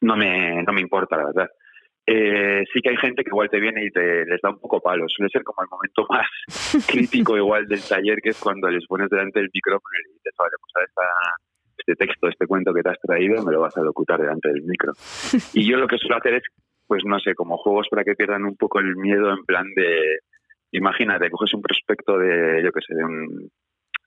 no 0.00 0.16
me, 0.16 0.62
no 0.62 0.72
me 0.72 0.80
importa, 0.80 1.16
la 1.16 1.26
verdad. 1.26 1.48
Eh, 2.10 2.64
sí 2.72 2.80
que 2.80 2.88
hay 2.88 2.96
gente 2.96 3.22
que 3.22 3.28
igual 3.28 3.50
te 3.50 3.60
viene 3.60 3.84
y 3.84 3.90
te 3.90 4.24
les 4.24 4.40
da 4.40 4.48
un 4.48 4.58
poco 4.58 4.80
palo. 4.80 5.06
Suele 5.08 5.28
ser 5.30 5.44
como 5.44 5.62
el 5.62 5.68
momento 5.68 6.06
más 6.08 6.26
crítico 6.88 7.36
igual 7.36 7.68
del 7.68 7.86
taller, 7.86 8.18
que 8.22 8.30
es 8.30 8.40
cuando 8.40 8.68
les 8.68 8.86
pones 8.86 9.10
delante 9.10 9.40
del 9.40 9.50
micrófono 9.52 9.92
y 9.92 10.08
le 10.08 10.14
dices, 10.14 10.34
vale, 10.38 10.52
pues 10.58 10.72
a 10.76 10.88
esta, 10.88 11.02
este 11.78 11.94
texto, 11.94 12.28
este 12.28 12.46
cuento 12.46 12.74
que 12.74 12.82
te 12.82 12.90
has 12.90 13.00
traído, 13.00 13.42
me 13.44 13.52
lo 13.52 13.60
vas 13.60 13.76
a 13.76 13.82
locutar 13.82 14.20
delante 14.20 14.48
del 14.48 14.62
micro. 14.62 14.92
Y 15.54 15.68
yo 15.68 15.76
lo 15.78 15.86
que 15.86 15.98
suelo 15.98 16.16
hacer 16.16 16.34
es, 16.34 16.42
pues 16.86 17.02
no 17.04 17.18
sé, 17.20 17.34
como 17.34 17.56
juegos 17.56 17.88
para 17.90 18.04
que 18.04 18.14
pierdan 18.14 18.44
un 18.44 18.56
poco 18.56 18.80
el 18.80 18.96
miedo 18.96 19.30
en 19.30 19.44
plan 19.44 19.66
de, 19.74 20.18
imagínate, 20.72 21.30
coges 21.30 21.54
un 21.54 21.62
prospecto 21.62 22.18
de, 22.18 22.62
yo 22.64 22.72
qué 22.72 22.80
sé, 22.86 22.94
de 22.94 23.04
un 23.04 23.50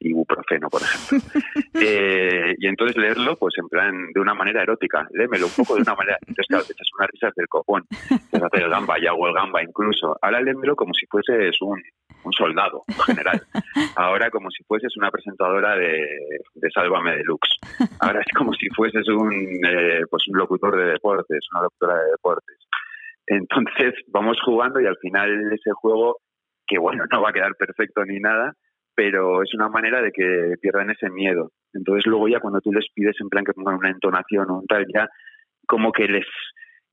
ibuprofeno, 0.02 0.70
por 0.70 0.82
ejemplo. 0.82 1.42
Eh, 1.84 2.54
y 2.60 2.68
entonces 2.68 2.96
leerlo, 2.96 3.36
pues 3.38 3.56
en 3.58 3.68
plan, 3.68 4.12
de 4.14 4.20
una 4.20 4.36
manera 4.36 4.62
erótica. 4.62 5.08
Léemelo 5.14 5.48
un 5.48 5.54
poco 5.54 5.76
de 5.76 5.82
una 5.82 5.96
manera. 5.96 6.18
Entonces, 6.22 6.46
claro, 6.48 6.64
te 6.64 6.74
echas 6.74 6.88
unas 6.96 7.10
risas 7.10 7.34
del 7.36 7.48
copón. 7.48 7.86
Te 8.30 8.38
hacer 8.38 8.64
el 8.64 8.70
gamba, 8.70 9.00
y 9.00 9.08
hago 9.08 9.28
el 9.28 9.34
gamba 9.34 9.64
incluso. 9.64 10.16
Ahora 10.22 10.42
léemelo 10.42 10.76
como 10.76 10.94
si 10.94 11.08
fueses 11.08 11.56
un, 11.62 11.82
un 12.24 12.34
soldado, 12.34 12.84
en 12.88 13.16
general. 13.16 13.42
Ahora 13.96 14.30
como 14.30 14.52
si 14.52 14.64
fueses 14.64 14.96
una 14.98 15.10
presentadora 15.10 15.76
de, 15.76 16.06
de 16.54 16.72
Sálvame 16.72 17.18
Deluxe. 17.18 17.58
Ahora 18.00 18.22
es 18.22 18.34
como 18.36 18.54
si 18.54 18.70
fueses 18.70 19.08
un, 19.08 19.34
eh, 19.34 20.02
pues 20.10 20.28
un 20.28 20.38
locutor 20.38 20.78
de 20.78 20.92
deportes, 20.92 21.40
una 21.54 21.64
locutora 21.64 21.96
de 21.96 22.12
deportes. 22.12 22.58
Entonces, 23.28 23.94
vamos 24.08 24.38
jugando 24.44 24.80
y 24.82 24.86
al 24.86 24.98
final 24.98 25.54
ese 25.54 25.72
juego, 25.72 26.18
que 26.68 26.78
bueno, 26.78 27.06
no 27.12 27.22
va 27.22 27.30
a 27.30 27.34
quedar 27.34 27.56
perfecto 27.56 28.04
ni 28.06 28.20
nada, 28.20 28.54
pero 28.96 29.44
es 29.44 29.54
una 29.54 29.70
manera 29.70 30.02
de 30.02 30.12
que 30.12 30.56
pierdan 30.62 30.90
ese 30.90 31.10
miedo. 31.10 31.52
Entonces 31.74 32.06
luego 32.06 32.28
ya 32.28 32.40
cuando 32.40 32.62
tú 32.62 32.72
les 32.72 32.86
pides 32.94 33.16
en 33.20 33.30
plan 33.30 33.44
que 33.44 33.54
pongan 33.54 33.76
una 33.76 33.90
entonación 33.90 34.50
o 34.50 34.60
un 34.60 34.68
tal, 34.68 34.86
ya 34.94 35.10
como 35.68 35.92
que 35.92 36.08
les 36.08 36.26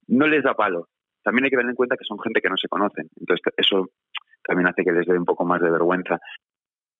no 0.06 0.26
les 0.26 0.42
da 0.42 0.54
palo. 0.54 0.88
También 1.22 1.44
hay 1.44 1.50
que 1.50 1.56
tener 1.56 1.70
en 1.70 1.76
cuenta 1.76 1.96
que 1.96 2.04
son 2.04 2.18
gente 2.20 2.40
que 2.40 2.48
no 2.48 2.56
se 2.56 2.68
conocen. 2.68 3.08
Entonces 3.16 3.52
eso 3.56 3.88
también 4.44 4.68
hace 4.68 4.84
que 4.84 4.92
les 4.92 5.06
dé 5.06 5.18
un 5.18 5.24
poco 5.24 5.44
más 5.44 5.60
de 5.60 5.70
vergüenza. 5.70 6.18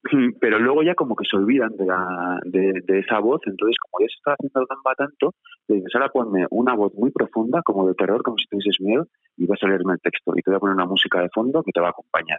Pero 0.40 0.58
luego 0.58 0.82
ya 0.82 0.94
como 0.94 1.16
que 1.16 1.24
se 1.28 1.36
olvidan 1.36 1.76
de, 1.76 1.86
la, 1.86 2.40
de, 2.44 2.72
de 2.84 2.98
esa 3.00 3.18
voz, 3.20 3.40
entonces 3.46 3.76
como 3.80 4.04
ya 4.04 4.08
se 4.08 4.18
está 4.18 4.32
haciendo 4.32 4.66
gamba 4.66 4.94
tanto, 4.94 5.34
le 5.68 5.76
dices, 5.76 5.94
ahora 5.94 6.08
ponme 6.08 6.46
una 6.50 6.74
voz 6.74 6.92
muy 6.94 7.10
profunda, 7.10 7.62
como 7.62 7.88
de 7.88 7.94
terror, 7.94 8.22
como 8.22 8.38
si 8.38 8.46
tuvieses 8.46 8.80
miedo, 8.80 9.06
y 9.36 9.46
vas 9.46 9.62
a 9.62 9.68
leerme 9.68 9.94
el 9.94 10.00
texto. 10.00 10.32
Y 10.36 10.42
te 10.42 10.50
voy 10.50 10.56
a 10.56 10.60
poner 10.60 10.74
una 10.74 10.86
música 10.86 11.20
de 11.20 11.28
fondo 11.30 11.62
que 11.62 11.72
te 11.72 11.80
va 11.80 11.88
a 11.88 11.90
acompañar. 11.90 12.38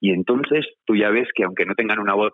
Y 0.00 0.12
entonces 0.12 0.66
tú 0.84 0.94
ya 0.96 1.10
ves 1.10 1.28
que 1.34 1.44
aunque 1.44 1.64
no 1.64 1.74
tengan 1.74 1.98
una 1.98 2.14
voz 2.14 2.32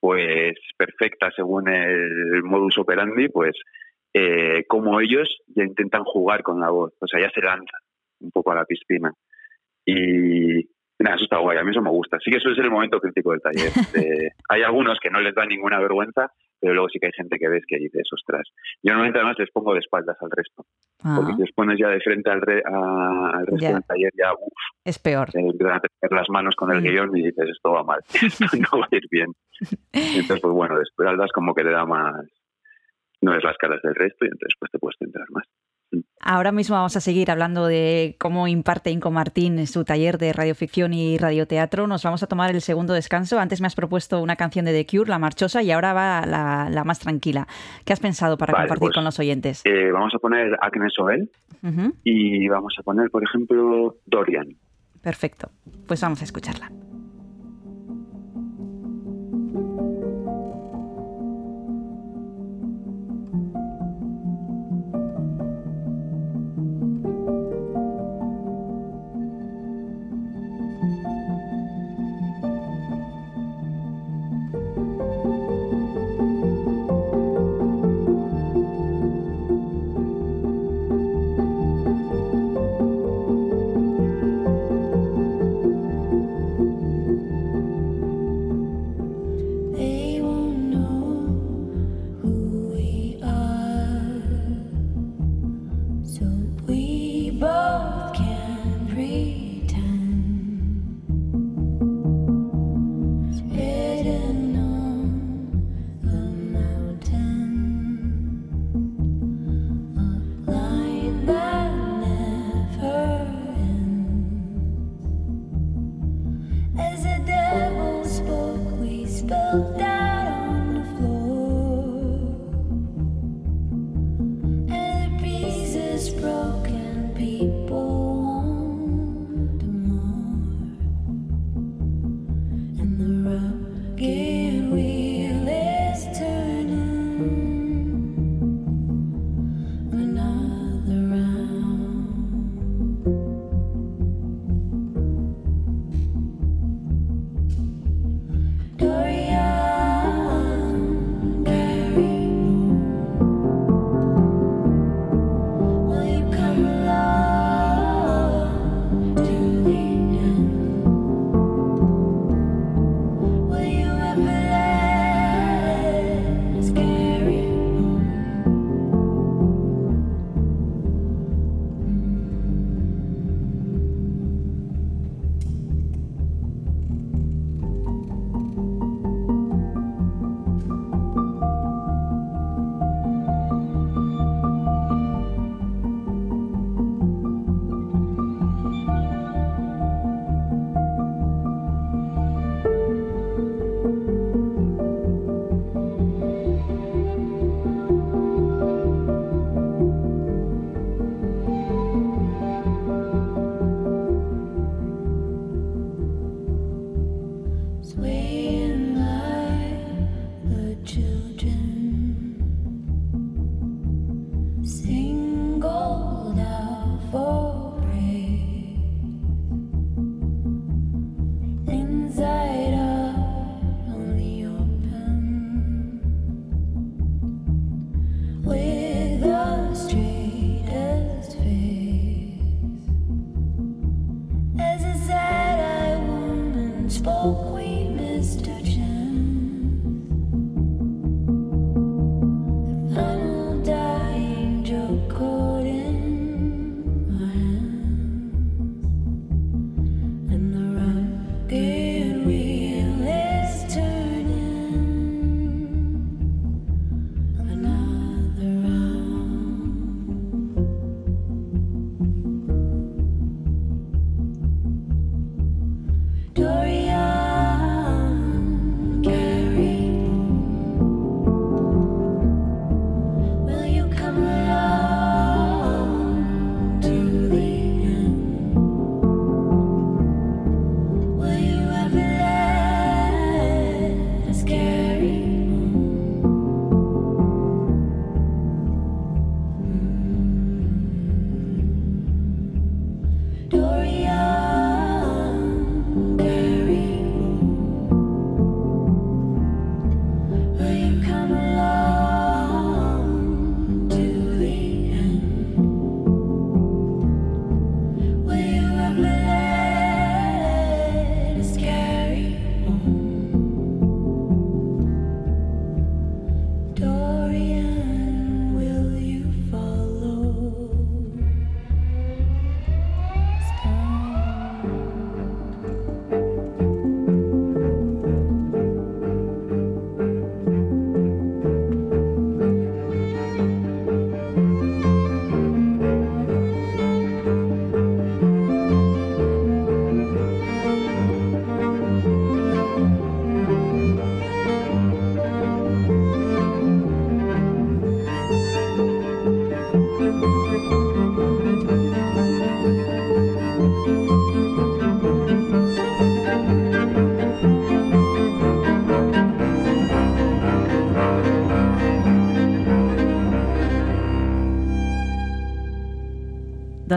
pues 0.00 0.54
perfecta 0.76 1.30
según 1.34 1.68
el 1.68 2.42
modus 2.44 2.78
operandi, 2.78 3.28
pues 3.28 3.54
eh, 4.14 4.64
como 4.68 5.00
ellos 5.00 5.28
ya 5.48 5.64
intentan 5.64 6.04
jugar 6.04 6.42
con 6.42 6.60
la 6.60 6.70
voz, 6.70 6.92
o 7.00 7.06
sea, 7.06 7.20
ya 7.20 7.30
se 7.30 7.40
lanzan 7.40 7.80
un 8.20 8.30
poco 8.30 8.52
a 8.52 8.56
la 8.56 8.64
piscina. 8.64 9.12
Y 9.84 10.64
nada, 10.98 11.16
eso 11.16 11.24
está 11.24 11.38
guay, 11.38 11.58
a 11.58 11.64
mí 11.64 11.70
eso 11.70 11.82
me 11.82 11.90
gusta. 11.90 12.18
Sí 12.24 12.30
que 12.30 12.38
eso 12.38 12.50
es 12.50 12.58
el 12.58 12.70
momento 12.70 13.00
crítico 13.00 13.32
del 13.32 13.40
taller. 13.40 13.70
De- 13.92 14.32
hay 14.48 14.62
algunos 14.62 14.98
que 15.00 15.10
no 15.10 15.20
les 15.20 15.34
da 15.34 15.46
ninguna 15.46 15.78
vergüenza, 15.80 16.30
pero 16.60 16.74
luego 16.74 16.88
sí 16.88 16.98
que 16.98 17.06
hay 17.06 17.12
gente 17.12 17.38
que 17.38 17.48
ves 17.48 17.62
que 17.66 17.76
dices, 17.78 18.08
ostras. 18.12 18.46
Yo 18.82 18.92
normalmente 18.92 19.18
además 19.18 19.36
les 19.38 19.50
pongo 19.50 19.72
de 19.74 19.80
espaldas 19.80 20.16
al 20.20 20.30
resto, 20.30 20.66
porque 21.16 21.32
si 21.34 21.40
les 21.42 21.52
pones 21.52 21.78
ya 21.78 21.88
de 21.88 22.00
frente 22.00 22.30
al, 22.30 22.40
re- 22.40 22.62
a- 22.64 23.30
al 23.38 23.46
resto 23.46 23.60
Ya. 23.62 23.74
del 23.74 23.84
taller 23.84 24.12
ya, 24.16 24.32
uff, 24.34 24.52
Es 24.84 24.98
peor. 24.98 25.30
te 25.30 25.40
empiezan 25.40 25.76
a 25.76 25.80
tener 25.80 26.12
las 26.18 26.28
manos 26.30 26.54
con 26.56 26.72
el 26.72 26.82
guion 26.82 27.16
y 27.16 27.22
dices, 27.24 27.48
esto 27.50 27.72
va 27.72 27.84
mal, 27.84 28.00
no 28.72 28.78
va 28.80 28.86
a 28.90 28.96
ir 28.96 29.06
bien. 29.10 29.32
Entonces, 29.92 30.40
pues 30.40 30.54
bueno, 30.54 30.76
de 30.76 30.82
espaldas 30.82 31.30
como 31.32 31.54
que 31.54 31.64
le 31.64 31.70
da 31.72 31.84
más, 31.86 32.26
no 33.20 33.34
es 33.34 33.42
las 33.42 33.56
caras 33.56 33.80
del 33.82 33.94
resto 33.94 34.24
y 34.24 34.28
entonces 34.28 34.54
pues 34.58 34.70
te 34.70 34.78
puedes 34.78 34.96
centrar 34.98 35.26
más. 35.30 35.44
Ahora 36.20 36.52
mismo 36.52 36.76
vamos 36.76 36.96
a 36.96 37.00
seguir 37.00 37.30
hablando 37.30 37.66
de 37.66 38.16
cómo 38.18 38.48
imparte 38.48 38.90
Inco 38.90 39.10
Martín 39.10 39.66
su 39.66 39.84
taller 39.84 40.18
de 40.18 40.32
radioficción 40.32 40.92
y 40.92 41.16
radioteatro. 41.16 41.86
Nos 41.86 42.02
vamos 42.02 42.22
a 42.22 42.26
tomar 42.26 42.50
el 42.50 42.60
segundo 42.60 42.92
descanso. 42.92 43.38
Antes 43.38 43.60
me 43.60 43.66
has 43.66 43.74
propuesto 43.74 44.20
una 44.20 44.36
canción 44.36 44.66
de 44.66 44.72
The 44.72 44.84
Cure, 44.84 45.08
La 45.08 45.18
Marchosa, 45.18 45.62
y 45.62 45.70
ahora 45.70 45.94
va 45.94 46.26
la, 46.26 46.68
la 46.70 46.84
más 46.84 46.98
tranquila. 46.98 47.46
¿Qué 47.84 47.92
has 47.92 48.00
pensado 48.00 48.36
para 48.36 48.52
Vale, 48.52 48.64
compartir 48.64 48.86
pues, 48.86 48.94
con 48.94 49.04
los 49.04 49.18
oyentes? 49.18 49.62
Eh, 49.64 49.90
vamos 49.90 50.14
a 50.14 50.18
poner 50.18 50.58
Agnes 50.60 50.92
Oel 50.98 51.30
y 52.04 52.48
vamos 52.48 52.74
a 52.78 52.82
poner, 52.82 53.10
por 53.10 53.24
ejemplo, 53.24 53.96
Dorian. 54.04 54.48
Perfecto. 55.00 55.50
Pues 55.86 56.00
vamos 56.02 56.20
a 56.20 56.24
escucharla. 56.24 56.70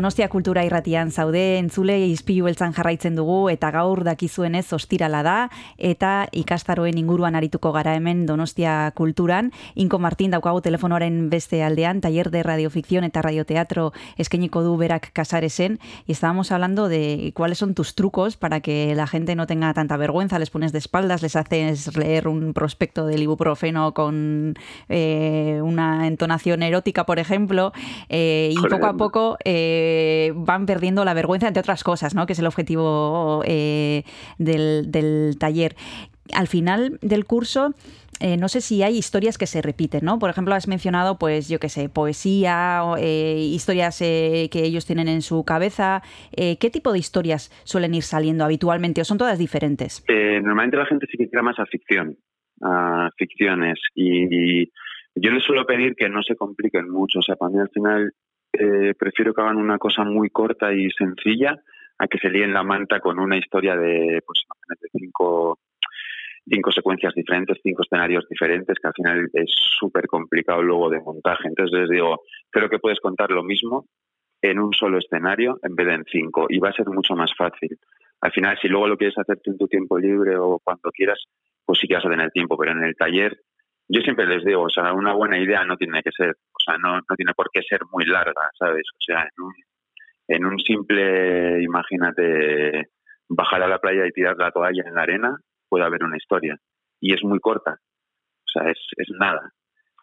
Donostia 0.02 0.30
Kultura 0.30 0.64
Irratian 0.66 1.12
zaude 1.14 1.60
entzule 1.60 1.94
izpilu 2.08 2.48
beltzan 2.48 2.72
jarraitzen 2.74 3.14
dugu 3.14 3.52
eta 3.52 3.70
gaur 3.70 4.00
dakizuenez 4.02 4.64
ostirala 4.74 5.20
da 5.22 5.34
eta 5.78 6.26
ikastaroen 6.34 6.98
inguruan 6.98 7.36
arituko 7.38 7.70
gara 7.76 7.94
hemen 7.94 8.24
Donostia 8.26 8.90
Kulturan. 8.98 9.52
Inko 9.76 10.00
Martin 10.02 10.34
daukagu 10.34 10.64
telefonoaren 10.66 11.30
beste 11.30 11.60
aldean, 11.62 12.02
taller 12.02 12.32
de 12.34 12.42
radioficción 12.42 13.06
eta 13.06 13.22
radioteatro 13.22 13.92
eskeniko 14.18 14.64
du 14.66 14.74
berak 14.76 15.12
Casaresen 15.14 15.78
y 16.08 16.14
estábamos 16.14 16.52
hablando 16.52 16.90
de 16.90 17.32
cuáles 17.36 17.60
son 17.60 17.76
tus 17.76 17.94
trucos 17.94 18.38
para 18.38 18.60
que 18.60 18.96
la 18.96 19.06
gente 19.06 19.36
no 19.36 19.46
tenga 19.46 19.72
tanta 19.76 19.98
vergüenza, 19.98 20.40
les 20.40 20.50
pones 20.50 20.72
de 20.72 20.80
espaldas, 20.80 21.22
les 21.22 21.36
haces 21.36 21.96
leer 21.96 22.28
un 22.28 22.56
prospecto 22.56 23.06
del 23.06 23.22
ibuprofeno 23.22 23.94
con 23.94 24.56
eh, 24.90 25.60
una 25.62 26.08
entonación 26.08 26.64
erótica, 26.64 27.06
por 27.06 27.20
ejemplo, 27.20 27.72
eh, 28.10 28.52
y 28.52 28.68
poco 28.68 28.88
a 28.88 28.98
poco 28.98 29.38
eh, 29.46 29.91
van 30.36 30.66
perdiendo 30.66 31.06
la 31.06 31.14
vergüenza, 31.14 31.48
entre 31.48 31.62
otras 31.62 31.84
cosas, 31.84 32.16
¿no? 32.16 32.26
que 32.26 32.34
es 32.34 32.40
el 32.40 32.48
objetivo 32.48 33.44
eh, 33.46 34.04
del, 34.38 35.36
taller. 35.40 35.76
Al 36.34 36.48
final 36.48 37.00
del 37.02 37.26
curso, 37.26 37.74
eh, 38.20 38.38
no 38.38 38.48
sé 38.48 38.62
si 38.62 38.84
hay 38.84 38.98
historias 38.98 39.38
que 39.38 39.48
se 39.48 39.62
repiten, 39.62 40.06
¿no? 40.06 40.20
Por 40.20 40.30
ejemplo, 40.30 40.54
has 40.54 40.68
mencionado, 40.68 41.18
pues, 41.18 41.50
yo 41.50 41.60
qué 41.60 41.70
sé, 41.70 41.90
poesía, 41.90 42.84
eh, 43.00 43.38
historias 43.40 43.98
que 44.00 44.50
ellos 44.54 44.86
tienen 44.86 45.08
en 45.08 45.22
su 45.22 45.44
cabeza. 45.44 46.04
¿Qué 46.36 46.70
tipo 46.72 46.94
de 46.94 47.00
historias 47.00 47.50
suelen 47.64 47.96
ir 47.96 48.04
saliendo 48.04 48.46
habitualmente 48.46 49.02
o 49.02 49.06
son 49.06 49.18
todas 49.18 49.40
diferentes? 49.40 50.04
Normalmente 50.08 50.78
la 50.78 50.86
gente 50.86 51.08
sí 51.12 51.18
que 51.18 51.42
más 51.42 51.60
a 51.60 51.66
ficción, 51.66 52.16
a 52.62 53.10
ficciones. 53.18 53.80
Y, 53.96 54.64
y 54.64 54.72
yo 55.16 55.32
les 55.32 55.44
suelo 55.44 55.66
pedir 55.66 55.96
que 55.96 56.08
no 56.08 56.22
se 56.24 56.36
compliquen 56.36 56.90
mucho. 56.90 57.20
O 57.20 57.22
sea, 57.22 57.36
para 57.36 57.52
mí 57.52 57.60
al 57.60 57.70
final 57.70 58.14
eh, 58.62 58.94
prefiero 58.94 59.34
que 59.34 59.42
hagan 59.42 59.58
una 59.58 59.78
cosa 59.80 60.04
muy 60.04 60.30
corta 60.30 60.72
y 60.72 60.90
sencilla 60.92 61.60
a 61.98 62.08
que 62.08 62.20
se 62.20 62.30
líen 62.30 62.54
la 62.54 62.64
manta 62.64 63.00
con 63.00 63.20
una 63.20 63.38
historia 63.38 63.76
de, 63.76 64.22
pues, 64.26 64.44
imagínate, 64.46 64.88
cinco, 64.92 65.60
cinco 66.48 66.72
secuencias 66.72 67.14
diferentes, 67.16 67.58
cinco 67.64 67.82
escenarios 67.82 68.28
diferentes, 68.30 68.78
que 68.80 68.88
al 68.88 68.94
final 68.94 69.30
es 69.34 69.52
súper 69.80 70.06
complicado 70.08 70.62
luego 70.62 70.90
de 70.90 71.00
montaje. 71.00 71.48
Entonces 71.48 71.80
les 71.80 71.90
digo, 71.90 72.22
creo 72.52 72.70
que 72.70 72.80
puedes 72.80 73.00
contar 73.00 73.32
lo 73.32 73.44
mismo 73.44 73.86
en 74.42 74.60
un 74.60 74.74
solo 74.74 75.00
escenario 75.00 75.60
en 75.64 75.76
vez 75.76 75.88
de 75.88 75.94
en 75.94 76.06
cinco 76.06 76.46
y 76.50 76.60
va 76.60 76.70
a 76.70 76.74
ser 76.74 76.88
mucho 76.88 77.16
más 77.16 77.32
fácil. 77.36 77.78
Al 78.22 78.32
final, 78.32 78.58
si 78.62 78.68
luego 78.68 78.88
lo 78.88 78.98
quieres 78.98 79.18
hacer 79.18 79.40
tú 79.44 79.52
en 79.52 79.58
tu 79.58 79.68
tiempo 79.68 79.98
libre 79.98 80.38
o 80.38 80.60
cuando 80.64 80.92
quieras, 80.92 81.20
pues 81.66 81.80
sí 81.80 81.88
que 81.88 81.96
vas 81.96 82.06
a 82.06 82.10
tener 82.10 82.30
tiempo, 82.32 82.58
pero 82.58 82.72
en 82.72 82.84
el 82.84 82.96
taller 82.96 83.40
yo 83.94 84.02
siempre 84.02 84.26
les 84.26 84.46
digo, 84.46 84.64
o 84.64 84.70
sea, 84.70 84.94
una 84.94 85.14
buena 85.14 85.38
idea 85.38 85.66
no 85.66 85.76
tiene 85.76 86.02
que 86.02 86.12
ser, 86.12 86.30
o 86.30 86.60
sea, 86.64 86.78
no, 86.78 86.96
no 86.96 87.16
tiene 87.18 87.34
por 87.34 87.50
qué 87.52 87.62
ser 87.62 87.82
muy 87.92 88.06
larga, 88.06 88.50
¿sabes? 88.58 88.84
O 88.94 89.04
sea, 89.06 89.24
en 89.24 89.44
un, 89.44 89.54
en 90.30 90.46
un 90.46 90.60
simple, 90.60 91.62
imagínate, 91.62 92.88
bajar 93.28 93.64
a 93.64 93.68
la 93.68 93.80
playa 93.80 94.08
y 94.08 94.12
tirar 94.12 94.38
la 94.38 94.52
toalla 94.52 94.84
en 94.86 94.96
la 94.96 95.02
arena, 95.02 95.38
puede 95.68 95.84
haber 95.84 96.04
una 96.06 96.16
historia. 96.16 96.56
Y 97.02 97.14
es 97.14 97.24
muy 97.24 97.40
corta, 97.40 97.72
o 97.74 98.50
sea, 98.54 98.70
es, 98.72 98.80
es 98.96 99.10
nada. 99.20 99.52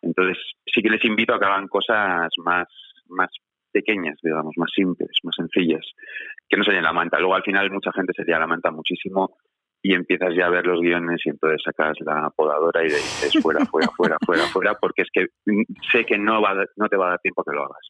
Entonces, 0.03 0.36
sí 0.66 0.82
que 0.82 0.91
les 0.91 1.05
invito 1.07 1.34
a 1.34 1.39
que 1.39 1.47
hagan 1.47 1.68
cosas 1.68 2.30
más, 2.45 2.68
más 3.09 3.30
pequeñas, 3.72 4.18
digamos, 4.22 4.53
más 4.59 4.70
simples, 4.74 5.11
más 5.22 5.34
sencillas, 5.34 5.84
que 6.47 6.59
no 6.59 6.64
se 6.64 6.72
la 6.72 6.93
manta. 6.93 7.18
Luego 7.18 7.36
al 7.36 7.43
final 7.43 7.70
mucha 7.70 7.93
gente 7.93 8.12
se 8.14 8.24
lía 8.24 8.39
la 8.39 8.47
manta 8.47 8.70
muchísimo 8.70 9.36
y 9.83 9.95
empiezas 9.95 10.35
ya 10.35 10.47
a 10.47 10.51
ver 10.51 10.66
los 10.66 10.81
guiones 10.81 11.20
y 11.24 11.31
entonces 11.31 11.62
sacas 11.64 11.97
la 12.01 12.31
podadora 12.35 12.83
y 12.83 12.87
dices 12.87 13.41
fuera, 13.43 13.64
fuera, 13.66 13.89
fuera, 13.97 14.16
fuera, 14.24 14.43
fuera, 14.45 14.74
porque 14.74 15.03
es 15.03 15.09
que 15.12 15.26
mm, 15.47 15.62
sé 15.93 16.05
que 16.05 16.18
no, 16.18 16.43
va 16.43 16.55
no 16.76 16.89
te 16.89 16.97
va 16.97 17.07
a 17.07 17.11
dar 17.11 17.20
tiempo 17.20 17.45
que 17.45 17.55
lo 17.55 17.64
hagas. 17.64 17.89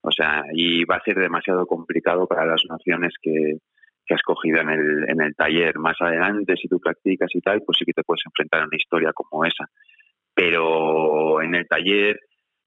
O 0.00 0.10
sea, 0.10 0.44
y 0.52 0.84
va 0.84 0.96
a 0.96 1.02
ser 1.02 1.16
demasiado 1.16 1.66
complicado 1.66 2.26
para 2.26 2.46
las 2.46 2.62
nociones 2.68 3.14
que, 3.20 3.58
que 4.06 4.14
has 4.14 4.22
cogido 4.22 4.60
en 4.60 4.70
el, 4.70 5.10
en 5.10 5.20
el 5.20 5.34
taller. 5.34 5.78
Más 5.78 5.96
adelante, 6.00 6.56
si 6.56 6.68
tú 6.68 6.80
practicas 6.80 7.30
y 7.34 7.40
tal, 7.40 7.62
pues 7.62 7.78
sí 7.78 7.84
que 7.84 7.92
te 7.92 8.04
puedes 8.04 8.22
enfrentar 8.24 8.62
a 8.62 8.66
una 8.66 8.76
historia 8.76 9.12
como 9.12 9.44
esa. 9.44 9.66
Pero 10.34 11.42
en 11.42 11.54
el 11.54 11.66
taller, 11.66 12.20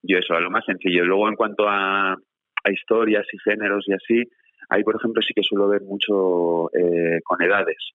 yo 0.03 0.17
eso, 0.17 0.35
a 0.35 0.41
lo 0.41 0.51
más 0.51 0.65
sencillo. 0.65 1.05
Luego, 1.05 1.29
en 1.29 1.35
cuanto 1.35 1.67
a, 1.67 2.11
a 2.11 2.71
historias 2.71 3.25
y 3.31 3.39
géneros 3.39 3.85
y 3.87 3.93
así, 3.93 4.23
ahí, 4.69 4.83
por 4.83 4.97
ejemplo, 4.97 5.21
sí 5.21 5.33
que 5.33 5.43
suelo 5.43 5.67
ver 5.67 5.81
mucho 5.81 6.69
eh, 6.75 7.21
con 7.23 7.41
edades. 7.41 7.93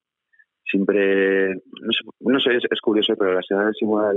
Siempre, 0.70 1.54
no 2.20 2.40
sé, 2.40 2.56
es, 2.56 2.80
curioso, 2.80 3.14
pero 3.18 3.34
las 3.34 3.50
edades 3.50 3.76
igual, 3.80 4.16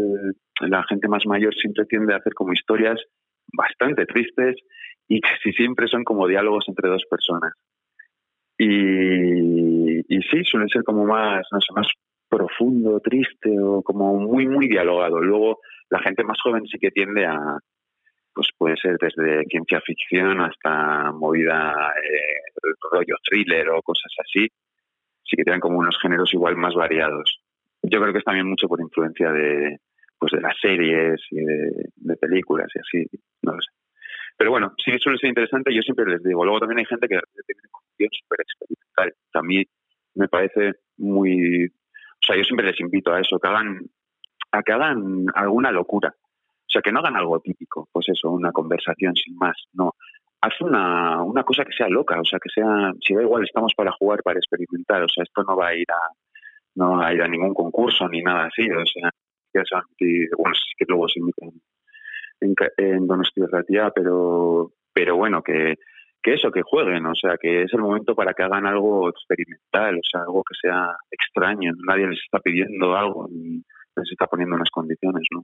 la 0.61 0.83
gente 0.83 1.07
más 1.07 1.25
mayor 1.25 1.53
siempre 1.55 1.85
tiende 1.85 2.13
a 2.13 2.17
hacer 2.17 2.33
como 2.33 2.53
historias 2.53 2.99
bastante 3.53 4.05
tristes 4.05 4.57
y 5.07 5.21
casi 5.21 5.51
siempre 5.53 5.87
son 5.87 6.03
como 6.03 6.27
diálogos 6.27 6.65
entre 6.67 6.89
dos 6.89 7.03
personas. 7.09 7.53
Y, 8.57 9.99
y 9.99 10.21
sí, 10.23 10.43
suele 10.43 10.67
ser 10.67 10.83
como 10.83 11.05
más, 11.05 11.47
no 11.51 11.61
sé, 11.61 11.73
más 11.73 11.87
profundo, 12.29 12.99
triste 12.99 13.57
o 13.59 13.81
como 13.81 14.15
muy, 14.15 14.47
muy 14.47 14.67
dialogado. 14.67 15.19
Luego, 15.19 15.59
la 15.89 15.99
gente 15.99 16.23
más 16.23 16.37
joven 16.41 16.65
sí 16.67 16.77
que 16.77 16.91
tiende 16.91 17.25
a, 17.25 17.57
pues 18.33 18.47
puede 18.57 18.77
ser 18.77 18.97
desde 18.99 19.43
ciencia 19.45 19.81
ficción 19.81 20.39
hasta 20.41 21.11
movida 21.11 21.73
eh, 22.03 22.61
rollo 22.91 23.15
thriller 23.29 23.69
o 23.69 23.81
cosas 23.81 24.11
así. 24.19 24.47
Sí 25.29 25.37
que 25.37 25.43
tienen 25.43 25.61
como 25.61 25.77
unos 25.77 25.97
géneros 26.01 26.33
igual 26.33 26.55
más 26.55 26.73
variados. 26.73 27.39
Yo 27.83 28.01
creo 28.01 28.11
que 28.11 28.19
es 28.19 28.25
también 28.25 28.47
mucho 28.47 28.67
por 28.67 28.81
influencia 28.81 29.31
de, 29.31 29.79
pues 30.17 30.31
de 30.31 30.41
las 30.41 30.57
series 30.59 31.21
y 31.31 31.43
de, 31.43 32.17
películas 32.17 32.67
y 32.75 32.79
así, 32.79 33.19
no 33.43 33.53
lo 33.53 33.61
sé. 33.61 33.71
Pero 34.37 34.51
bueno, 34.51 34.73
sí 34.83 34.91
suele 34.99 35.19
ser 35.19 35.29
interesante, 35.29 35.73
yo 35.73 35.81
siempre 35.81 36.05
les 36.05 36.23
digo. 36.23 36.43
Luego 36.43 36.59
también 36.59 36.79
hay 36.79 36.85
gente 36.85 37.07
que 37.07 37.19
tiene 37.45 37.61
una 37.61 37.71
concepción 37.71 38.09
súper 38.11 38.39
experimental. 38.41 39.13
También 39.31 39.65
me 40.15 40.27
parece 40.27 40.73
muy... 40.97 41.67
O 41.67 42.25
sea, 42.25 42.35
yo 42.35 42.43
siempre 42.43 42.65
les 42.65 42.79
invito 42.79 43.13
a 43.13 43.19
eso, 43.19 43.37
que 43.39 43.47
hagan, 43.47 43.79
a 44.51 44.63
que 44.63 44.71
hagan 44.71 45.25
alguna 45.35 45.71
locura. 45.71 46.13
O 46.17 46.71
sea, 46.71 46.81
que 46.81 46.91
no 46.91 46.99
hagan 46.99 47.15
algo 47.15 47.39
típico, 47.39 47.89
pues 47.91 48.07
eso, 48.09 48.29
una 48.29 48.51
conversación 48.51 49.15
sin 49.15 49.35
más, 49.35 49.55
no. 49.73 49.95
Haz 50.41 50.61
una, 50.61 51.21
una 51.23 51.43
cosa 51.43 51.65
que 51.65 51.73
sea 51.73 51.89
loca, 51.89 52.19
o 52.19 52.25
sea, 52.25 52.39
que 52.39 52.49
sea, 52.49 52.93
si 53.05 53.13
da 53.13 53.21
igual, 53.21 53.43
estamos 53.43 53.73
para 53.75 53.91
jugar, 53.91 54.21
para 54.23 54.39
experimentar, 54.39 55.03
o 55.03 55.09
sea, 55.09 55.23
esto 55.23 55.43
no 55.43 55.57
va 55.57 55.67
a 55.67 55.75
ir 55.75 55.91
a, 55.91 55.99
no 56.75 56.97
va 56.97 57.07
a 57.07 57.13
ir 57.13 57.21
a 57.21 57.27
ningún 57.27 57.53
concurso 57.53 58.07
ni 58.07 58.21
nada 58.21 58.45
así, 58.45 58.69
o 58.71 58.85
sea, 58.85 59.09
ya 59.53 59.63
y, 59.99 60.27
bueno, 60.37 60.55
que 60.77 60.85
luego 60.87 61.07
se 61.09 61.19
emiten 61.19 61.51
en, 62.41 62.55
en 62.77 63.07
Donostia 63.07 63.47
Ratia, 63.51 63.91
pero, 63.93 64.71
pero 64.93 65.17
bueno, 65.17 65.41
que, 65.41 65.75
que 66.21 66.33
eso, 66.33 66.51
que 66.51 66.61
jueguen, 66.61 67.05
o 67.05 67.15
sea, 67.15 67.37
que 67.37 67.63
es 67.63 67.73
el 67.73 67.81
momento 67.81 68.15
para 68.15 68.33
que 68.33 68.43
hagan 68.43 68.65
algo 68.65 69.09
experimental, 69.09 69.95
o 69.95 70.07
sea, 70.09 70.21
algo 70.21 70.43
que 70.43 70.55
sea 70.61 70.95
extraño, 71.11 71.73
nadie 71.85 72.07
les 72.07 72.19
está 72.19 72.39
pidiendo 72.39 72.95
algo 72.95 73.27
ni 73.29 73.61
les 73.95 74.11
está 74.11 74.27
poniendo 74.27 74.55
unas 74.55 74.69
condiciones, 74.69 75.23
¿no? 75.31 75.43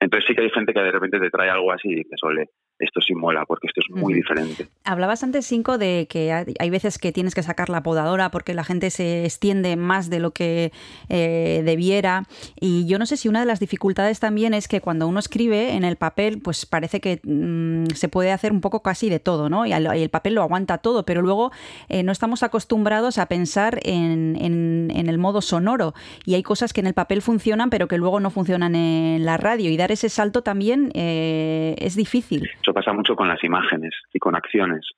Entonces 0.00 0.26
sí 0.28 0.34
que 0.34 0.42
hay 0.42 0.50
gente 0.50 0.72
que 0.72 0.80
de 0.80 0.90
repente 0.90 1.18
te 1.18 1.30
trae 1.30 1.50
algo 1.50 1.72
así 1.72 1.88
y 1.88 1.96
dices, 1.96 2.22
ole, 2.22 2.48
esto 2.78 3.00
sí 3.00 3.14
mola, 3.14 3.44
porque 3.46 3.68
esto 3.68 3.80
es 3.80 3.90
muy 3.94 4.14
diferente. 4.14 4.66
Hablabas 4.84 5.22
antes, 5.22 5.46
Cinco, 5.46 5.78
de 5.78 6.06
que 6.10 6.32
hay 6.32 6.70
veces 6.70 6.98
que 6.98 7.12
tienes 7.12 7.34
que 7.34 7.42
sacar 7.42 7.70
la 7.70 7.82
podadora 7.82 8.30
porque 8.30 8.52
la 8.52 8.64
gente 8.64 8.90
se 8.90 9.24
extiende 9.24 9.76
más 9.76 10.10
de 10.10 10.18
lo 10.18 10.32
que 10.32 10.72
eh, 11.08 11.62
debiera. 11.64 12.24
Y 12.60 12.86
yo 12.86 12.98
no 12.98 13.06
sé 13.06 13.16
si 13.16 13.28
una 13.28 13.40
de 13.40 13.46
las 13.46 13.60
dificultades 13.60 14.20
también 14.20 14.54
es 14.54 14.68
que 14.68 14.80
cuando 14.80 15.06
uno 15.06 15.18
escribe 15.20 15.72
en 15.74 15.84
el 15.84 15.96
papel, 15.96 16.40
pues 16.42 16.66
parece 16.66 17.00
que 17.00 17.20
mm, 17.22 17.94
se 17.94 18.08
puede 18.08 18.32
hacer 18.32 18.52
un 18.52 18.60
poco 18.60 18.82
casi 18.82 19.08
de 19.08 19.20
todo, 19.20 19.48
¿no? 19.48 19.64
Y, 19.66 19.72
al- 19.72 19.96
y 19.96 20.02
el 20.02 20.10
papel 20.10 20.34
lo 20.34 20.42
aguanta 20.42 20.78
todo, 20.78 21.04
pero 21.04 21.22
luego 21.22 21.52
eh, 21.88 22.02
no 22.02 22.10
estamos 22.12 22.42
acostumbrados 22.42 23.18
a 23.18 23.26
pensar 23.26 23.78
en, 23.84 24.36
en- 24.40 24.90
en 24.94 25.08
el 25.08 25.18
modo 25.18 25.40
sonoro. 25.42 25.94
Y 26.24 26.34
hay 26.34 26.42
cosas 26.42 26.72
que 26.72 26.80
en 26.80 26.86
el 26.88 26.94
papel 26.94 27.22
funcionan, 27.22 27.70
pero 27.70 27.88
que 27.88 27.98
luego 27.98 28.20
no 28.20 28.30
funcionan 28.30 28.74
en 28.74 29.24
la 29.24 29.36
radio. 29.36 29.70
Y 29.70 29.76
dar 29.76 29.92
ese 29.92 30.08
salto 30.08 30.42
también 30.42 30.90
eh, 30.94 31.76
es 31.78 31.94
difícil. 31.96 32.48
Eso 32.64 32.72
pasa 32.72 32.94
mucho 32.94 33.14
con 33.14 33.28
las 33.28 33.44
imágenes 33.44 33.92
y 34.14 34.18
con 34.18 34.34
acciones, 34.34 34.88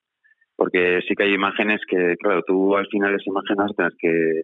porque 0.55 1.01
sí 1.09 1.17
que 1.17 1.25
hay 1.25 1.35
imágenes 1.35 1.81
que, 1.89 2.15
claro, 2.17 2.43
tú 2.47 2.77
al 2.77 2.87
final 2.87 3.11
esas 3.13 3.27
imágenes 3.27 3.59
tener 3.77 3.93
que, 3.99 4.43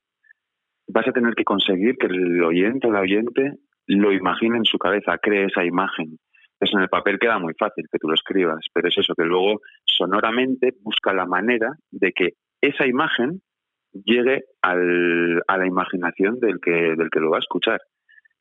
vas 0.88 1.06
a 1.06 1.12
tener 1.12 1.34
que 1.36 1.44
conseguir 1.44 1.96
que 1.98 2.08
el 2.08 2.42
oyente 2.42 2.88
o 2.88 2.90
la 2.90 3.00
oyente 3.00 3.52
lo 3.86 4.12
imagine 4.12 4.58
en 4.58 4.64
su 4.64 4.76
cabeza, 4.76 5.18
cree 5.18 5.44
esa 5.44 5.64
imagen. 5.64 6.18
Entonces 6.54 6.74
en 6.74 6.82
el 6.82 6.88
papel 6.88 7.20
queda 7.20 7.38
muy 7.38 7.54
fácil 7.56 7.86
que 7.90 7.98
tú 7.98 8.08
lo 8.08 8.14
escribas, 8.14 8.66
pero 8.72 8.88
es 8.88 8.98
eso, 8.98 9.14
que 9.14 9.24
luego 9.24 9.60
sonoramente 9.84 10.72
busca 10.82 11.12
la 11.12 11.24
manera 11.26 11.74
de 11.92 12.12
que 12.12 12.30
esa 12.60 12.86
imagen 12.88 13.40
llegue 13.92 14.42
al- 14.62 15.42
a 15.46 15.58
la 15.58 15.66
imaginación 15.66 16.40
del 16.40 16.58
que, 16.60 16.96
del 16.96 17.08
que 17.10 17.20
lo 17.20 17.30
va 17.30 17.36
a 17.36 17.40
escuchar. 17.46 17.80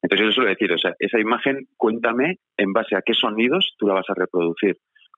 Entonces 0.01 0.27
yo 0.27 0.31
suelo 0.31 0.49
decir, 0.49 0.71
o 0.73 0.77
sea, 0.77 0.93
esa 0.99 1.19
imagen, 1.19 1.67
cuéntame 1.77 2.37
en 2.57 2.73
base 2.73 2.95
a 2.95 3.01
qué 3.05 3.13
sonidos 3.13 3.75
tú 3.77 3.87
la 3.87 3.93
vas 3.95 4.09
a 4.09 4.15
reproducir, 4.15 4.77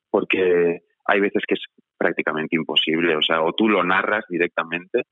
porque 0.10 0.80
hay 1.06 1.20
veces 1.20 1.44
que 1.48 1.56
es 1.56 1.62
prácticamente 1.98 2.56
imposible, 2.56 3.16
o 3.16 3.22
sea, 3.22 3.42
o 3.42 3.54
tú 3.54 3.70
lo 3.70 3.84
narras 3.84 4.26
directamente, 4.30 5.04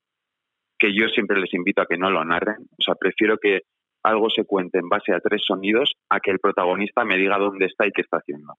que 0.78 0.94
yo 0.94 1.08
siempre 1.10 1.40
les 1.40 1.54
invito 1.54 1.82
a 1.82 1.86
que 1.86 1.98
no 1.98 2.10
lo 2.10 2.24
narren, 2.26 2.58
o 2.78 2.82
sea, 2.84 2.96
prefiero 2.96 3.38
que 3.38 3.62
algo 4.04 4.30
se 4.30 4.46
cuente 4.46 4.80
en 4.80 4.90
base 4.90 5.14
a 5.14 5.20
tres 5.20 5.44
sonidos 5.46 5.94
a 6.10 6.20
que 6.20 6.32
el 6.32 6.40
protagonista 6.40 7.06
me 7.06 7.18
diga 7.18 7.38
dónde 7.38 7.66
está 7.68 7.86
y 7.86 7.92
qué 7.92 8.02
está 8.02 8.18
haciendo. 8.18 8.56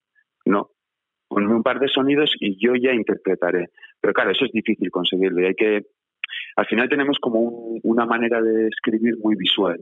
No, 0.47 0.71
ponme 1.29 1.53
un 1.55 1.63
par 1.65 1.81
de 1.81 1.89
sonidos 1.89 2.33
y 2.39 2.57
yo 2.65 2.75
ya 2.77 2.93
interpretaré. 2.93 3.71
Pero 4.01 4.15
claro, 4.15 4.31
eso 4.31 4.45
es 4.45 4.53
difícil 4.53 4.91
conseguirlo 4.91 5.43
y 5.43 5.47
hay 5.47 5.55
que, 5.55 5.83
al 6.57 6.67
final 6.67 6.89
tenemos 6.89 7.19
como 7.21 7.41
un- 7.41 7.81
una 7.83 8.07
manera 8.07 8.41
de 8.41 8.69
escribir 8.69 9.17
muy 9.19 9.35
visual. 9.35 9.81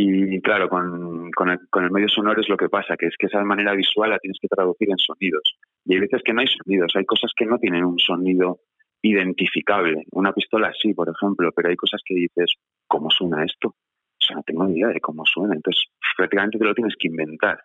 Y 0.00 0.40
claro, 0.42 0.68
con, 0.68 1.28
con, 1.32 1.50
el, 1.50 1.58
con 1.70 1.82
el 1.82 1.90
medio 1.90 2.08
sonoro 2.08 2.40
es 2.40 2.48
lo 2.48 2.56
que 2.56 2.68
pasa, 2.68 2.96
que 2.96 3.06
es 3.06 3.16
que 3.18 3.26
esa 3.26 3.42
manera 3.42 3.74
visual 3.74 4.10
la 4.10 4.20
tienes 4.20 4.38
que 4.40 4.46
traducir 4.46 4.88
en 4.88 4.96
sonidos. 4.96 5.42
Y 5.84 5.94
hay 5.94 6.00
veces 6.00 6.22
que 6.24 6.32
no 6.32 6.40
hay 6.40 6.46
sonidos, 6.46 6.92
hay 6.94 7.04
cosas 7.04 7.32
que 7.36 7.46
no 7.46 7.58
tienen 7.58 7.84
un 7.84 7.98
sonido 7.98 8.60
identificable. 9.02 10.04
Una 10.12 10.32
pistola 10.32 10.72
sí, 10.80 10.94
por 10.94 11.08
ejemplo, 11.08 11.50
pero 11.50 11.70
hay 11.70 11.74
cosas 11.74 12.00
que 12.04 12.14
dices, 12.14 12.54
¿cómo 12.86 13.10
suena 13.10 13.44
esto? 13.44 13.70
O 13.70 14.24
sea, 14.24 14.36
no 14.36 14.44
tengo 14.44 14.68
ni 14.68 14.78
idea 14.78 14.86
de 14.86 15.00
cómo 15.00 15.24
suena. 15.26 15.56
Entonces, 15.56 15.82
prácticamente 16.16 16.58
te 16.58 16.64
lo 16.64 16.74
tienes 16.74 16.94
que 16.96 17.08
inventar. 17.08 17.58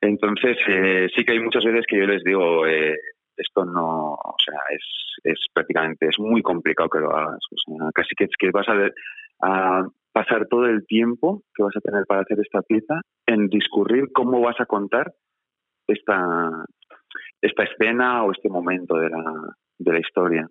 Entonces, 0.00 0.56
eh, 0.66 1.06
sí 1.14 1.24
que 1.24 1.30
hay 1.30 1.38
muchas 1.38 1.62
veces 1.62 1.84
que 1.86 1.96
yo 1.96 2.06
les 2.06 2.24
digo, 2.24 2.66
eh, 2.66 2.98
esto 3.36 3.64
no, 3.64 4.14
o 4.14 4.36
sea, 4.44 4.58
es, 4.70 4.82
es 5.22 5.46
prácticamente, 5.52 6.08
es 6.08 6.18
muy 6.18 6.42
complicado 6.42 6.88
que 6.88 6.98
lo 6.98 7.14
hagas. 7.14 7.38
O 7.52 7.56
sea, 7.56 7.88
casi 7.94 8.16
que 8.16 8.26
que 8.36 8.50
vas 8.50 8.66
a, 8.68 8.90
a 9.42 9.88
pasar 10.14 10.46
todo 10.48 10.66
el 10.66 10.86
tiempo 10.86 11.42
que 11.56 11.64
vas 11.64 11.76
a 11.76 11.80
tener 11.80 12.06
para 12.06 12.20
hacer 12.20 12.38
esta 12.38 12.62
pieza 12.62 13.00
en 13.26 13.48
discurrir 13.48 14.12
cómo 14.12 14.40
vas 14.40 14.60
a 14.60 14.66
contar 14.66 15.12
esta, 15.88 16.64
esta 17.42 17.64
escena 17.64 18.22
o 18.22 18.30
este 18.30 18.48
momento 18.48 18.94
de 18.96 19.10
la, 19.10 19.24
de 19.78 19.92
la 19.92 19.98
historia. 19.98 20.48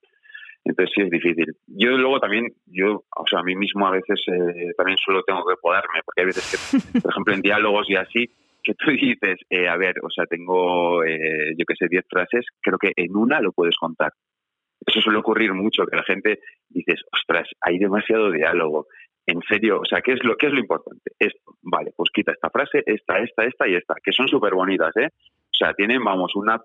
Entonces 0.65 0.93
sí 0.93 1.01
es 1.01 1.09
difícil. 1.09 1.45
Yo 1.67 1.91
luego 1.91 2.19
también, 2.19 2.47
yo, 2.65 3.05
o 3.15 3.27
sea, 3.29 3.39
a 3.39 3.43
mí 3.43 3.55
mismo 3.55 3.87
a 3.87 3.91
veces 3.91 4.21
eh, 4.27 4.73
también 4.75 4.97
solo 4.97 5.23
tengo 5.23 5.45
que 5.45 5.55
podarme, 5.61 6.01
porque 6.05 6.21
hay 6.21 6.27
veces 6.27 6.45
que, 6.51 6.99
por 7.01 7.11
ejemplo, 7.11 7.33
en 7.33 7.41
diálogos 7.41 7.89
y 7.89 7.95
así, 7.95 8.29
que 8.61 8.73
tú 8.73 8.91
dices, 8.91 9.39
eh, 9.49 9.69
a 9.69 9.77
ver, 9.77 9.95
o 10.03 10.09
sea, 10.09 10.25
tengo, 10.25 11.05
eh, 11.05 11.53
yo 11.57 11.65
qué 11.65 11.75
sé, 11.75 11.87
10 11.89 12.05
frases, 12.09 12.45
creo 12.61 12.77
que 12.77 12.91
en 12.97 13.15
una 13.15 13.39
lo 13.39 13.53
puedes 13.53 13.77
contar. 13.77 14.11
Eso 14.85 14.99
suele 14.99 15.19
ocurrir 15.19 15.53
mucho, 15.53 15.85
que 15.85 15.95
la 15.95 16.03
gente 16.03 16.39
dices, 16.69 17.01
ostras, 17.11 17.47
hay 17.61 17.77
demasiado 17.77 18.31
diálogo. 18.31 18.87
En 19.25 19.39
serio, 19.47 19.79
o 19.79 19.85
sea, 19.85 20.01
¿qué 20.01 20.13
es 20.13 20.23
lo, 20.23 20.35
qué 20.35 20.47
es 20.47 20.53
lo 20.53 20.59
importante? 20.59 21.11
Esto, 21.17 21.55
vale, 21.61 21.91
pues 21.95 22.09
quita 22.13 22.33
esta 22.33 22.49
frase, 22.49 22.83
esta, 22.85 23.19
esta, 23.19 23.45
esta 23.45 23.67
y 23.69 23.75
esta, 23.75 23.95
que 24.03 24.11
son 24.11 24.27
súper 24.27 24.53
bonitas, 24.53 24.95
¿eh? 24.97 25.07
O 25.07 25.55
sea, 25.57 25.73
tienen, 25.73 26.03
vamos, 26.03 26.35
una, 26.35 26.59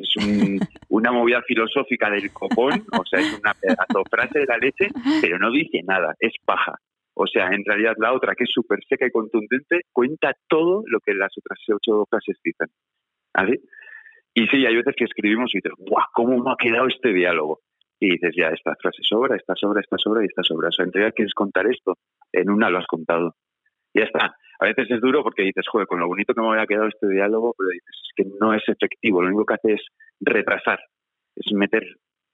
es 0.00 0.16
un- 0.24 0.60
una 0.90 1.10
movida 1.10 1.42
filosófica 1.42 2.10
del 2.10 2.32
copón, 2.32 2.84
o 2.92 3.04
sea, 3.04 3.18
es 3.20 3.38
una 3.40 3.52
pedazo 3.54 4.02
frase 4.08 4.38
de 4.40 4.46
la 4.46 4.58
leche, 4.58 4.88
pero 5.20 5.38
no 5.38 5.50
dice 5.50 5.80
nada, 5.84 6.14
es 6.20 6.32
paja. 6.44 6.74
O 7.16 7.26
sea, 7.26 7.48
en 7.48 7.64
realidad 7.64 7.94
la 7.98 8.12
otra, 8.12 8.34
que 8.34 8.44
es 8.44 8.50
súper 8.52 8.78
seca 8.88 9.06
y 9.06 9.10
contundente, 9.10 9.82
cuenta 9.92 10.32
todo 10.48 10.82
lo 10.86 10.98
que 11.00 11.14
las 11.14 11.32
otras 11.36 11.58
ocho 11.68 12.04
frases 12.10 12.38
dicen. 12.44 12.68
¿Así? 13.32 13.54
Y 14.34 14.46
sí, 14.48 14.66
hay 14.66 14.76
veces 14.76 14.94
que 14.96 15.04
escribimos 15.04 15.50
y 15.54 15.58
dices, 15.58 15.72
¡guau! 15.78 16.04
¿Cómo 16.12 16.42
me 16.42 16.50
ha 16.52 16.56
quedado 16.58 16.86
este 16.88 17.12
diálogo? 17.12 17.60
Y 18.04 18.10
dices, 18.10 18.34
ya, 18.36 18.48
esta 18.48 18.76
frase 18.76 19.02
sobra, 19.02 19.34
esta 19.34 19.54
sobra, 19.56 19.80
esta 19.80 19.96
sobra 19.96 20.22
y 20.22 20.26
esta 20.26 20.42
sobra. 20.42 20.68
O 20.68 20.72
sea, 20.72 20.84
en 20.84 20.92
realidad 20.92 21.14
quieres 21.16 21.32
contar 21.32 21.66
esto, 21.66 21.96
en 22.32 22.50
una 22.50 22.68
lo 22.68 22.76
has 22.76 22.86
contado. 22.86 23.34
Ya 23.94 24.04
está. 24.04 24.36
A 24.60 24.66
veces 24.66 24.90
es 24.90 25.00
duro 25.00 25.22
porque 25.22 25.42
dices, 25.42 25.64
joder, 25.66 25.86
con 25.86 26.00
lo 26.00 26.06
bonito 26.06 26.34
que 26.34 26.42
me 26.42 26.48
había 26.48 26.66
quedado 26.66 26.88
este 26.88 27.08
diálogo, 27.08 27.54
pero 27.56 27.70
dices, 27.70 27.88
es 27.88 28.12
que 28.14 28.30
no 28.38 28.52
es 28.52 28.62
efectivo. 28.68 29.22
Lo 29.22 29.28
único 29.28 29.46
que 29.46 29.54
hace 29.54 29.72
es 29.72 29.86
retrasar, 30.20 30.80
es 31.36 31.50
meter 31.54 31.82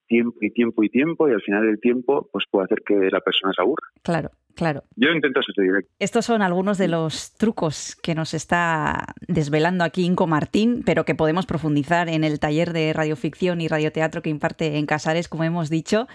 tiempo 0.08 0.38
y 0.40 0.50
tiempo 0.50 0.82
y 0.82 0.88
tiempo 0.88 1.28
y 1.28 1.34
al 1.34 1.42
final 1.42 1.64
del 1.64 1.78
tiempo 1.78 2.28
pues 2.32 2.46
puede 2.50 2.64
hacer 2.64 2.78
que 2.84 2.96
la 3.12 3.20
persona 3.20 3.52
se 3.54 3.62
aburra. 3.62 3.86
Claro, 4.02 4.30
claro. 4.54 4.84
Yo 4.96 5.08
intento 5.10 5.40
ser 5.42 5.54
directo. 5.64 5.90
Estos 5.98 6.24
son 6.26 6.42
algunos 6.42 6.78
de 6.78 6.88
los 6.88 7.34
trucos 7.36 7.96
que 8.02 8.14
nos 8.14 8.34
está 8.34 9.14
desvelando 9.26 9.84
aquí 9.84 10.04
Inco 10.04 10.26
Martín, 10.26 10.82
pero 10.84 11.04
que 11.04 11.14
podemos 11.14 11.46
profundizar 11.46 12.08
en 12.08 12.24
el 12.24 12.38
taller 12.40 12.72
de 12.72 12.92
radioficción 12.92 13.60
y 13.60 13.68
radioteatro 13.68 14.22
que 14.22 14.30
imparte 14.30 14.78
en 14.78 14.86
Casares, 14.86 15.28
como 15.28 15.44
hemos 15.44 15.70
dicho. 15.70 16.08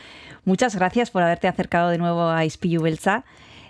Muchas 0.43 0.75
gracias 0.75 1.11
por 1.11 1.23
haberte 1.23 1.47
acercado 1.47 1.89
de 1.89 1.97
nuevo 1.97 2.29
a 2.29 2.45
Ispilu 2.45 2.81
Belsa. 2.81 3.25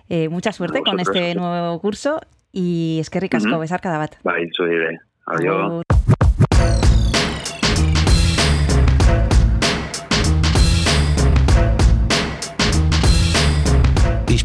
Eh, 0.10 0.30
mucha 0.30 0.52
suerte 0.52 0.82
con 0.82 1.00
este 1.00 1.36
nuevo 1.36 1.80
curso 1.82 2.22
y 2.52 2.98
es 3.02 3.10
que 3.10 3.20
ricasco, 3.20 3.50
Ujú. 3.52 3.60
besar 3.60 3.82
cada 3.82 3.98
bat. 3.98 4.16
Bai, 4.24 4.48
zu 4.56 4.66
dire. 4.66 5.00
Adio. 5.26 5.54
Agur. 5.66 5.84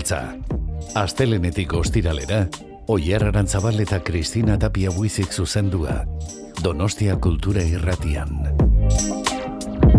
Beltza. 0.00 0.34
Astelenetik 0.96 1.74
ostiralera, 1.76 2.46
Oier 2.88 3.22
Arantzabal 3.26 3.76
eta 3.82 3.98
Kristina 4.00 4.56
Tapia 4.58 4.90
buizik 4.90 5.32
zuzendua. 5.32 6.06
Donostia 6.62 7.18
Kultura 7.20 7.62
Irratian. 7.62 8.32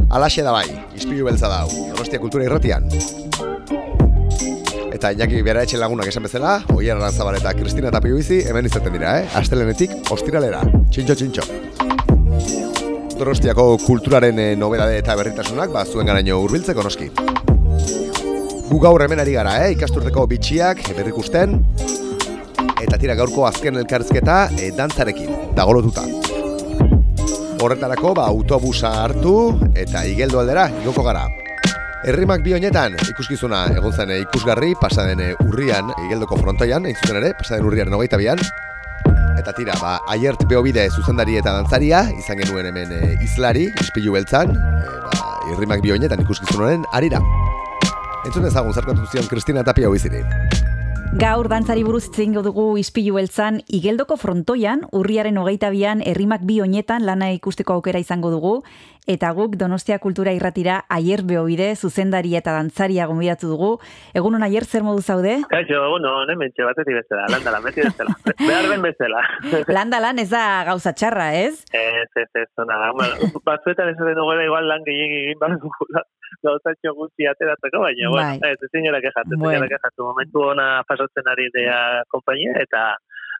Alaxe 0.10 0.42
da 0.42 0.52
bai, 0.56 0.66
ispilu 0.98 1.28
beltza 1.30 1.52
dau, 1.52 1.68
Donostia 1.92 2.20
Kultura 2.20 2.48
Irratian. 2.50 2.90
Eta 4.92 5.14
Iñaki 5.14 5.44
bera 5.46 5.66
lagunak 5.78 6.08
esan 6.08 6.24
bezala, 6.24 6.64
Oier 6.74 6.98
Arantzabal 6.98 7.36
eta 7.38 7.54
Kristina 7.54 7.92
Tapia 7.92 8.16
bizi 8.16 8.42
hemen 8.48 8.66
izaten 8.66 8.94
dira, 8.94 9.20
eh? 9.22 9.30
Astelenetik 9.36 9.92
ostiralera. 10.10 10.64
Txintxo, 10.90 11.16
txintxo. 11.16 11.44
Donostiako 13.20 13.78
kulturaren 13.86 14.40
eh, 14.40 14.56
nobedade 14.58 14.98
eta 14.98 15.16
berritasunak, 15.16 15.70
ba, 15.70 15.86
zuen 15.86 16.08
garaino 16.10 16.42
hurbiltzeko 16.42 16.82
noski. 16.82 17.12
Gu 18.72 18.78
gaur 18.80 19.04
hemen 19.04 19.20
ari 19.20 19.34
gara, 19.36 19.58
eh? 19.66 19.74
ikasturteko 19.74 20.22
bitxiak, 20.32 20.80
berrikusten, 20.96 21.58
eta 22.80 22.96
tira 23.02 23.18
gaurko 23.20 23.44
azken 23.44 23.76
elkarrizketa 23.82 24.38
e, 24.56 24.70
dantzarekin, 24.78 25.34
dagolotuta. 25.58 26.06
Horretarako, 27.60 28.14
ba, 28.16 28.30
autobusa 28.32 28.94
hartu 29.02 29.36
eta 29.76 30.06
igeldo 30.08 30.40
aldera 30.40 30.70
igoko 30.86 31.04
gara. 31.04 31.26
Herrimak 32.08 32.48
bi 32.48 32.56
honetan 32.56 32.96
ikuskizuna 33.12 33.66
egon 33.76 33.92
zen 33.92 34.16
eh, 34.16 34.24
ikusgarri 34.24 34.72
pasaden 34.80 35.20
eh, 35.20 35.34
urrian, 35.50 35.92
igeldoko 36.08 36.40
frontoian, 36.40 36.88
egin 36.88 37.04
zuten 37.04 37.20
ere, 37.20 37.36
pasaden 37.44 37.68
urriaren 37.68 38.00
hogeita 38.00 38.24
bian. 38.24 38.40
Eta 39.36 39.52
tira, 39.58 39.76
ba, 39.84 39.98
aiert 40.16 40.48
beobide 40.48 40.88
zuzendari 40.96 41.36
eta 41.44 41.60
dantzaria, 41.60 42.06
izan 42.24 42.40
genuen 42.40 42.72
hemen 42.72 42.96
e, 42.96 43.16
izlari, 43.28 43.68
ispilu 43.84 44.16
beltzan, 44.16 44.56
e, 44.56 45.00
ba, 45.12 45.32
herrimak 45.52 45.84
bi 45.84 45.92
honetan 45.92 46.24
ikuskizun 46.24 46.70
honen 46.70 46.94
arira. 46.96 47.20
Entzun 48.22 48.46
ezagun 48.46 48.76
zarkatu 48.78 49.08
zion 49.10 49.26
Kristina 49.26 49.64
Tapia 49.66 49.90
hoiziri. 49.90 50.20
Gaur 51.22 51.48
dantzari 51.50 51.82
buruz 51.84 52.04
hitz 52.06 52.20
egingo 52.20 52.44
dugu 52.46 52.66
ispilu 52.78 53.16
beltzan 53.18 53.58
igeldoko 53.78 54.16
frontoian, 54.16 54.86
urriaren 54.96 55.40
hogeita 55.42 55.72
bian, 55.74 56.04
herrimak 56.06 56.46
bi 56.48 56.60
oinetan 56.62 57.04
lana 57.08 57.32
ikusteko 57.34 57.74
aukera 57.80 58.00
izango 58.00 58.30
dugu, 58.32 58.52
eta 59.10 59.32
guk 59.36 59.58
Donostia 59.60 59.98
Kultura 60.00 60.32
irratira 60.38 60.78
aier 60.98 61.26
beobide, 61.28 61.72
zuzendari 61.76 62.38
eta 62.38 62.54
dantzaria 62.54 63.10
gonbidatu 63.10 63.50
dugu. 63.50 63.72
Egun 64.14 64.38
hon 64.38 64.46
aier, 64.46 64.70
zer 64.70 64.86
modu 64.86 65.02
zaude? 65.02 65.40
Kaixo, 65.50 65.82
bueno, 65.90 66.14
hemen 66.22 66.46
mentxe 66.46 66.70
batetik 66.70 67.02
bezala, 67.02 67.26
landalan, 67.34 67.66
beti 67.66 67.88
bezala. 67.90 68.16
Behar 68.46 68.70
den 68.70 68.86
bezala. 68.86 69.26
Landalan 69.80 70.22
ez 70.22 70.30
da 70.30 70.46
gauza 70.70 70.94
txarra, 70.94 71.32
ez? 71.42 71.66
Ez, 71.74 72.08
ez, 72.22 72.30
ez, 72.46 72.50
ona. 72.62 72.80
Batzuetan 73.50 73.92
ez 73.92 73.98
den 73.98 74.26
igual 74.46 74.70
lan 74.70 74.86
gehiagin 74.86 75.34
egin 75.34 75.62
dugula 75.66 76.06
gauzatxo 76.46 76.96
gutxi 76.98 77.28
ateratzeko, 77.32 77.84
baina, 77.86 78.10
Bai. 78.16 78.38
bueno, 78.40 78.52
ez, 78.54 78.70
ezin 78.70 78.90
gara 78.90 79.02
kexatu, 79.04 79.38
ezin 79.38 79.58
gara 79.58 79.72
kexatu. 79.76 80.10
Momentu 80.10 80.46
ona 80.54 80.68
pasatzen 80.88 81.32
ari 81.32 81.50
dea 81.56 81.80
kompainia, 82.14 82.58
eta 82.64 82.86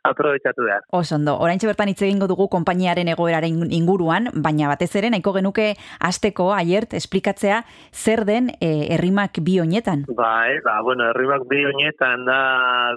aprobetsatu 0.02 0.66
behar. 0.66 0.82
Oso 0.90 1.14
ondo, 1.16 1.36
oraintxe 1.44 1.68
bertan 1.70 1.90
hitz 1.92 2.00
egingo 2.02 2.26
dugu 2.30 2.48
konpainiaren 2.52 3.08
egoeraren 3.12 3.72
inguruan, 3.74 4.28
baina 4.44 4.70
batez 4.72 4.90
ere 4.98 5.10
nahiko 5.14 5.34
genuke 5.36 5.68
asteko 6.10 6.50
aiert 6.56 6.96
esplikatzea 6.98 7.62
zer 7.92 8.24
den 8.28 8.50
e, 8.58 8.70
herrimak 8.94 9.38
bi 9.46 9.58
oinetan. 9.62 10.04
Bai, 10.18 10.58
ba, 10.66 10.80
bueno, 10.82 11.08
herrimak 11.12 11.46
bi 11.50 11.62
honetan 11.70 12.26
da 12.26 12.40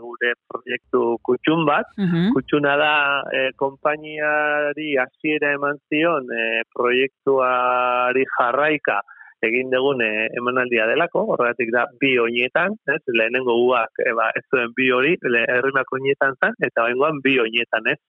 gure 0.01 0.33
proiektu 0.49 1.03
kutxun 1.25 1.65
bat. 1.69 1.91
Mhm. 1.97 2.31
Kutxuna 2.35 2.75
da 2.81 2.93
e, 3.29 3.49
konpainiari 3.61 4.95
hasiera 5.01 5.53
eman 5.59 5.77
zion 5.89 6.31
e, 6.33 6.63
proiektuari 6.73 8.25
jarraika 8.37 9.01
egin 9.47 9.71
dugun 9.73 10.01
e, 10.05 10.09
emanaldia 10.39 10.87
delako, 10.89 11.25
horregatik 11.33 11.71
da 11.75 11.85
bi 12.01 12.15
oinetan, 12.21 12.75
ez, 12.95 13.01
lehenengo 13.19 13.55
guak 13.63 14.03
e, 14.03 14.13
ba, 14.17 14.31
ez 14.37 14.43
zuen 14.49 14.73
bi 14.77 14.89
hori, 14.95 15.15
le, 15.35 15.45
herrimak 15.57 15.93
oinetan 15.97 16.35
zen, 16.41 16.57
eta 16.69 16.87
bengoan 16.89 17.21
bi 17.25 17.37
oinetan, 17.43 17.87
ez. 17.93 17.99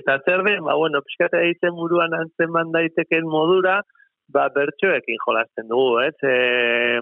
Eta 0.00 0.18
zer 0.26 0.44
den, 0.46 0.62
ba, 0.66 0.76
bueno, 0.78 1.02
pixkate 1.06 1.40
egiten 1.46 1.74
buruan 1.78 2.14
antzeman 2.18 2.74
daiteken 2.76 3.26
modura, 3.30 3.80
ba, 4.34 4.48
bertsoekin 4.54 5.18
jolasten 5.24 5.70
dugu, 5.70 6.00
ez? 6.06 6.14
E, 6.22 7.00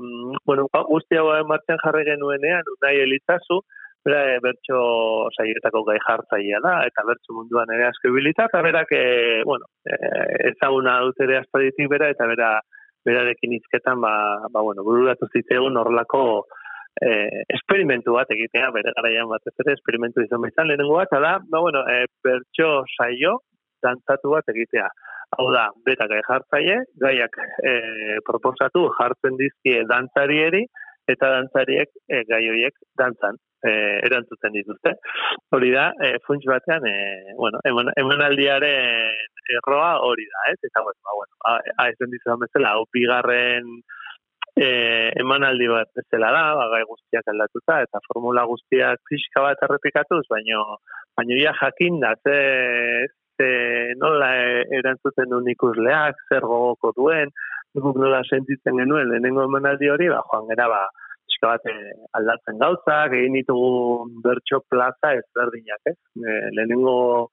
bueno, 0.49 0.69
guzti 0.93 1.21
hau 1.21 1.29
martxan 1.49 1.83
jarri 1.85 2.07
genuenean, 2.09 2.73
unai 2.79 2.97
elitzazu, 3.05 3.61
bera 4.05 4.23
e, 4.33 4.39
bertso 4.45 4.81
saietako 5.37 5.83
gai 5.89 5.99
jartzailea 6.07 6.61
da, 6.65 6.75
eta 6.89 7.05
bertso 7.09 7.37
munduan 7.37 7.71
ere 7.75 7.89
asko 7.89 8.13
ibilita, 8.13 8.49
eta 8.51 8.63
berak, 8.65 8.93
e, 8.93 9.43
bueno, 9.49 9.69
e, 9.85 9.99
ezaguna 10.53 10.99
dut 11.07 11.21
ere 11.27 11.41
aspalditik 11.43 11.91
bera, 11.93 12.11
eta 12.15 12.29
bera, 12.31 12.51
berarekin 13.07 13.55
hizketan, 13.57 14.01
ba, 14.01 14.13
ba, 14.53 14.63
bueno, 14.63 14.85
bururatu 14.87 15.29
zitzaigun 15.33 15.77
horrelako 15.81 16.23
eh, 17.03 17.45
esperimentu 17.59 18.15
bat 18.17 18.31
egitea, 18.35 18.71
bere 18.75 18.95
garaian 18.97 19.29
batez 19.31 19.55
ere, 19.65 19.77
esperimentu 19.79 20.25
izan 20.25 20.43
bezan 20.47 20.69
lehenengo 20.71 20.99
bat, 20.99 21.13
da, 21.13 21.37
ba, 21.39 21.63
bueno, 21.67 21.85
eh, 21.93 22.07
bertso 22.25 22.85
saio, 22.97 23.39
dantzatu 23.85 24.35
bat 24.35 24.49
egitea. 24.55 24.89
Hau 25.39 25.51
da, 25.53 25.69
beta 25.87 26.09
gai 26.11 26.21
jartzaile, 26.27 26.79
gaiak 27.03 27.37
eh, 27.69 28.19
proposatu 28.27 28.89
jartzen 28.99 29.37
dizkie 29.41 29.85
dantzarieri, 29.91 30.65
eta 31.09 31.31
dantzariek 31.37 31.93
eh, 32.09 32.25
gai 32.29 32.43
horiek 32.51 32.75
dantzan 33.01 33.39
eh, 33.67 33.99
erantzuten 34.07 34.55
dituzte. 34.55 34.95
Hori 35.55 35.71
da, 35.75 35.91
eh, 36.05 36.17
funts 36.27 36.47
batean, 36.47 36.87
eh, 36.87 37.35
bueno, 37.37 37.61
eman, 37.65 37.93
emanaldiaren 37.97 39.15
erroa 39.59 39.99
hori 40.05 40.27
da, 40.29 40.53
ez? 40.53 40.59
Eta, 40.63 40.83
bueno, 40.83 41.01
ba, 41.05 41.17
bueno, 41.17 41.35
a, 41.45 41.55
a, 41.83 41.89
ezen 41.93 42.13
dizudan 42.13 42.43
bezala, 42.45 42.75
hau 42.77 42.85
bigarren 42.93 43.71
eh, 44.59 45.11
emanaldi 45.23 45.69
bat 45.71 45.91
bezala 45.97 46.33
da, 46.35 46.45
ba, 46.59 46.67
gai 46.75 46.83
guztiak 46.89 47.31
aldatuta, 47.33 47.81
eta 47.87 48.03
formula 48.09 48.45
guztiak 48.51 49.03
pixka 49.09 49.45
bat 49.45 49.63
errepikatuz, 49.67 50.25
baino, 50.31 50.65
baino 51.17 51.39
ia 51.39 51.55
jakin 51.61 52.01
da, 52.05 52.15
ze, 52.25 52.39
ze 53.39 53.51
nola 54.03 54.33
e- 54.37 54.67
erantzuten 54.81 55.31
duen 55.33 55.49
ikusleak, 55.55 56.21
zer 56.29 56.47
gogoko 56.47 56.93
duen, 56.97 57.33
guk 57.79 57.99
nola 58.01 58.23
sentitzen 58.27 58.81
genuen 58.81 59.11
lehenengo 59.13 59.45
emanaldi 59.47 59.91
hori, 59.93 60.11
ba, 60.13 60.25
joan 60.31 60.49
gera, 60.51 60.69
ba, 60.75 60.83
pixka 61.39 61.49
bat 61.55 61.67
eh, 61.67 61.93
aldatzen 62.19 62.59
gauzak, 62.59 63.13
egin 63.13 63.35
ditugu 63.35 64.09
bertso 64.23 64.61
plaza 64.69 65.15
ezberdinak, 65.15 65.81
ez? 65.87 65.97
E, 66.17 66.51
lehenengo 66.57 67.31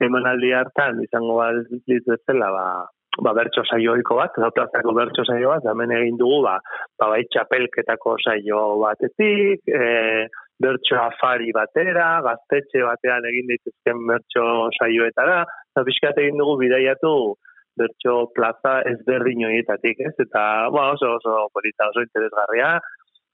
emanaldi 0.00 0.52
hartan 0.52 1.02
izango 1.02 1.38
balitz 1.38 2.04
bezala, 2.06 2.50
ba, 2.50 2.86
ba 3.22 3.32
bertso 3.34 3.64
saioiko 3.64 4.16
bat, 4.16 4.36
edo 4.38 4.50
plazako 4.54 4.94
bertso 4.94 5.24
saio 5.24 5.50
bat, 5.50 5.64
hemen 5.64 5.90
egin 5.90 6.16
dugu, 6.16 6.42
ba, 6.44 6.58
ba 6.98 7.10
bai 7.10 7.24
txapelketako 7.26 8.16
saio 8.22 8.78
batetik, 8.82 9.62
e, 9.66 10.28
bertso 10.58 10.96
afari 10.98 11.52
batera, 11.52 12.20
gaztetxe 12.22 12.82
batean 12.82 13.26
egin 13.26 13.50
dituzken 13.50 14.06
bertso 14.06 14.70
saioetara, 14.78 15.44
eta 15.72 15.84
pixkat 15.86 16.18
egin 16.22 16.38
dugu 16.38 16.58
bidaiatu 16.62 17.34
bertso 17.78 18.32
plaza 18.34 18.80
ezberdin 18.90 19.44
horietatik, 19.46 20.00
ez? 20.02 20.14
Eta, 20.18 20.42
ba, 20.74 20.92
oso, 20.96 21.12
oso 21.20 21.44
polita, 21.54 21.86
oso 21.92 22.02
interesgarria, 22.02 22.72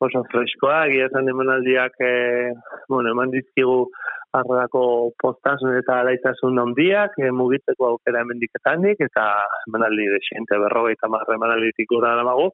oso 0.07 0.25
freskoa, 0.33 0.85
egia 0.89 1.09
esan 1.11 1.29
emanaldiak, 1.33 1.97
e, 2.01 2.53
bueno, 2.89 3.13
eman 3.15 3.33
dizkigu 3.35 3.89
arrelako 4.35 4.85
postasun 5.23 5.77
eta 5.79 6.01
alaitasun 6.03 6.59
handiak, 6.63 7.19
e, 7.23 7.31
mugitzeko 7.41 7.93
aukera 7.93 8.25
emendiketanik, 8.27 9.03
eta 9.09 9.27
emanaldi 9.69 10.09
desiente 10.17 10.59
berrogeita 10.65 11.11
marra 11.13 11.39
emanalditik 11.39 11.91
gura 11.93 12.17
namagu, 12.19 12.51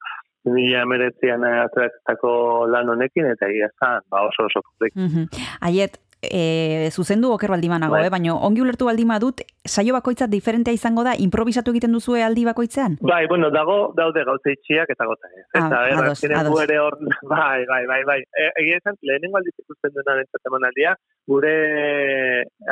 mila 0.48 0.85
emeretzian 0.86 1.44
atratako 1.48 2.32
lan 2.72 2.93
honekin, 2.94 3.28
eta 3.32 3.48
egia 3.48 3.68
esan, 3.72 4.05
ba, 4.12 4.24
oso 4.28 4.47
oso 4.48 4.64
pozik. 4.66 4.97
Mhm. 4.97 5.28
Aiet, 5.68 5.98
e, 6.22 6.88
zuzendu 6.92 7.32
oker 7.32 7.51
baldimanago, 7.51 7.94
Bai. 7.97 8.06
eh? 8.06 8.10
baina 8.12 8.34
ongi 8.34 8.60
ulertu 8.60 8.86
baldima 8.88 9.18
dut, 9.22 9.40
saio 9.66 9.94
bakoitza 9.97 10.26
diferentea 10.30 10.74
izango 10.76 11.05
da, 11.06 11.14
improvisatu 11.18 11.72
egiten 11.74 11.92
duzue 11.97 12.22
aldi 12.24 12.44
bakoitzean? 12.48 12.98
Bai, 13.01 13.24
bueno, 13.30 13.51
dago, 13.55 13.92
daude 13.97 14.24
gauza 14.28 14.52
itxiak 14.52 14.92
eta 14.92 15.09
gauza 15.09 15.32
ez. 15.32 15.47
Ah, 15.55 15.64
Eta, 15.66 15.80
ados, 15.97 16.12
azkenean 16.18 16.40
ados. 16.44 16.52
gu 16.55 16.60
ere 16.66 16.78
hor, 16.82 16.98
bai, 17.32 17.64
bai, 17.70 17.82
bai, 17.88 18.02
bai. 18.05 18.20
E, 18.20 18.51
egia 18.64 18.82
esan, 18.82 19.01
lehenengo 19.02 19.40
aldiz 19.40 19.56
ikusten 19.64 19.97
duena 19.97 20.20
entzat 20.20 20.52
emanaldia, 20.52 20.94
gure 21.30 21.56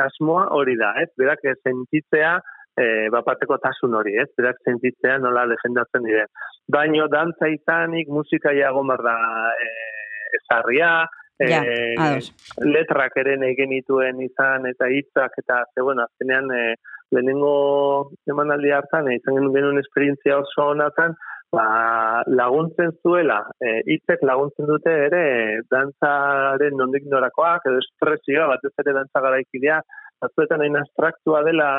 asmoa 0.05 0.47
hori 0.55 0.77
da, 0.79 0.93
ez? 1.01 1.09
Berak 1.17 1.43
eh, 1.49 1.57
sentitzea, 1.65 2.37
e, 2.79 2.85
bapateko 3.13 3.57
tasun 3.63 3.95
hori, 3.97 4.15
ez? 4.21 4.29
Berak 4.37 4.61
sentitzea 4.65 5.17
nola 5.23 5.47
defendatzen 5.49 6.05
diren. 6.05 6.29
Baino, 6.69 7.07
dantza 7.11 7.49
izanik, 7.49 8.11
musika 8.13 8.53
jago 8.53 8.83
da 9.01 9.15
e, 9.57 9.69
ezarria, 10.39 11.07
Ja, 11.39 11.63
ados. 12.03 12.33
letrak 12.59 13.13
ere 13.21 13.37
nahi 13.39 13.55
genituen 13.55 14.17
izan 14.25 14.65
eta 14.67 14.89
hitzak 14.91 15.37
eta 15.39 15.61
ze 15.73 15.81
bueno 15.81 16.03
azkenean 16.03 16.51
e, 16.51 16.63
lehenengo 17.15 18.11
emanaldi 18.27 18.73
hartan 18.75 19.07
e, 19.07 19.15
izan 19.21 19.37
genuen 19.37 19.55
genuen 19.55 19.79
esperientzia 19.79 20.39
oso 20.41 20.65
honatzen 20.73 21.15
ba, 21.55 21.63
laguntzen 22.27 22.91
zuela 23.01 23.39
e, 23.63 23.79
hitzek 23.93 24.25
laguntzen 24.27 24.67
dute 24.67 24.97
ere 25.05 25.23
e, 25.37 25.61
dantzaren 25.71 26.75
nondik 26.81 27.07
norakoak 27.07 27.71
edo 27.71 27.79
espresioa 27.85 28.51
batez 28.51 28.73
ere 28.83 28.97
dantza 28.99 29.23
garaikidea 29.23 29.79
batzuetan 30.19 30.65
hain 30.65 30.75
abstraktua 30.81 31.45
dela 31.47 31.69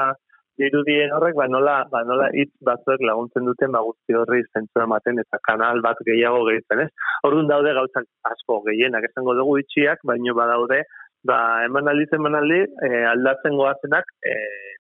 irudien 0.67 1.13
horrek, 1.17 1.37
ba 1.41 1.47
nola, 1.49 1.77
ba 1.93 2.03
nola 2.05 2.29
hitz 2.37 2.53
batzuek 2.69 3.03
laguntzen 3.09 3.47
duten 3.49 3.73
ba 3.75 3.83
guzti 3.87 4.17
horri 4.17 4.43
zentzu 4.53 4.83
ematen 4.85 5.23
eta 5.23 5.41
kanal 5.49 5.83
bat 5.87 6.01
gehiago 6.09 6.43
gehitzen, 6.49 6.85
ez? 6.87 6.91
Orduan 7.29 7.51
daude 7.53 7.75
gauzak 7.79 8.09
asko 8.33 8.61
gehienak 8.69 9.07
esango 9.11 9.37
dugu 9.39 9.59
itxiak, 9.63 10.05
baino 10.13 10.37
badaude 10.41 10.83
ba 11.29 11.39
emanaldi 11.67 12.07
emanaldi 12.17 12.61
e, 12.87 12.91
aldatzen 13.13 13.57
goazenak 13.61 14.07
e, 14.25 14.37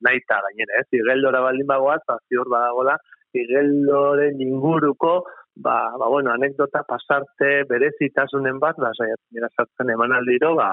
naita 0.07 0.40
gainera, 0.47 0.85
ez? 0.85 0.89
Igeldora 1.01 1.43
baldin 1.48 1.69
bagoaz, 1.69 2.01
ba 2.09 2.20
ziur 2.28 2.48
badagola 2.52 2.97
igeldoren 3.36 4.40
inguruko 4.43 5.20
ba, 5.57 5.93
ba 5.98 6.09
bueno, 6.09 6.32
anekdota 6.32 6.82
pasarte 6.89 7.51
berezitasunen 7.69 8.59
bat, 8.62 8.78
ba 8.78 8.93
saiatzen 8.97 9.36
dira 9.36 9.51
sartzen 9.57 9.93
emanaldiro, 9.94 10.55
ba, 10.57 10.70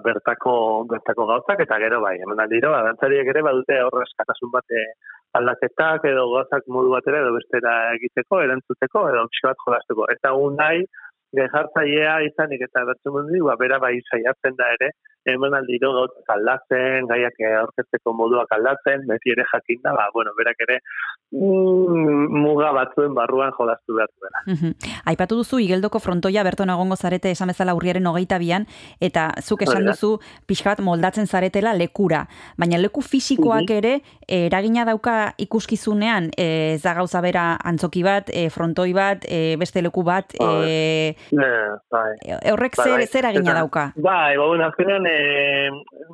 bertako 0.00 0.84
bertako 0.88 1.26
gauzak 1.26 1.60
eta 1.60 1.78
gero 1.78 2.00
bai 2.00 2.16
emanaldiro 2.26 2.70
ba 2.70 2.82
dantzariek 2.88 3.28
ere 3.28 3.42
badute 3.42 3.80
hor 3.82 4.02
eskatasun 4.02 4.50
bat 4.52 4.64
eh, 4.70 4.86
aldaketak 5.38 6.04
edo 6.12 6.26
gauzak 6.32 6.66
modu 6.68 6.90
batera 6.94 7.20
edo 7.20 7.32
bestera 7.36 7.74
egiteko 7.98 8.40
erantzuteko 8.46 9.08
edo 9.10 9.24
opzio 9.28 9.48
bat 9.48 9.64
jolasteko 9.66 10.08
eta 10.16 10.32
nahi 10.58 10.84
gehartzailea 11.36 12.20
izanik 12.28 12.62
eta 12.68 12.84
bertzen 12.84 13.12
mundu 13.12 13.44
ba 13.48 13.56
bera 13.56 13.78
bai 13.78 13.98
saiatzen 14.10 14.56
da 14.56 14.72
ere 14.76 14.92
emanaldiro 15.26 15.92
gauzak 15.94 16.30
aldatzen 16.36 17.06
gaiak 17.10 17.34
aurkezteko 17.62 18.12
moduak 18.12 18.50
aldatzen 18.56 19.06
beti 19.06 19.30
ere 19.36 19.44
jakinda 19.52 19.92
ba 19.94 20.08
bueno 20.14 20.30
berak 20.38 20.56
ere 20.66 20.80
mm, 21.32 22.26
muga 22.42 22.72
batzuen 22.72 23.14
barruan 23.14 23.52
jolastu 23.58 23.94
behar 23.96 24.10
duela. 24.18 24.72
Aipatu 25.06 25.36
duzu 25.40 25.58
igeldoko 25.62 25.98
frontoia 26.02 26.42
berton 26.46 26.70
egongo 26.70 26.96
zarete 26.96 27.30
esan 27.30 27.48
bezala 27.52 27.74
urriaren 27.74 28.06
hogeita 28.06 28.38
bian, 28.38 28.66
eta 29.00 29.30
zuk 29.40 29.62
esan 29.66 29.84
da. 29.86 29.92
duzu 29.92 30.18
pixka 30.46 30.70
bat 30.74 30.80
moldatzen 30.84 31.26
zaretela 31.26 31.72
lekura. 31.74 32.24
Baina 32.58 32.78
leku 32.78 33.02
fisikoak 33.02 33.70
ere 33.70 33.94
eh, 34.26 34.46
eragina 34.46 34.84
dauka 34.88 35.32
ikuskizunean, 35.38 36.30
eh, 36.36 36.74
ez 36.74 36.82
da 36.82 36.94
gauza 36.94 37.20
bera 37.24 37.56
antzoki 37.64 38.02
bat, 38.02 38.30
eh, 38.32 38.48
frontoi 38.50 38.92
bat, 38.96 39.24
eh, 39.28 39.56
beste 39.60 39.82
leku 39.82 40.02
bat, 40.04 40.34
eh, 40.40 41.14
Eh, 41.32 41.68
bai. 41.90 42.12
horrek 42.52 42.76
Bai, 42.76 42.86
zer, 42.86 43.06
zer 43.08 43.26
agina 43.26 43.50
Eta- 43.52 43.58
dauka? 43.60 43.92
Bai, 43.96 44.36
ba, 44.36 44.46
bueno, 44.46 44.64
azkenean, 44.66 45.06
eh, 45.12 45.68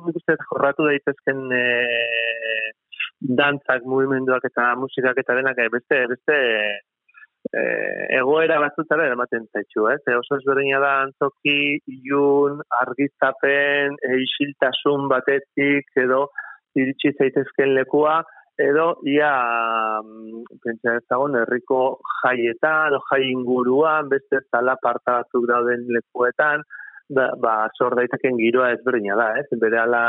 nik 0.05 0.19
uste 0.21 0.35
jorratu 0.43 0.85
daitezken 0.89 1.41
eh, 1.55 2.69
dantzak, 3.41 3.83
mugimenduak 3.85 4.45
eta 4.51 4.73
musikak 4.79 5.19
eta 5.23 5.35
denak 5.39 5.59
eh, 5.59 5.69
beste, 5.73 6.05
beste 6.13 6.37
eh, 7.53 8.17
egoera 8.19 8.59
batzutara 8.63 9.07
eramaten 9.09 9.47
zaitxu, 9.53 9.87
ez? 9.93 10.01
Eh, 10.07 10.17
oso 10.17 10.39
ezberdina 10.39 10.79
da 10.83 10.93
antzoki, 11.05 11.79
ilun, 11.95 12.59
argiztapen, 12.81 13.97
eh, 14.07 14.19
isiltasun 14.25 15.07
batetik, 15.11 15.89
edo 16.03 16.27
iritsi 16.79 17.15
zaitezken 17.17 17.73
lekua, 17.77 18.19
edo 18.59 18.89
ia 19.07 19.31
mm, 20.03 20.43
pentsa 20.63 20.97
ezagun 20.99 21.37
herriko 21.39 21.81
jaietan, 22.19 22.97
o 22.97 23.01
jai 23.09 23.23
inguruan, 23.31 24.11
beste 24.11 24.43
zala 24.51 24.75
parta 24.83 25.21
batzuk 25.21 25.47
dauden 25.49 25.87
lekuetan, 25.95 26.65
ba, 27.09 27.31
ba 27.43 27.53
sor 27.77 27.95
daiteken 27.99 28.37
giroa 28.41 28.73
ezberdina 28.75 29.17
da, 29.19 29.29
ez? 29.41 29.47
Bere 29.63 29.81
ala 29.83 30.03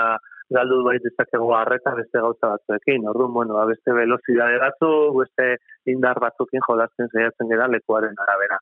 galdu 0.51 0.81
bait 0.87 1.03
dezakegu 1.05 1.53
harreta 1.55 1.95
beste 1.99 2.23
gauza 2.25 2.53
batzuekin. 2.55 3.07
Orduan, 3.13 3.33
bueno, 3.37 3.57
ba, 3.59 3.67
beste 3.71 3.95
velocidade 3.95 4.59
batzuk, 4.63 5.21
beste 5.23 5.49
indar 5.95 6.21
batzukin 6.25 6.65
jolasten 6.67 7.11
saiatzen 7.15 7.53
gara 7.53 7.71
lekuaren 7.71 8.19
arabera. 8.27 8.59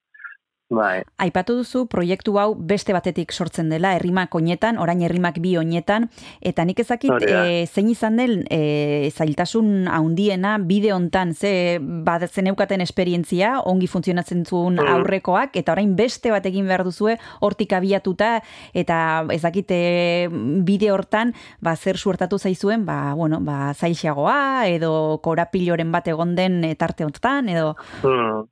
Bai. 0.69 1.01
Aipatu 1.17 1.55
duzu 1.57 1.87
proiektu 1.89 2.35
hau 2.37 2.51
beste 2.55 2.93
batetik 2.93 3.33
sortzen 3.33 3.71
dela, 3.73 3.95
herrimak 3.97 4.35
oinetan, 4.37 4.77
orain 4.77 5.01
herrimak 5.01 5.39
bi 5.41 5.55
oinetan, 5.57 6.11
eta 6.45 6.67
nik 6.69 6.83
ezakit 6.85 7.25
e, 7.25 7.65
zein 7.65 7.89
izan 7.89 8.19
den 8.21 8.43
e, 8.53 9.09
zailtasun 9.09 9.89
haundiena 9.89 10.59
bide 10.61 10.93
hontan, 10.93 11.33
ze 11.33 11.79
bad 11.81 12.27
zeneukaten 12.29 12.85
esperientzia, 12.85 13.55
ongi 13.65 13.89
funtzionatzen 13.89 14.45
zuen 14.45 14.77
Mm. 14.79 14.93
aurrekoak, 14.93 15.57
eta 15.57 15.73
orain 15.73 15.97
beste 15.97 16.31
bat 16.31 16.45
egin 16.45 16.69
behar 16.69 16.85
duzue, 16.85 17.17
hortik 17.41 17.73
abiatuta, 17.73 18.43
eta 18.75 19.25
ezakit 19.33 19.73
e, 19.73 20.29
bide 20.69 20.93
hortan, 20.93 21.33
ba, 21.65 21.77
zer 21.77 21.97
suertatu 21.97 22.39
zaizuen, 22.39 22.85
ba, 22.85 23.15
bueno, 23.15 23.41
ba, 23.41 23.73
zailxagoa, 23.73 24.69
edo 24.69 25.19
korapiloren 25.25 25.91
bat 25.91 26.13
egon 26.13 26.37
den 26.37 26.61
tarte 26.77 27.09
honetan, 27.09 27.49
edo... 27.49 27.75
Hmm. 28.03 28.45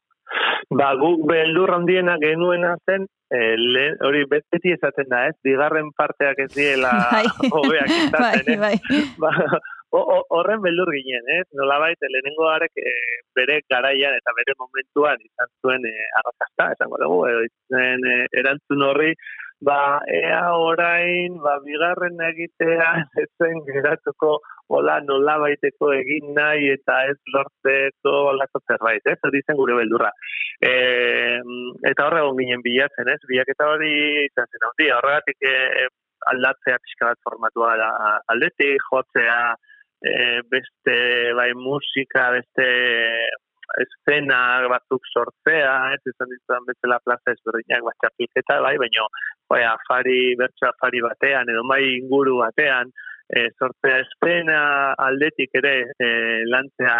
Ba, 0.74 0.94
guk 0.98 1.22
beldur 1.30 1.70
handiena 1.70 2.16
genuena 2.18 2.74
zen, 2.90 3.06
eh, 3.30 3.54
lehen- 3.56 4.00
hori 4.02 4.24
beti 4.26 4.72
esaten 4.74 5.06
da, 5.08 5.26
ez? 5.28 5.36
Bigarren 5.46 5.92
parteak 5.96 6.38
ez 6.42 6.50
diela 6.54 6.90
hobeak 7.54 7.86
izaten, 7.86 8.50
ez? 8.50 8.58
bai. 8.58 8.74
Ba, 9.22 9.30
o- 9.94 10.02
o- 10.16 10.26
horren 10.34 10.60
beldur 10.64 10.90
ginen, 10.90 11.22
ez? 11.38 11.46
Nolabait, 11.54 11.96
lehenengo 12.02 12.48
arek 12.50 12.72
eh, 12.82 13.22
bere 13.38 13.60
garaian 13.70 14.18
eta 14.18 14.34
bere 14.36 14.56
momentuan 14.58 15.22
izan 15.22 15.52
zuen 15.62 15.86
eh, 15.86 16.08
arrakasta, 16.18 16.72
esango 16.74 16.98
dugu, 16.98 17.20
edo 17.30 17.44
izan 17.46 18.02
eh, 18.10 18.26
erantzun 18.42 18.82
horri, 18.90 19.14
ba, 19.60 20.00
ea 20.06 20.52
orain, 20.52 21.38
ba, 21.40 21.56
bigarren 21.64 22.20
egitea 22.28 22.90
ezen 23.24 23.62
geratuko 23.68 24.38
hola 24.68 24.98
nolabaiteko 25.00 25.92
egin 25.94 26.32
nahi 26.36 26.70
eta 26.74 26.96
ez 27.10 27.16
lortzeko 27.34 28.14
olako 28.32 28.60
zerbait, 28.66 29.06
ez? 29.06 29.18
Hori 29.28 29.42
zen 29.46 29.58
gure 29.60 29.76
beldurra. 29.78 30.10
E, 30.60 30.72
eta 31.90 32.06
horre 32.08 32.24
egon 32.24 32.40
ginen 32.40 32.64
bilatzen, 32.66 33.12
ez? 33.14 33.20
Bilaketa 33.30 33.70
hori 33.74 33.92
izan 34.26 34.50
zen 34.50 34.68
handi, 34.68 34.90
horregatik 34.98 35.48
e, 35.48 35.88
aldatzea 36.32 36.82
pixka 36.82 37.12
bat 37.12 37.22
formatua 37.24 37.76
da, 37.78 37.90
aldetik, 38.34 38.82
jotzea, 38.90 39.40
e, 40.02 40.14
beste 40.50 40.96
bai 41.38 41.52
musika, 41.54 42.30
beste 42.34 42.66
eszena 43.82 44.38
batzuk 44.72 45.08
sortzea, 45.12 45.74
ez 45.96 46.12
izan 46.12 46.32
izan 46.36 46.66
bezala 46.68 47.00
plaza 47.04 47.34
ezberdinak 47.34 47.84
bat 47.88 47.98
txapelketa, 48.02 48.60
bai, 48.66 48.76
baino 48.82 49.08
bai, 49.50 49.62
afari, 49.68 50.34
bertso 50.38 50.68
afari 50.70 51.02
batean, 51.04 51.50
edo 51.52 51.64
mai 51.66 51.82
inguru 51.98 52.38
batean, 52.42 52.92
e, 53.28 53.48
sortzea 53.58 54.00
eszena 54.04 54.60
aldetik 55.08 55.54
ere 55.60 55.76
e, 55.98 56.10
lantzea 56.50 56.98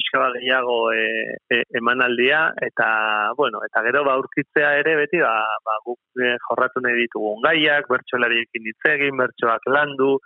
pixka 0.00 0.30
gehiago 0.38 0.92
e, 0.92 1.04
e, 1.52 1.62
emanaldia, 1.76 2.52
eta, 2.62 2.88
bueno, 3.36 3.60
eta 3.66 3.82
gero 3.86 4.04
ba 4.06 4.16
urkitzea 4.20 4.74
ere 4.80 4.96
beti, 5.02 5.20
ba, 5.20 5.34
ba 5.66 5.78
guk 5.84 6.00
e, 6.20 6.36
jorratu 6.46 6.82
nahi 6.84 7.02
ditugun 7.04 7.42
gaiak, 7.44 7.90
bertsolariekin 7.90 8.70
hitz 8.70 8.92
egin, 8.94 9.18
bertsoak 9.20 9.66
landu, 9.68 10.16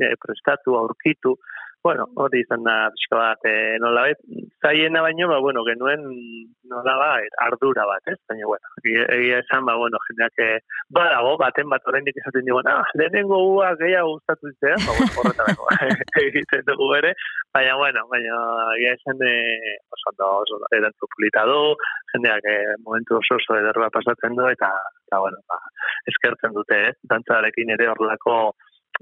e, 0.00 0.14
prestatu, 0.20 0.76
aurkitu, 0.80 1.36
bueno, 1.82 2.06
hori 2.14 2.40
izan 2.44 2.62
da 2.62 2.74
pixka 2.94 3.18
bat, 3.18 3.46
e, 3.48 3.78
nola 3.82 4.04
bet, 4.06 4.20
zaiena 4.62 5.02
baino, 5.02 5.26
ba, 5.30 5.38
bueno, 5.42 5.64
genuen 5.66 6.04
nola 6.70 6.94
bat, 7.00 7.36
ardura 7.46 7.84
bat, 7.88 8.06
ez? 8.12 8.18
Baina, 8.30 8.46
bueno, 8.46 8.70
egia 8.84 9.06
egia 9.16 9.40
esan, 9.42 9.66
ba, 9.66 9.74
bueno, 9.80 9.98
jendeak 10.06 10.42
eh, 10.44 10.60
badago, 10.94 11.34
baten 11.42 11.68
bat 11.72 11.90
oraindik 11.90 12.20
esaten 12.22 12.46
digu, 12.46 12.62
ah, 12.70 12.86
lehenengo 12.98 13.40
ua 13.50 13.72
gehiago 13.82 14.14
gustatu 14.14 14.52
zitzea, 14.52 14.78
ba, 14.86 14.96
bueno, 14.98 15.18
horretarako 15.24 15.68
egiten 16.26 16.64
dugu 16.70 16.88
ere, 17.00 17.14
baina, 17.54 17.76
bueno, 17.82 18.06
baina, 18.14 18.40
egia 18.78 18.94
esan, 19.00 19.26
eh, 19.26 19.76
oso 19.90 20.14
ondo, 20.14 20.32
oso 20.46 20.58
ondo, 20.60 20.72
erantzun 20.78 21.14
polita 21.16 21.46
du, 21.50 21.60
jendeak 22.14 22.50
eh, 22.54 22.76
momentu 22.86 23.18
oso 23.18 23.40
oso 23.42 23.58
ederra 23.58 23.90
pasatzen 23.90 24.38
du, 24.38 24.46
eta, 24.54 24.70
eta 25.08 25.24
bueno, 25.26 25.42
ba, 25.50 25.58
eskertzen 26.14 26.54
dute, 26.54 26.84
eh? 26.92 26.98
dantzarekin 27.10 27.74
ere 27.74 27.90
horrelako, 27.90 28.54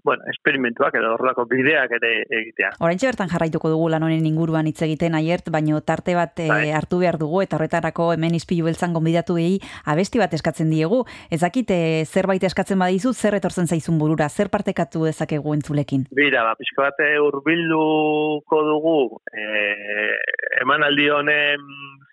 bueno, 0.05 0.25
esperimentuak 0.33 0.95
edo 0.97 1.15
horrelako 1.15 1.47
bideak 1.51 1.93
ere 1.99 2.12
egitea. 2.29 2.73
Oraintxe 2.81 3.11
bertan 3.11 3.31
jarraituko 3.33 3.71
dugu 3.73 3.89
lan 3.93 4.05
honen 4.07 4.27
inguruan 4.27 4.69
hitz 4.71 4.81
egiten 4.87 5.15
aiert, 5.19 5.51
baino 5.53 5.81
tarte 5.81 6.15
bat 6.19 6.41
Bai. 6.49 6.71
hartu 6.77 7.01
behar 7.03 7.19
dugu 7.21 7.43
eta 7.45 7.59
horretarako 7.59 8.12
hemen 8.15 8.35
izpilu 8.39 8.69
beltzan 8.69 8.95
gonbidatu 8.97 9.37
egi 9.41 9.61
abesti 9.85 10.23
bat 10.23 10.35
eskatzen 10.35 10.71
diegu. 10.71 11.05
Ez 11.31 11.41
dakit 11.45 11.71
eh, 11.75 12.05
zerbait 12.07 12.45
eskatzen 12.45 12.79
badizu, 12.81 13.12
zer 13.15 13.37
etortzen 13.41 13.69
zaizun 13.69 13.99
burura, 13.99 14.29
zer 14.29 14.51
partekatu 14.53 15.05
dezakegu 15.09 15.55
entzulekin. 15.55 16.07
Bira, 16.17 16.45
ba, 16.49 16.57
pixka 16.59 16.89
bat 16.89 17.05
eh, 17.05 17.17
hurbilduko 17.21 18.62
dugu 18.71 18.99
eh, 19.35 20.17
emanaldi 20.62 21.09
honen 21.11 21.69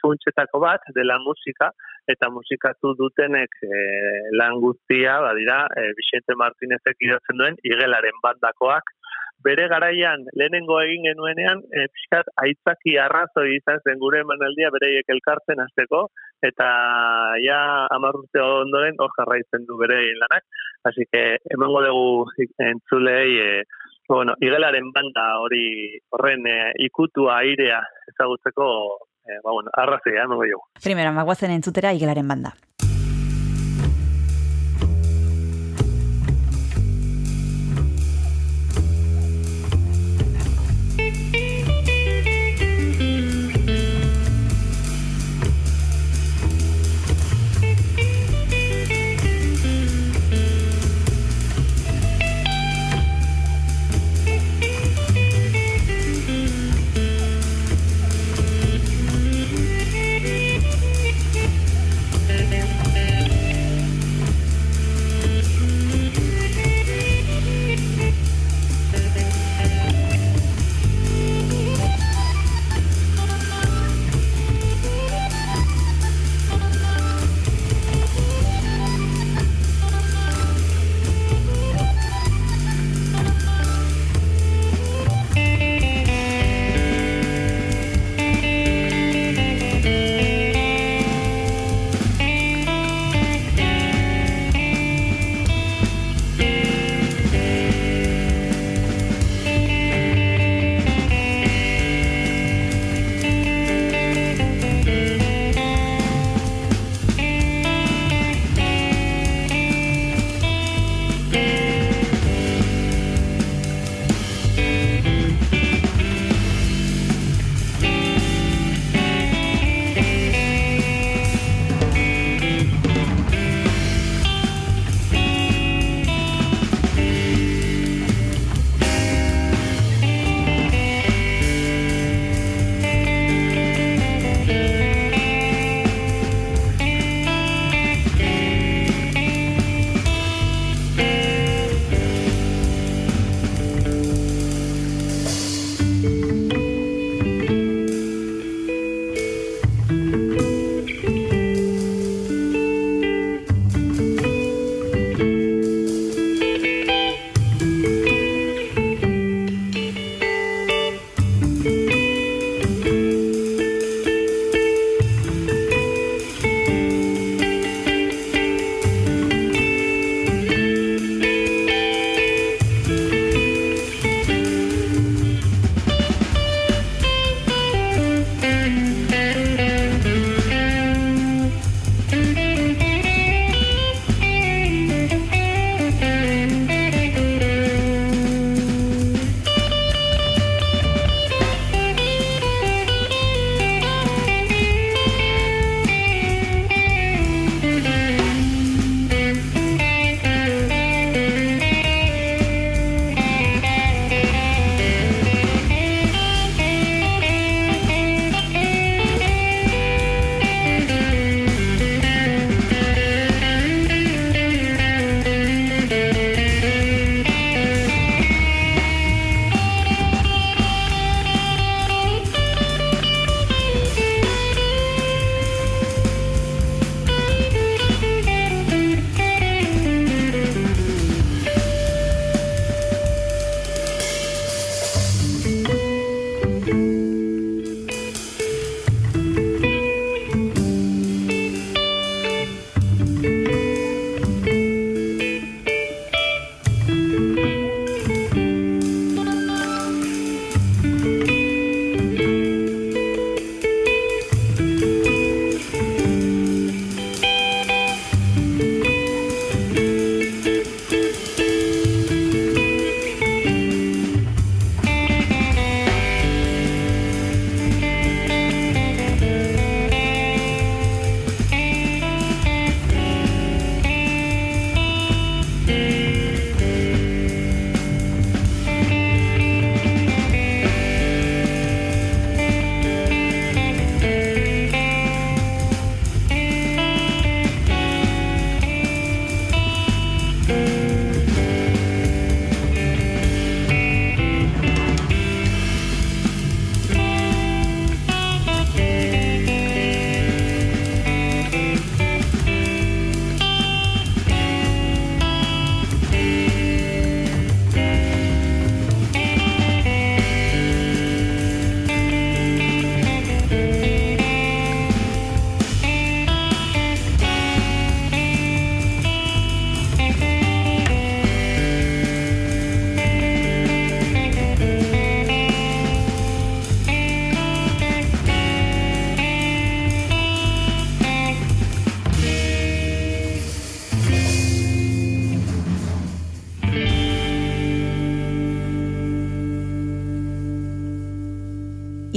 funtsetako 0.08 0.64
bat 0.64 0.88
dela 0.96 1.20
musika 1.28 1.72
eta 2.08 2.30
musikatu 2.32 2.94
dutenek 3.00 3.60
eh, 3.68 4.28
lan 4.40 4.62
guztia, 4.64 5.20
badira, 5.26 5.66
eh, 5.76 5.92
Vicente 6.00 6.38
Martinezek 6.40 7.04
idatzen 7.04 7.42
duen 7.42 7.60
igelaren 7.68 8.24
bandakoak. 8.24 8.94
Bere 9.46 9.68
garaian 9.70 10.24
lehenengo 10.40 10.80
egin 10.82 11.04
genuenean 11.06 11.60
e, 11.70 11.84
pixkat 11.94 12.32
aitzaki 12.42 12.96
arrazoi 12.98 13.52
izan 13.54 13.84
zen 13.86 14.00
gure 14.02 14.24
emanaldia 14.24 14.72
bereiek 14.74 15.12
elkartzen 15.14 15.62
hasteko 15.62 16.00
eta 16.50 16.70
ja 17.44 17.60
hamar 17.94 18.18
urte 18.18 18.42
ondoren 18.42 18.98
hor 19.04 19.14
jarraitzen 19.20 19.68
du 19.70 19.78
bere 19.78 20.00
lanak. 20.24 20.48
Así 20.90 21.06
que 21.12 21.22
emango 21.54 21.84
dugu 21.86 22.48
entzulei 22.72 23.38
e, 23.44 23.52
bueno, 24.10 24.34
igelaren 24.42 24.90
banda 24.96 25.28
hori 25.44 25.68
horren 26.16 26.48
e, 26.48 26.58
ikutua 26.90 27.38
airea 27.44 27.84
ezagutzeko 28.10 28.68
e, 29.28 29.40
ba, 29.44 29.52
bueno, 29.52 29.70
arrazoia 29.74 30.24
emango 30.24 30.48
dugu 30.48 30.66
Primera, 30.84 31.12
magoazen 31.12 31.52
entzutera 31.52 31.94
igelaren 31.94 32.28
banda. 32.28 32.56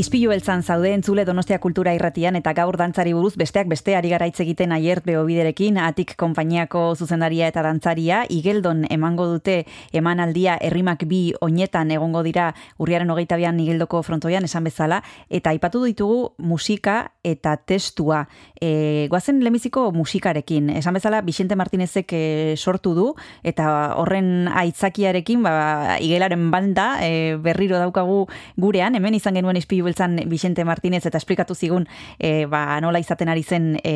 Ispilu 0.01 0.31
beltzan 0.31 0.63
zaude 0.65 0.95
entzule 0.97 1.27
Donostia 1.29 1.59
Kultura 1.61 1.93
irratian 1.93 2.39
eta 2.39 2.55
gaur 2.57 2.79
dantzari 2.81 3.11
buruz 3.13 3.35
besteak 3.37 3.67
beste 3.69 3.93
ari 3.99 4.09
gara 4.09 4.25
egiten 4.31 4.73
aiert 4.73 5.05
behobiderekin, 5.05 5.77
atik 5.77 6.15
konpainiako 6.17 6.95
zuzendaria 6.97 7.51
eta 7.51 7.61
dantzaria, 7.61 8.23
igeldon 8.33 8.87
emango 8.89 9.27
dute 9.29 9.67
emanaldia 9.93 10.55
herrimak 10.57 11.05
bi 11.11 11.35
oinetan 11.45 11.91
egongo 11.93 12.23
dira 12.25 12.47
urriaren 12.79 13.11
hogeita 13.13 13.37
bian 13.37 13.61
igeldoko 13.61 14.01
frontoian 14.07 14.47
esan 14.49 14.65
bezala, 14.65 15.03
eta 15.29 15.53
aipatu 15.53 15.83
ditugu 15.85 16.33
musika 16.39 17.11
eta 17.23 17.59
testua. 17.59 18.23
E, 18.57 19.07
goazen 19.13 19.45
lemiziko 19.45 19.91
musikarekin, 19.93 20.71
esan 20.81 20.97
bezala 20.97 21.21
Vicente 21.29 21.61
Martinezek 21.61 22.17
e, 22.17 22.23
sortu 22.57 22.95
du, 22.97 23.11
eta 23.45 23.69
horren 24.01 24.49
aitzakiarekin, 24.49 25.45
ba, 25.45 26.01
igelaren 26.01 26.49
banda 26.57 26.89
e, 27.05 27.37
berriro 27.37 27.77
daukagu 27.77 28.25
gurean, 28.57 28.97
hemen 28.97 29.21
izan 29.21 29.37
genuen 29.37 29.61
ispilu 29.61 29.90
beltzan 29.91 30.21
Vicente 30.31 30.65
Martinez 30.65 31.03
eta 31.07 31.19
esplikatu 31.19 31.57
zigun 31.59 31.89
e, 32.19 32.47
ba, 32.47 32.81
nola 32.81 33.03
izaten 33.03 33.29
ari 33.29 33.43
zen 33.43 33.73
e, 33.83 33.95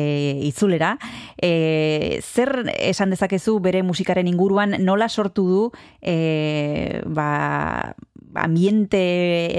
itzulera. 0.49 0.95
E, 1.39 2.19
zer 2.21 2.65
esan 2.75 3.15
dezakezu 3.15 3.59
bere 3.63 3.83
musikaren 3.83 4.27
inguruan 4.27 4.75
nola 4.83 5.09
sortu 5.09 5.47
du 5.47 5.63
e, 6.01 7.01
ba, 7.05 7.95
ambiente 8.35 8.99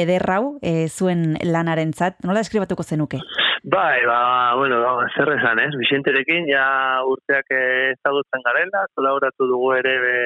ederrau 0.02 0.58
e, 0.60 0.88
zuen 0.88 1.38
lanarentzat, 1.42 2.20
nola 2.24 2.44
deskribatuko 2.44 2.84
zenuke? 2.84 3.22
Bai, 3.66 4.04
ba, 4.06 4.54
bueno, 4.54 4.78
ba, 4.78 5.08
zer 5.16 5.32
esan, 5.32 5.58
ez? 5.58 5.72
Vicenterekin 5.74 6.44
ja 6.46 6.66
urteak 7.08 7.48
ezagutzen 7.50 8.44
garela, 8.44 8.84
kolaboratu 8.94 9.48
dugu 9.50 9.72
ere 9.74 9.96
be, 10.04 10.18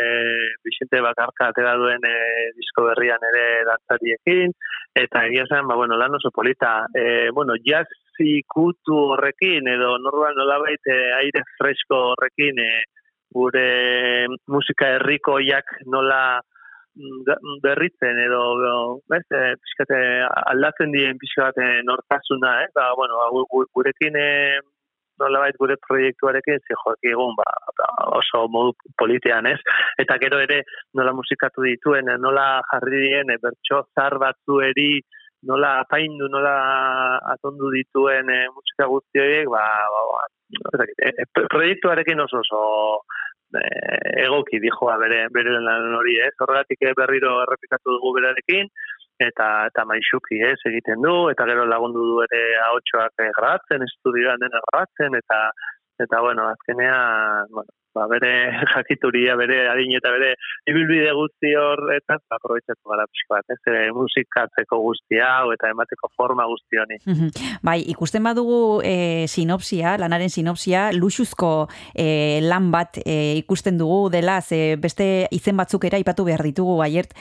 Vicente 0.66 1.00
bakarka 1.00 1.48
atera 1.48 1.72
duen 1.80 2.04
e, 2.04 2.16
disko 2.58 2.84
berrian 2.90 3.24
ere 3.30 3.46
dantzariekin, 3.70 4.52
eta 4.94 5.24
egia 5.28 5.44
zen, 5.48 5.66
ba, 5.68 5.76
bueno, 5.78 5.96
lan 5.96 6.14
oso 6.18 6.30
polita. 6.34 6.86
E, 6.94 7.30
bueno, 7.32 7.54
jazz 7.64 7.86
ikutu 8.20 8.96
horrekin, 9.14 9.68
edo 9.68 9.94
normal 9.98 10.34
nolabait 10.36 10.80
e, 10.92 10.96
aire 11.22 11.42
fresko 11.58 12.00
horrekin, 12.12 12.58
e, 12.60 12.82
gure 13.32 14.26
musika 14.50 14.88
herrikoiak 14.96 15.64
nola 15.86 16.40
mm, 16.98 17.60
berritzen 17.62 18.18
edo 18.26 19.00
bez, 19.08 19.22
e, 19.30 19.54
pixkate 19.62 20.00
aldatzen 20.52 20.92
dien 20.92 21.16
pixkat 21.22 21.56
e, 21.62 21.70
nortasuna, 21.86 22.58
eh? 22.64 22.68
Ba, 22.74 22.90
bueno, 22.98 23.16
ba, 23.22 23.30
gu- 23.32 23.46
gu- 23.48 23.68
gurekin 23.72 24.18
e, 24.18 24.28
nolabait 25.20 25.56
gure 25.60 25.76
proiektuarekin 25.86 26.60
zijoak 26.66 27.08
egun 27.12 27.36
ba, 27.38 27.46
ba, 27.78 27.88
oso 28.18 28.46
modu 28.52 28.74
politean, 28.98 29.46
ez? 29.52 29.58
Eta 30.02 30.18
gero 30.22 30.40
ere 30.42 30.62
nola 30.98 31.14
musikatu 31.16 31.64
dituen, 31.66 32.10
e, 32.10 32.18
nola 32.18 32.48
jarri 32.72 33.06
dien 33.06 33.32
e, 33.32 33.38
bertso 33.42 33.84
zar 33.94 34.18
batzueri 34.22 34.92
nola 35.48 35.78
apaindu, 35.84 36.28
nola 36.28 36.54
atondu 37.32 37.70
dituen 37.76 38.28
e, 38.28 38.42
musika 38.56 38.88
guzti 38.92 39.22
horiek, 39.22 39.48
ba, 39.52 39.64
ba, 39.94 40.04
ba, 40.12 40.84
e, 40.90 41.14
e, 41.14 41.28
proiektuarekin 41.48 42.26
oso 42.26 42.44
oso 42.44 42.62
eh, 43.58 44.24
egoki 44.26 44.60
dijoa 44.62 44.96
bere 45.02 45.24
bere 45.34 45.58
lan 45.64 45.94
hori, 45.98 46.16
ez? 46.26 46.34
Horregatik 46.44 46.84
eh, 46.86 46.94
berriro 46.98 47.36
errepikatu 47.44 47.96
dugu 47.96 48.14
berarekin 48.18 48.70
eta 49.26 49.48
eta 49.70 49.84
maixuki, 49.88 50.40
ez, 50.52 50.58
egiten 50.70 51.02
du 51.04 51.14
eta 51.32 51.46
gero 51.50 51.66
lagundu 51.68 52.06
du 52.12 52.22
ere 52.26 52.42
ahotsoak 52.68 53.24
eh, 53.24 53.30
grabatzen, 53.36 53.84
estudioan 53.88 54.40
dena 54.42 54.62
grabatzen 54.68 55.18
eta 55.20 55.42
eta 56.00 56.20
bueno, 56.24 56.48
azkenean, 56.48 57.50
bueno, 57.52 57.79
ba, 57.94 58.06
bere 58.10 58.30
jakituria, 58.74 59.36
bere 59.38 59.62
adin 59.70 59.94
eta 59.98 60.12
bere 60.14 60.34
ibilbide 60.70 61.12
guzti 61.16 61.52
horretan 61.58 62.20
ba, 62.28 62.38
aprobetxatu 62.38 62.92
gara 62.92 63.06
pixko 63.10 63.36
bat, 63.36 63.54
ez, 63.54 63.60
e, 63.66 63.90
musikatzeko 63.96 64.80
guzti 64.84 65.20
hau 65.24 65.50
eta 65.54 65.70
emateko 65.74 66.10
forma 66.16 66.46
guzti 66.50 66.80
honi. 66.80 67.00
Mhm. 67.06 67.58
Bai, 67.66 67.78
ikusten 67.92 68.24
badugu 68.26 68.80
e, 68.84 69.26
sinopsia, 69.28 69.96
lanaren 70.00 70.30
sinopsia, 70.30 70.90
luxuzko 70.96 71.68
e, 71.94 72.40
lan 72.46 72.70
bat 72.74 73.00
e, 73.04 73.36
ikusten 73.42 73.78
dugu 73.80 74.08
dela, 74.12 74.40
ze 74.40 74.76
beste 74.80 75.28
izen 75.34 75.58
batzuk 75.60 75.84
ere 75.88 76.00
aipatu 76.00 76.24
behar 76.24 76.44
ditugu, 76.46 76.80
aiert, 76.84 77.14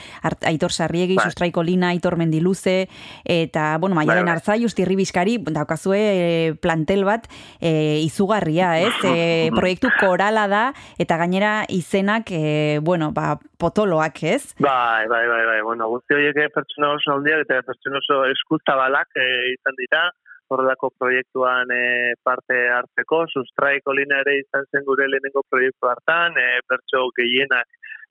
Aitor 0.46 0.72
Sarriegi, 0.72 1.16
Bai. 1.16 1.26
Sustraiko 1.26 1.62
Lina, 1.62 1.90
Aitor 1.90 2.16
Mendiluze, 2.16 2.88
eta, 3.24 3.76
bueno, 3.78 3.96
Maialen 3.96 4.24
Bai, 4.24 4.32
bai. 4.32 4.38
Arzai, 4.38 4.64
Ustirri 4.64 4.96
Bizkari, 4.96 5.38
daukazue 5.50 6.56
plantel 6.62 7.04
bat 7.04 7.26
e, 7.60 8.00
izugarria, 8.04 8.72
ez? 8.80 8.94
E, 9.04 9.50
proiektu 9.58 9.90
korala 9.98 10.46
da, 10.50 10.59
eta 11.00 11.18
gainera 11.20 11.52
izenak, 11.68 12.30
e, 12.30 12.78
bueno, 12.82 13.10
ba, 13.16 13.34
potoloak, 13.60 14.22
ez? 14.22 14.54
Bai, 14.58 15.06
bai, 15.12 15.24
bai, 15.28 15.44
bai. 15.50 15.60
Bueno, 15.66 15.88
guzti 15.94 16.16
horiek 16.16 16.40
pertsona 16.54 16.94
oso 16.96 17.16
handiak 17.16 17.46
eta 17.46 17.62
pertsona 17.66 18.02
oso 18.02 18.24
eskuzabalak 18.32 19.20
eh, 19.20 19.54
izan 19.54 19.78
dira, 19.80 20.08
horrelako 20.50 20.90
proiektuan 20.98 21.70
eh, 21.74 22.14
parte 22.22 22.58
hartzeko, 22.74 23.24
sustraiko 23.32 23.94
lina 23.94 24.20
ere 24.24 24.40
izan 24.40 24.66
zen 24.72 24.86
gure 24.88 25.06
lehenengo 25.08 25.44
proiektu 25.48 25.90
hartan, 25.90 26.38
eh, 26.42 26.58
bertso 26.70 27.06
gehienak 27.18 27.68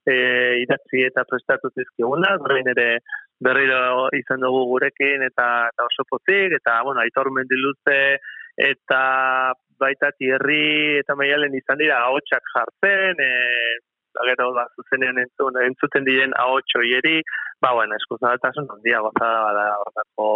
eh, 0.08 0.62
idatzi 0.64 1.04
eta 1.08 1.26
prestatu 1.28 1.70
zizkiguna, 1.76 2.36
orain 2.40 2.70
ere 2.72 2.88
berriro 3.44 4.08
izan 4.16 4.40
dugu 4.44 4.64
gurekin 4.72 5.24
eta, 5.28 5.48
eta 5.72 5.88
oso 5.88 6.06
pozik, 6.08 6.56
eta, 6.60 6.80
bueno, 6.86 7.04
aitor 7.04 7.30
mendiluze 7.36 8.00
eta 8.70 9.02
baita 9.80 10.12
tierri 10.18 10.98
eta 11.00 11.16
maialen 11.18 11.54
izan 11.56 11.80
dira 11.80 12.02
ahotsak 12.06 12.52
jartzen, 12.54 13.22
eh, 13.26 13.78
ba, 14.14 14.26
gero 14.28 14.50
ba, 14.56 14.66
zuzenean 14.76 15.18
entzun, 15.22 15.56
entzuten 15.64 16.06
diren 16.08 16.34
ahotxo 16.44 16.82
hieri, 16.86 17.20
ba, 17.62 17.72
bueno, 17.78 17.96
eskuzabatasun 18.00 18.68
handia 18.74 19.00
gozada 19.06 19.40
bada 19.48 19.66
horrako 19.82 20.28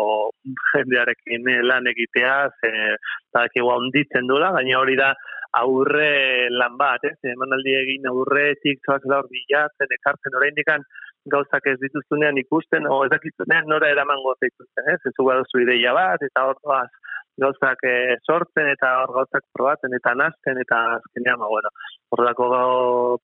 jendearekin 0.73 1.49
eh, 1.55 1.61
lan 1.71 1.87
egitea, 1.93 2.35
ze 2.61 2.73
badakigu 3.35 3.73
handitzen 3.77 4.29
dula, 4.31 4.53
gaina 4.59 4.81
hori 4.81 4.99
da 5.01 5.15
aurre 5.55 6.51
lan 6.51 6.77
bat, 6.79 7.05
ez? 7.07 7.17
Emanaldi 7.31 7.75
egin 7.79 8.09
aurretik 8.11 8.81
zoaz 8.87 9.03
da 9.07 9.21
hor 9.21 9.31
bilatzen, 9.31 9.93
ekartzen 9.99 10.39
oraindikan 10.41 10.83
gauzak 11.31 11.67
ez 11.71 11.79
dituztunean 11.81 12.39
ikusten, 12.43 12.89
o 12.91 13.05
ez 13.07 13.11
dakitzunean 13.13 13.71
nora 13.71 13.89
eramango 13.95 14.35
zaituzten, 14.41 14.91
ez? 14.93 15.01
Ez 15.09 15.15
duzu 15.17 15.63
ideia 15.63 15.95
bat, 15.97 16.23
eta 16.27 16.49
hor 16.49 16.59
doaz 16.63 16.91
gauzak 17.43 17.83
eh, 17.89 18.17
sortzen 18.27 18.71
eta 18.71 18.91
hor 19.03 19.13
gauzak 19.19 19.45
probatzen 19.57 19.95
eta 19.99 20.15
nazten 20.19 20.61
eta 20.63 20.81
azkenean, 20.99 21.41
ba, 21.41 21.51
bueno, 21.51 21.73
horrelako 22.15 22.49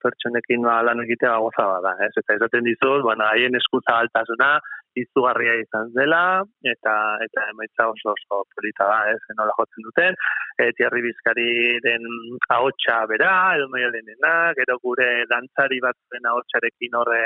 pertsonekin 0.03 0.67
ba, 0.67 0.81
lan 0.87 1.03
egitea 1.05 1.37
goza 1.45 1.67
bada, 1.75 1.95
ez? 2.07 2.13
Eta 2.23 2.39
esaten 2.39 2.67
dizut, 2.67 3.05
bueno, 3.07 3.27
haien 3.31 3.59
eskutza 3.61 4.01
altasuna, 4.03 4.57
izugarria 4.99 5.55
izan 5.63 5.93
dela, 5.95 6.43
eta 6.67 6.95
eta 7.27 7.47
emaitza 7.53 7.87
oso 7.93 8.15
oso 8.17 8.43
polita 8.55 8.89
da, 8.91 8.99
ez, 9.13 9.21
nola 9.39 9.55
jotzen 9.59 9.87
duten, 9.87 10.19
e, 10.59 10.73
Thierry 10.79 11.05
Bizkariren 11.07 12.09
ahotsa 12.57 13.05
bera, 13.13 13.33
edo 13.59 13.71
maialenena, 13.71 14.35
gero 14.59 14.81
gure 14.83 15.09
dantzari 15.31 15.79
batzuen 15.87 16.27
ahotsarekin 16.33 16.99
horre 16.99 17.25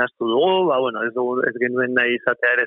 naztu 0.00 0.28
dugu, 0.30 0.66
ba, 0.70 0.78
bueno, 0.84 1.02
ez, 1.06 1.12
dugu, 1.16 1.40
ez 1.48 1.54
genuen 1.62 1.94
nahi 1.96 2.16
izatea 2.18 2.52
ere 2.58 2.66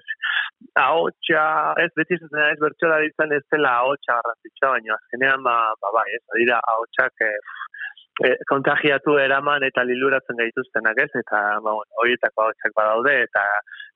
ahotsa, 0.84 1.45
ez 1.84 1.91
beti 1.97 2.18
izaten 2.18 2.45
ez 2.49 2.60
bertxola 2.61 2.99
izan 3.07 3.34
ez 3.38 3.43
dela 3.53 3.77
ahotsa 3.84 4.19
garrantzitsua, 4.19 4.76
baina 4.76 4.97
azkenean, 4.97 5.43
ba, 5.45 5.56
ba, 5.81 5.93
bai, 5.99 6.07
ez, 6.18 6.23
dira 6.41 6.60
ahotsak 6.73 7.26
eh, 7.27 7.38
e, 8.26 8.34
kontagiatu 8.51 9.18
eraman 9.22 9.64
eta 9.68 9.85
liluratzen 9.88 10.39
gaituztenak 10.41 10.99
ez, 11.06 11.10
eta 11.22 11.41
ba, 11.64 11.76
bueno, 11.77 12.01
horietako 12.03 12.45
ahotsak 12.45 12.76
badaude, 12.76 13.15
eta 13.27 13.45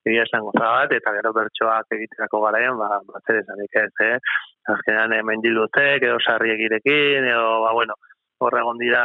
egia 0.07 0.25
esan 0.27 0.45
goza 0.47 0.63
bat, 0.63 0.95
eta 0.99 1.13
gero 1.17 1.33
bertsoak 1.35 1.93
egiterako 1.97 2.41
garaian, 2.47 2.79
ba, 2.79 2.99
ba 3.07 3.23
zer 3.27 3.41
ez, 3.43 3.91
eh? 4.07 4.17
Azkenean 4.73 5.13
hemen 5.17 5.43
dilutek, 5.43 6.03
edo 6.07 6.19
sarriegirekin, 6.23 7.27
edo, 7.27 7.61
ba, 7.65 7.71
bueno, 7.75 7.99
horra 8.45 8.61
egon 8.63 8.79
dira 8.81 9.03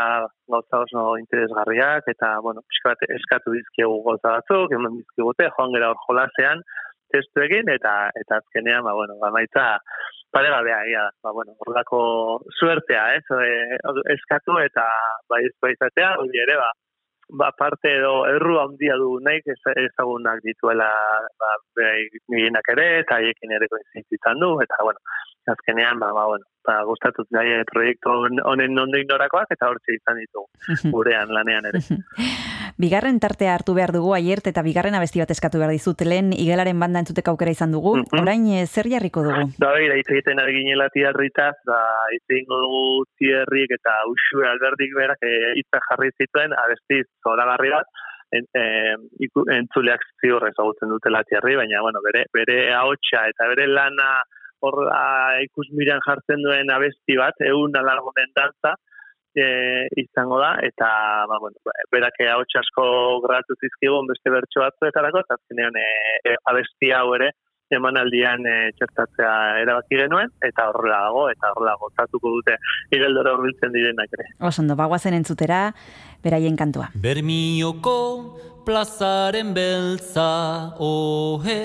gauza 0.51 0.83
oso 0.85 1.05
interesgarriak, 1.21 2.09
eta, 2.15 2.39
bueno, 2.45 2.63
pixka 2.69 2.95
eskatu 3.19 3.55
dizkiegu 3.57 4.03
gauza 4.07 4.37
batzuk, 4.39 4.75
eman 4.79 4.99
dizkigute, 5.01 5.51
joan 5.57 5.75
gera 5.77 5.91
hor 5.93 6.01
jolasean, 6.07 6.63
testu 7.13 7.45
egin, 7.45 7.71
eta, 7.73 7.95
eta 8.21 8.41
azkenean, 8.43 8.83
ba, 8.85 8.93
bueno, 8.99 9.17
ba, 9.23 9.31
maitza, 9.33 9.69
paregabea, 10.35 10.81
ia, 10.93 11.07
ba, 11.25 11.33
bueno, 11.33 11.55
horrelako 11.61 12.01
suertea, 12.59 13.07
ez, 13.17 13.25
e, 13.33 13.79
eskatu 14.17 14.59
eta 14.65 14.85
bai 15.31 15.45
ezkoa 15.49 15.73
izatea, 15.77 16.13
hori 16.21 16.43
ere, 16.45 16.59
ba, 16.61 16.69
ba, 17.41 17.51
parte 17.57 17.93
edo 17.99 18.27
erru 18.29 18.59
handia 18.61 18.97
du 19.01 19.19
nahi 19.25 19.41
ez- 19.55 19.77
ezagunak 19.85 20.41
dituela 20.45 20.89
ba, 21.41 21.55
gehienak 21.81 22.71
ere, 22.77 22.87
eta 23.03 23.19
haiekin 23.21 23.53
ere 23.57 23.69
koinzitzen 23.73 24.41
du, 24.45 24.55
eta, 24.65 24.81
bueno, 24.85 25.01
azkenean, 25.53 25.99
ba, 25.99 26.13
ba, 26.13 26.27
bueno, 26.31 26.45
ba, 26.67 26.83
gustatu 26.85 27.25
zaie 27.33 27.63
proiektu 27.71 28.11
hon- 28.13 28.43
honen 28.45 28.75
nondo 28.77 28.99
inorakoak, 29.01 29.51
eta 29.55 29.69
hortxe 29.71 29.95
izan 29.97 30.19
ditugu, 30.21 30.49
gurean 30.95 31.33
lanean 31.35 31.69
ere. 31.71 31.81
Bigarren 32.79 33.19
tartea 33.19 33.55
hartu 33.57 33.75
behar 33.75 33.91
dugu 33.91 34.13
aiert 34.15 34.47
eta 34.47 34.63
bigarren 34.63 34.95
abesti 34.95 35.19
bat 35.19 35.31
eskatu 35.35 35.59
behar 35.59 35.73
dizut 35.75 35.99
lehen 36.07 36.29
igelaren 36.37 36.79
banda 36.79 37.01
entzuteko 37.03 37.33
aukera 37.35 37.51
izan 37.51 37.73
dugu. 37.75 37.97
Mhm. 37.99 38.21
Orain 38.23 38.45
eh, 38.55 38.67
zer 38.71 38.87
jarriko 38.93 39.25
dugu? 39.27 39.49
Da, 39.59 39.73
begira, 39.75 39.97
hitz 39.99 40.07
egiten 40.15 40.39
ari 40.39 40.55
ginela 40.61 40.87
tiarritaz, 40.95 41.57
da, 41.67 41.79
hitz 42.15 42.23
egingo 42.31 42.61
dugu 42.63 42.83
tierrik 43.19 43.75
eta 43.81 43.97
usue 44.13 44.47
alberdik 44.47 44.95
berak 44.95 45.27
eh, 45.27 45.57
hitza 45.59 45.83
jarri 45.89 46.13
zituen, 46.23 46.55
abesti 46.55 47.03
zoragarri 47.27 47.75
bat, 47.75 47.91
en, 48.31 48.45
iku, 49.25 49.43
entzuleak 49.51 50.03
ziur 50.21 50.45
ezagutzen 50.51 50.91
dutela 50.93 51.23
tierri, 51.25 51.57
baina, 51.57 51.81
bueno, 51.83 52.03
bere, 52.05 52.27
bere 52.37 52.59
ahotsa 52.77 53.25
eta 53.33 53.49
bere 53.49 53.67
lana 53.73 54.19
hor 54.61 54.85
a, 54.93 55.39
ikusmiran 55.47 56.03
jartzen 56.07 56.45
duen 56.45 56.71
abesti 56.75 57.19
bat, 57.21 57.39
egun 57.47 57.77
alargunen 57.79 58.33
dantza, 58.37 58.75
e, 59.39 59.49
izango 60.03 60.39
da, 60.43 60.55
eta, 60.67 60.89
ba, 61.31 61.39
bueno, 61.43 61.75
berak 61.93 62.21
ahots 62.27 62.57
asko 62.63 62.87
gratu 63.27 63.57
zizkigun 63.61 64.09
beste 64.11 64.33
bertso 64.35 64.65
batzuetarako, 64.65 65.23
eta 65.25 65.39
azkenean 65.39 65.79
e, 65.79 65.87
e, 66.25 66.39
abesti 66.53 66.91
hau 66.97 67.13
ere, 67.19 67.33
emanaldian 67.75 68.47
e, 68.49 68.57
txertatzea 68.79 69.33
erabaki 69.63 69.99
genuen, 70.01 70.31
eta 70.45 70.69
horrela 70.71 71.03
dago, 71.09 71.27
eta 71.33 71.53
horrela 71.53 71.75
gozatuko 71.83 72.33
dute 72.39 72.57
igeldora 72.97 73.35
hurbiltzen 73.37 73.75
direnak 73.75 74.15
ere. 74.19 74.31
Osondo, 74.51 74.77
bagoazen 74.79 75.19
entzutera, 75.19 75.67
beraien 76.25 76.57
kantua. 76.57 76.89
Bermioko 76.97 77.99
plazaren 78.67 79.53
beltza, 79.57 80.29
ohe, 80.85 81.61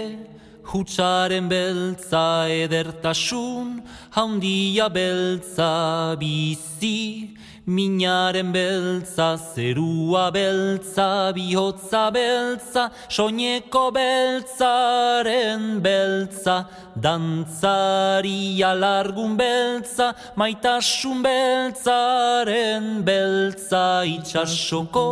hutsaren 0.63 1.49
beltza 1.49 2.47
edertasun, 2.49 3.83
handia 4.15 4.89
beltza 4.89 6.15
bizi, 6.19 7.35
minaren 7.65 8.51
beltza, 8.51 9.37
zerua 9.37 10.31
beltza, 10.31 11.31
bihotza 11.35 12.11
beltza, 12.11 12.91
soineko 13.09 13.91
beltzaren 13.91 15.81
beltza, 15.81 16.67
dantzari 16.95 18.63
alargun 18.63 19.37
beltza, 19.37 20.13
maitasun 20.35 21.23
beltzaren 21.23 23.03
beltza, 23.03 24.03
itxasoko, 24.05 25.07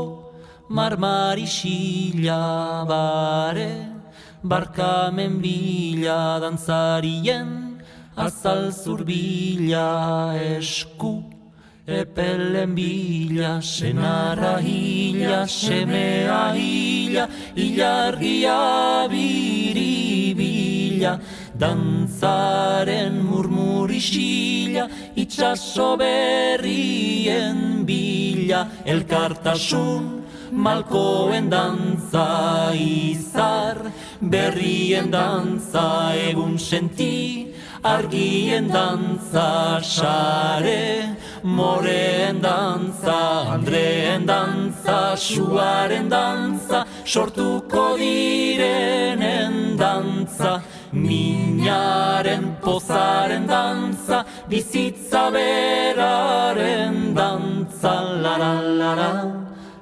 marmarisila 0.69 2.85
bare, 2.87 4.00
barkamen 4.43 5.41
bila 5.41 6.39
dantzarien, 6.41 7.81
azal 8.17 8.71
zurbila 8.73 10.33
esku, 10.57 11.23
epelen 11.87 12.75
bila, 12.75 13.61
senarra 13.61 14.57
hila, 14.57 15.47
semea 15.47 16.53
hila, 16.57 17.27
ilargia 17.55 19.07
biribila, 19.09 21.19
dantzaren 21.57 23.21
murmurisila, 23.21 24.89
itxaso 25.15 25.97
berrien 25.97 27.85
bila, 27.85 28.67
elkartasun, 28.85 30.20
malkoen 30.51 31.49
dantza 31.49 32.71
izar, 32.75 33.77
berrien 34.19 35.09
dantza 35.11 36.13
egun 36.15 36.57
senti, 36.59 37.53
argien 37.83 38.67
dantza 38.67 39.79
sare, 39.81 41.15
moreen 41.43 42.41
dantza, 42.41 43.53
andreen 43.55 44.25
dantza, 44.25 45.15
suaren 45.15 46.09
dantza, 46.09 46.85
sortuko 47.05 47.97
direnen 47.97 49.77
dantza, 49.77 50.61
minaren 50.91 52.57
pozaren 52.61 53.47
dantza, 53.47 54.25
bizitza 54.49 55.29
beraren 55.31 57.13
dantza, 57.15 57.93
la 58.21 58.37
la 58.37 58.53
la 58.61 58.93
la. 58.95 59.40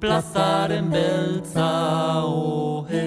plazaren 0.00 0.88
beltza 0.90 1.70
ohe, 2.24 3.06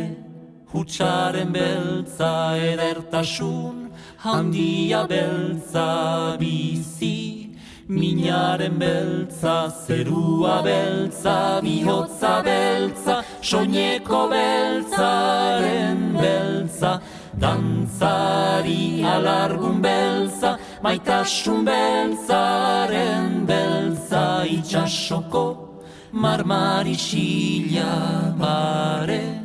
hutsaren 0.71 1.51
beltza 1.53 2.33
edertasun, 2.57 3.89
handia 4.25 5.01
beltza 5.09 6.37
bizi, 6.39 7.49
minaren 7.87 8.77
beltza, 8.83 9.57
zerua 9.85 10.61
beltza, 10.63 11.59
bihotza 11.65 12.33
beltza, 12.45 13.15
soineko 13.41 14.21
beltzaren 14.35 15.99
beltza, 16.21 17.01
dantzari 17.41 19.03
alargun 19.15 19.81
beltza, 19.81 20.57
maitasun 20.85 21.65
beltzaren 21.65 23.45
beltza, 23.49 24.25
itxasoko, 24.57 25.72
marmarisila 26.13 27.89
bare, 28.37 29.41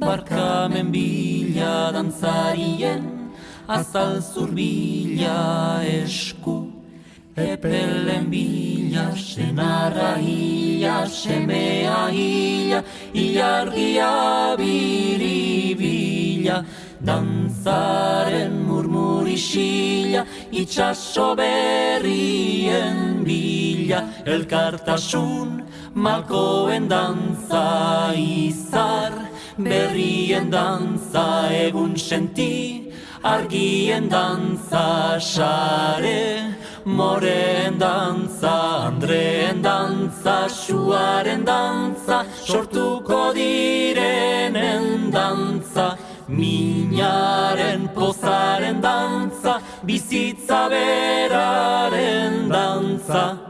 barkamen 0.00 0.88
bila 0.90 1.92
dantzarien, 1.92 3.04
azal 3.68 4.24
zurbila 4.24 5.84
esku, 5.84 6.72
epelen 7.36 8.32
bila, 8.32 9.12
senarra 9.12 10.16
hila, 10.16 11.04
semea 11.06 12.08
hila, 12.08 12.80
ilargia 13.12 14.56
biribila, 14.56 16.64
dantzaren 17.04 18.64
murmurisila, 18.66 20.24
itxaso 20.52 21.34
berrien 21.36 23.24
bila, 23.24 24.00
elkartasun, 24.24 25.62
malkoen 25.94 26.88
dantza 26.88 28.12
izar, 28.16 29.12
berrien 29.58 30.50
dantza 30.50 31.48
egun 31.52 31.96
senti, 31.96 32.92
argien 33.22 34.08
dantza 34.08 35.18
sare, 35.20 36.54
moren 36.84 37.78
dantza, 37.78 38.86
andreen 38.88 39.62
dantza, 39.62 40.48
suaren 40.48 41.44
dantza, 41.44 42.24
sortuko 42.44 43.32
direnen 43.34 45.10
dantza, 45.10 45.96
minaren 46.28 47.88
pozaren 47.94 48.80
dantza, 48.80 49.60
bizitza 49.82 50.68
beraren 50.68 52.48
dantza. 52.48 53.45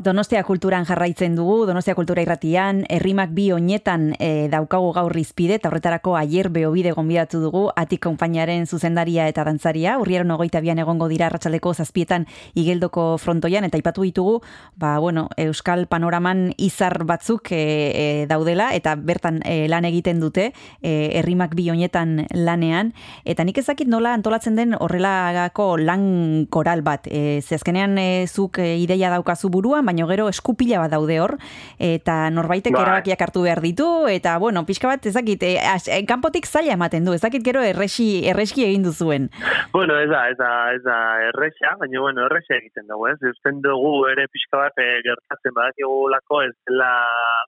Donostia 0.00 0.40
kulturan 0.48 0.86
jarraitzen 0.88 1.34
dugu, 1.36 1.66
Donostia 1.68 1.92
kultura 1.92 2.22
irratian, 2.24 2.86
herrimak 2.88 3.34
bi 3.36 3.50
oinetan 3.52 4.14
e, 4.16 4.48
daukagu 4.48 4.94
gaur 4.96 5.12
izpide, 5.20 5.58
eta 5.58 5.68
horretarako 5.68 6.14
aier 6.16 6.48
beobide 6.48 6.94
gonbidatu 6.96 7.36
dugu, 7.42 7.66
atik 7.76 8.00
konpainaren 8.06 8.64
zuzendaria 8.64 9.26
eta 9.28 9.44
dantzaria, 9.44 9.98
urriaron 10.00 10.32
ogoita 10.32 10.62
bian 10.64 10.80
egongo 10.80 11.04
dira 11.12 11.28
ratxaleko 11.28 11.74
zazpietan 11.74 12.24
igeldoko 12.56 13.18
frontoian, 13.20 13.66
eta 13.68 13.76
ipatu 13.76 14.06
ditugu, 14.06 14.38
ba, 14.80 14.94
bueno, 15.04 15.26
euskal 15.36 15.84
panoraman 15.92 16.54
izar 16.56 17.02
batzuk 17.04 17.52
e, 17.52 17.60
e, 17.60 18.06
daudela, 18.30 18.70
eta 18.72 18.96
bertan 18.96 19.42
e, 19.44 19.68
lan 19.68 19.84
egiten 19.84 20.24
dute, 20.24 20.48
herrimak 20.80 21.52
bi 21.52 21.68
oinetan 21.74 22.24
lanean, 22.32 22.94
eta 23.28 23.44
nik 23.44 23.60
ezakit 23.60 23.92
nola 23.92 24.16
antolatzen 24.16 24.56
den 24.56 24.72
horrelagako 24.80 25.74
lan 25.76 26.48
koral 26.48 26.80
bat, 26.88 27.04
e, 27.04 27.44
zehazkenean 27.44 28.00
e, 28.00 28.08
zuk 28.32 28.64
ideia 28.64 29.12
daukazu 29.12 29.52
buruan, 29.52 29.89
baina 29.90 30.06
gero 30.10 30.28
eskupila 30.30 30.80
bat 30.84 30.94
daude 30.94 31.18
hor, 31.20 31.36
eta 31.78 32.30
norbaitek 32.30 32.74
Bai. 32.74 32.82
erabakiak 32.86 33.20
hartu 33.26 33.42
behar 33.46 33.60
ditu, 33.64 34.06
eta 34.08 34.38
bueno, 34.38 34.64
pixka 34.66 34.88
bat 34.88 35.06
ezakit, 35.06 35.42
e, 35.42 35.52
as- 35.58 35.88
e, 35.90 36.00
kanpotik 36.06 36.46
zaila 36.46 36.74
ematen 36.78 37.04
du, 37.04 37.12
ezakit 37.18 37.44
gero 37.44 37.62
erresi, 37.66 38.26
erreski 38.30 38.64
egin 38.64 38.82
duzuen. 38.86 39.30
Bueno, 39.72 39.98
ez 40.00 40.08
da, 40.10 40.28
ez 40.30 40.36
da, 40.38 40.50
ez 40.74 40.82
da 40.86 40.96
erresa, 41.30 41.74
baina 41.80 42.00
bueno, 42.00 42.26
erresa 42.30 42.56
egiten 42.56 42.86
dugu, 42.88 43.08
ez? 43.12 43.18
Eusten 43.22 43.60
dugu 43.62 44.06
ere 44.12 44.26
pixka 44.32 44.62
bat 44.64 44.78
e, 44.78 44.88
gertatzen 45.06 45.54
badakigulako 45.56 46.42
ez 46.46 46.54
dela 46.68 46.90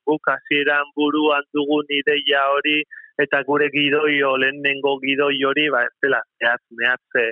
guk 0.07 0.29
hasieran 0.35 0.91
buruan 0.97 1.45
dugun 1.55 1.87
ideia 1.89 2.43
hori 2.57 2.83
eta 3.21 3.43
gure 3.45 3.69
gidoio, 3.73 4.37
lehenengo 4.41 4.97
gidoi 5.03 5.37
hori, 5.45 5.69
ba, 5.75 5.83
ez 5.85 5.95
dela, 6.05 6.23
zehatz, 6.41 6.63
mehatz 6.79 7.21
e, 7.21 7.27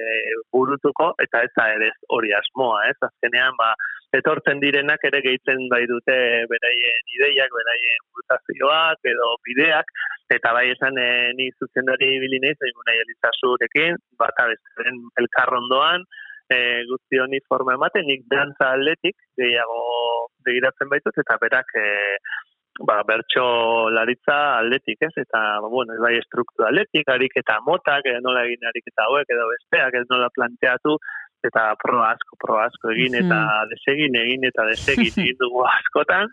burutuko, 0.52 1.12
eta 1.24 1.42
ez 1.46 1.52
da 1.56 1.66
ere 1.76 1.90
hori 2.16 2.32
asmoa, 2.36 2.84
ez, 2.90 2.98
azkenean, 3.08 3.56
ba, 3.58 3.72
etortzen 4.18 4.60
direnak 4.60 5.04
ere 5.06 5.20
gehitzen 5.24 5.68
bai 5.72 5.84
dute 5.90 6.16
beraien 6.50 7.12
ideiak, 7.16 7.52
beraien 7.56 8.06
burutazioak 8.10 9.10
edo 9.12 9.28
bideak, 9.46 9.92
eta 10.36 10.52
bai 10.56 10.66
esan 10.72 10.98
e, 10.98 11.10
ni 11.38 11.50
zuzendari 11.58 12.10
ibili 12.16 12.42
naiz, 12.42 12.58
egin 12.58 12.88
nahi 12.88 13.04
elizazurekin, 13.04 14.00
bata 14.20 14.48
besteren 14.50 15.00
elkarrondoan, 15.22 16.04
e, 16.50 16.58
guzti 16.90 17.22
honi 17.22 17.40
forma 17.48 17.78
ematen, 17.78 18.06
nik 18.10 18.26
dantza 18.32 18.74
atletik 18.74 19.16
gehiago 19.40 19.80
begiratzen 20.46 20.90
baitut, 20.92 21.22
eta 21.24 21.38
berak 21.42 21.74
e, 21.78 21.88
ba, 22.78 23.00
bertso 23.06 23.90
laritza 23.90 24.36
atletik, 24.60 25.02
ez? 25.08 25.12
Eta, 25.24 25.40
ba, 25.62 25.68
bueno, 25.68 25.96
bai 26.02 26.16
estruktura 26.18 26.70
atletik, 26.70 27.08
harik 27.08 27.34
motak, 27.66 28.06
edo 28.06 28.20
nola 28.22 28.44
egin 28.44 28.68
harik 28.68 28.86
eta 28.86 29.08
hauek, 29.08 29.26
edo 29.28 29.48
besteak, 29.50 29.94
ez 29.94 30.06
nola 30.08 30.30
planteatu, 30.34 30.96
eta 31.44 31.74
pro 31.82 32.02
asko, 32.04 32.36
pro 32.38 32.58
asko 32.60 32.90
egin, 32.92 33.16
eta 33.20 33.66
desegin 33.72 34.16
egin, 34.16 34.44
eta 34.44 34.64
desegin 34.68 35.12
egin 35.12 35.38
dugu 35.40 35.64
askotan, 35.78 36.28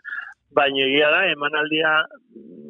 baina 0.54 0.84
egia 0.86 1.10
da, 1.12 1.24
emanaldia, 1.32 1.92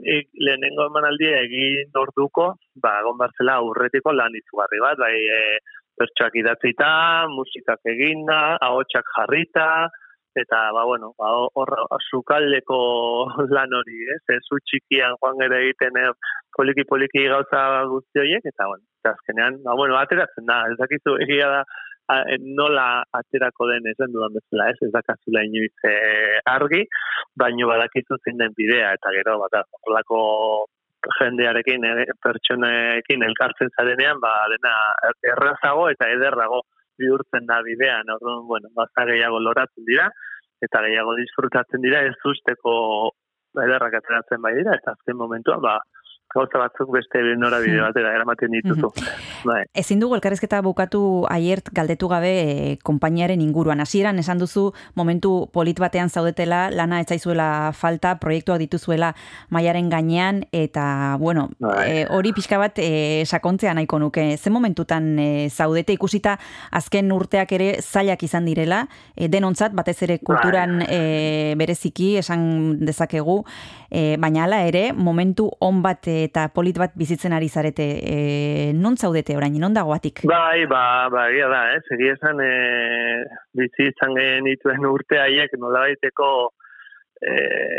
e, 0.03 0.23
lehenengo 0.39 0.89
emanaldia 0.91 1.43
egin 1.47 1.95
orduko, 1.99 2.53
ba, 2.83 2.99
egon 3.03 3.19
barzela 3.19 3.59
aurretiko 3.63 4.15
lan 4.15 4.35
izugarri 4.39 4.83
bat, 4.83 4.99
bai, 4.99 5.15
e, 5.15 5.59
bertsoak 5.99 6.37
idatzita, 6.39 6.91
musikak 7.35 7.83
eginda, 7.91 8.57
ahotsak 8.63 9.07
jarrita, 9.17 9.89
eta 10.43 10.61
ba 10.77 10.85
bueno, 10.89 11.13
ba 11.19 11.31
hor 11.55 11.73
sukaldeko 12.11 12.79
lan 13.57 13.75
hori, 13.81 13.99
ez? 14.15 14.23
Zu 14.47 14.61
txikian 14.71 15.19
joan 15.21 15.43
gero 15.43 15.59
egiten 15.65 15.99
eh, 16.03 16.13
poliki 16.57 16.85
poliki 16.89 17.27
gauza 17.33 17.85
guzti 17.91 18.23
horiek 18.25 18.49
eta 18.53 18.71
bueno, 18.71 18.85
eta 19.01 19.15
azkenean, 19.17 19.61
ba 19.67 19.77
bueno, 19.79 19.99
ateratzen 19.99 20.49
da, 20.49 20.63
ez 20.71 20.79
dakizu 20.81 21.19
egia 21.27 21.51
da 21.57 21.61
a, 22.09 22.23
eh, 22.23 22.39
nola 22.61 23.05
aterako 23.21 23.69
den 23.71 23.91
esan 23.93 24.15
dudan 24.15 24.35
bezala, 24.39 24.71
ez? 24.73 24.79
Ez 24.87 24.93
dakazula 24.95 25.45
inoiz 25.45 25.75
eh, 25.91 26.41
argi, 26.55 26.83
baino 27.37 27.69
badakizu 27.71 28.19
zein 28.25 28.41
den 28.41 28.57
bidea 28.57 28.95
eta 28.97 29.13
gero 29.19 29.39
bat 29.45 29.61
holako 29.87 30.23
jendearekin, 31.19 31.85
eh, 31.85 32.09
pertsonekin 32.25 33.23
elkartzen 33.29 33.71
zarenean, 33.77 34.21
ba, 34.25 34.33
dena 34.55 34.75
errazago 35.35 35.89
eta 35.93 36.11
ederrago 36.17 36.63
bihurtzen 36.99 37.47
da 37.47 37.61
bidean, 37.63 38.11
orduan, 38.17 38.43
bueno, 38.47 38.73
baza 38.75 39.07
gehiago 39.07 39.39
loratzen 39.41 39.87
dira, 39.87 40.09
eta 40.65 40.83
gehiago 40.87 41.15
disfrutatzen 41.19 41.83
dira, 41.85 42.03
ez 42.07 42.17
usteko 42.33 42.75
ederrak 43.65 43.95
ateratzen 44.01 44.43
bai 44.43 44.55
dira, 44.59 44.77
eta 44.79 44.95
azken 44.97 45.17
momentuan, 45.17 45.63
ba, 45.65 45.79
gauza 46.35 46.59
batzuk 46.61 46.91
beste 46.93 47.21
nora 47.37 47.59
bide 47.63 47.81
batera 47.81 48.13
eramaten 48.15 48.53
dituzu. 48.53 48.91
Bai. 49.49 49.63
Ezin 49.79 50.01
dugu 50.01 50.17
elkarrezketa 50.19 50.61
bukatu 50.63 51.01
aiert 51.33 51.71
galdetu 51.73 52.09
gabe 52.11 52.33
e, 52.41 52.77
konpainiaren 52.85 53.41
inguruan. 53.41 53.81
Hasieran 53.81 54.19
esan 54.21 54.41
duzu 54.43 54.69
momentu 54.99 55.49
polit 55.53 55.81
batean 55.81 56.11
zaudetela, 56.11 56.69
lana 56.71 57.01
ez 57.01 57.09
zaizuela 57.09 57.73
falta, 57.73 58.17
proiektuak 58.21 58.61
dituzuela 58.61 59.15
maiaren 59.55 59.89
gainean, 59.89 60.43
eta, 60.53 61.17
bueno, 61.21 61.49
e, 61.87 62.05
hori 62.13 62.35
pixka 62.37 62.61
bat 62.61 62.79
e, 62.83 63.25
sakontzea 63.25 63.75
nahiko 63.75 63.99
nuke. 64.03 64.27
Ze 64.37 64.51
momentutan 64.51 65.11
e, 65.19 65.49
zaudete 65.49 65.97
ikusita 65.97 66.37
azken 66.71 67.13
urteak 67.13 67.53
ere 67.57 67.71
zailak 67.81 68.23
izan 68.29 68.45
direla, 68.49 68.85
e, 69.17 69.31
denontzat, 69.33 69.73
batez 69.79 69.97
ere 70.05 70.19
kulturan 70.21 70.83
e, 70.85 71.55
bereziki, 71.59 72.17
esan 72.21 72.79
dezakegu, 72.85 73.41
e, 73.91 74.17
baina 74.21 74.45
hala 74.45 74.63
ere, 74.69 74.93
momentu 74.93 75.49
on 75.65 75.83
bat 75.83 76.07
eta 76.13 76.49
polit 76.55 76.79
bat 76.79 76.95
bizitzen 76.97 77.33
ari 77.33 77.49
zarete, 77.49 77.89
e, 78.03 78.73
non 78.75 78.97
zaudete 78.97 79.37
orain, 79.37 79.57
non 79.61 79.75
dagoatik? 79.75 80.25
Bai, 80.29 80.67
ba, 80.67 81.09
ba, 81.13 81.29
egia 81.33 81.49
da, 81.49 81.65
eh? 81.75 81.83
Egia 81.97 82.15
esan, 82.19 82.41
e, 82.45 82.53
bizi 83.57 83.91
izan 83.91 84.17
genituen 84.19 84.87
urte 84.89 85.21
haiek 85.21 85.57
nola 85.59 85.87
baiteko 85.89 86.31
e, 87.21 87.33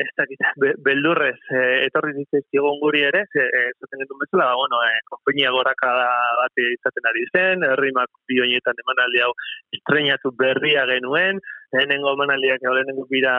ez 0.04 0.12
dakit, 0.18 0.42
be, 0.60 0.74
beldurrez 0.84 1.38
e, 1.54 1.62
etorri 1.88 2.16
zitzaizkigun 2.24 2.80
guri 2.82 3.06
ere, 3.08 3.24
ze, 3.32 3.46
e, 3.46 3.62
zaten 3.80 4.04
genuen 4.04 4.24
bezala, 4.26 4.50
ba, 4.52 4.58
bueno, 4.60 4.82
e, 4.84 4.98
konpainia 5.12 5.54
goraka 5.56 5.94
bat 6.42 6.64
izaten 6.66 7.10
ari 7.12 7.26
zen, 7.32 7.66
herrimak 7.70 8.12
bioinetan 8.32 8.84
emanaldi 8.84 9.24
hau 9.26 9.32
estrenatu 9.78 10.34
berria 10.44 10.86
genuen, 10.90 11.42
lehenengo 11.74 12.14
emanaldiak 12.16 12.64
edo 12.64 12.74
lehenengo 12.76 13.06
bira 13.10 13.34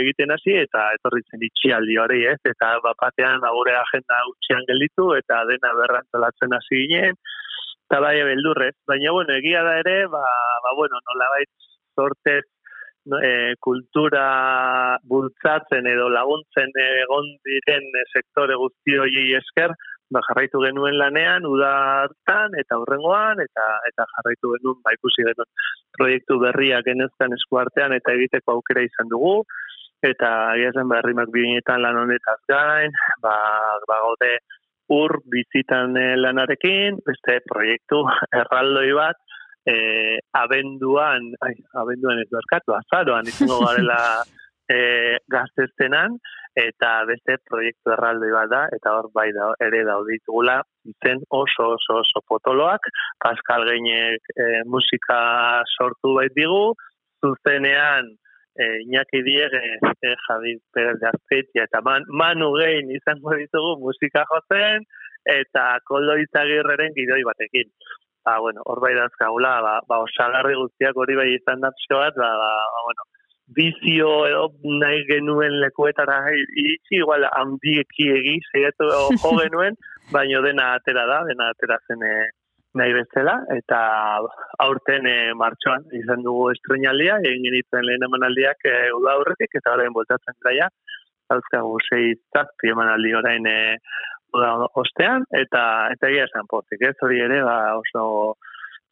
egiten 0.00 0.32
hasi, 0.34 0.54
eta 0.64 0.84
etorri 0.98 1.24
zen 1.30 1.44
itxialdi 1.48 1.98
hori, 2.02 2.20
ez? 2.32 2.38
Eta 2.52 2.74
bapatean 2.84 3.40
ba, 3.44 3.52
gure 3.56 3.74
agenda 3.78 4.20
utxian 4.32 4.66
gelditu, 4.70 5.10
eta 5.18 5.42
dena 5.50 5.72
berrantzalatzen 5.80 6.54
hasi 6.58 6.84
ginen, 6.84 7.18
eta 7.88 8.02
bai 8.04 8.16
beldurrez. 8.30 8.76
Baina, 8.90 9.14
bueno, 9.16 9.34
egia 9.40 9.64
da 9.66 9.78
ere, 9.82 9.98
ba, 10.12 10.22
ba 10.64 10.76
bueno, 10.76 11.02
nola 11.10 11.32
sortez 11.98 12.44
no, 13.10 13.18
e, 13.18 13.56
kultura 13.64 14.98
bultzatzen 15.10 15.86
edo 15.90 16.08
laguntzen 16.12 16.74
egon 16.84 17.30
diren 17.48 17.88
sektore 18.12 18.58
guzti 18.60 18.98
hori 19.02 19.32
esker, 19.40 19.74
ba, 20.10 20.22
jarraitu 20.28 20.60
genuen 20.64 20.98
lanean, 20.98 21.46
uda 21.46 21.70
hartan, 22.02 22.56
eta 22.60 22.78
horrengoan, 22.80 23.40
eta 23.44 23.66
eta 23.90 24.06
jarraitu 24.16 24.54
genuen, 24.56 24.78
ba, 24.84 24.94
ikusi 24.96 25.26
genuen 25.26 25.50
proiektu 25.96 26.38
berriak 26.42 26.86
genezkan 26.88 27.34
eskuartean, 27.36 27.96
eta 27.96 28.14
egiteko 28.16 28.58
aukera 28.58 28.84
izan 28.86 29.10
dugu, 29.12 29.42
eta 30.04 30.30
egiazen 30.56 30.88
ba, 30.88 31.00
herrimak 31.00 31.32
binetan 31.34 31.82
lan 31.82 32.00
honetaz 32.04 32.38
gain, 32.50 32.94
ba, 33.24 33.34
ba 33.88 34.00
gaude 34.04 34.38
ur 34.94 35.18
bizitan 35.28 35.96
eh, 36.00 36.14
lanarekin, 36.16 37.02
beste 37.04 37.40
proiektu 37.48 38.02
erraldoi 38.40 38.90
bat, 38.96 39.20
eh, 39.68 40.16
abenduan, 40.40 41.32
ai, 41.44 41.54
abenduan 41.82 42.22
ez 42.22 42.28
berkatu, 42.32 42.76
azaroan 42.78 43.28
izango 43.28 43.60
garela 43.66 43.98
eh, 44.68 45.16
gazteztenan, 45.32 46.18
eta 46.58 46.90
beste 47.08 47.38
proiektu 47.48 47.92
erraldoi 47.94 48.30
bat 48.34 48.50
da, 48.50 48.62
eta 48.74 48.94
hor 48.98 49.10
bai 49.14 49.28
da, 49.36 49.50
ere 49.64 49.84
dauditugula, 49.88 50.60
izen 50.90 51.22
oso 51.30 51.72
oso 51.76 52.00
oso 52.02 52.22
potoloak, 52.28 52.88
Pascal 53.24 53.66
Geinek 53.68 54.32
eh, 54.36 54.62
musika 54.66 55.20
sortu 55.76 56.14
bait 56.18 56.34
digu, 56.36 56.72
zuzenean, 57.22 58.10
eh, 58.58 58.76
Iñaki 58.86 59.22
Diege, 59.26 59.62
eh, 60.02 60.16
Javi 60.26 60.56
Perez 60.72 60.98
de 61.00 61.62
eta 61.62 61.80
man, 61.84 62.02
Manu 62.08 62.50
Gein 62.58 62.90
izango 62.90 63.36
ditugu 63.38 63.78
musika 63.84 64.24
jotzen, 64.32 64.84
eta 65.28 65.78
Koldo 65.84 66.16
Izagirreren 66.16 66.94
gidoi 66.96 67.22
batekin. 67.24 67.70
Ba, 68.24 68.38
bueno, 68.44 68.62
hor 68.66 68.80
bai 68.80 68.94
dazkagula, 68.96 69.60
ba, 69.64 69.74
ba, 69.88 70.02
osagarri 70.04 70.56
guztiak 70.58 70.96
hori 70.96 71.14
bai 71.16 71.30
izan 71.34 71.62
da 71.62 71.70
bat, 71.70 72.14
ba, 72.16 72.30
ba, 72.42 72.50
ba, 72.74 72.82
bueno, 72.88 73.06
bizio 73.56 74.10
edo 74.28 74.48
nahi 74.80 75.04
genuen 75.08 75.60
lekuetara 75.62 76.18
iritsi, 76.32 76.98
igual 77.00 77.24
handieki 77.30 78.10
egi, 78.16 78.34
zeiatu 78.52 78.88
jo 79.22 79.32
genuen, 79.40 79.78
baino 80.12 80.42
dena 80.44 80.74
atera 80.76 81.06
da, 81.08 81.22
dena 81.28 81.50
atera 81.54 81.78
zen 81.86 82.04
e, 82.04 82.12
nahi 82.78 82.92
bezala, 82.96 83.38
eta 83.56 83.78
aurten 84.64 85.08
e, 85.08 85.16
martxoan 85.42 85.88
izan 85.96 86.24
dugu 86.26 86.50
estrenaldia, 86.52 87.18
egin 87.24 87.48
genitzen 87.48 87.86
lehen 87.88 88.04
emanaldiak 88.08 88.68
e, 88.68 88.76
uda 88.98 89.16
aurretik, 89.16 89.56
eta 89.60 89.74
orain 89.78 89.96
voltatzen 89.96 90.36
dira, 90.44 90.68
dauzkagu 91.28 91.76
sei 91.88 92.12
zazpi 92.34 92.72
emanaldi 92.74 93.14
orain 93.16 93.48
e, 93.48 93.58
ostean, 94.76 95.24
eta 95.32 95.62
eta 95.94 96.12
egia 96.12 96.28
esan 96.28 96.48
pozik, 96.50 96.82
ez? 96.84 96.96
Hori 97.02 97.20
ere, 97.24 97.40
ba, 97.44 97.58
oso 97.80 98.36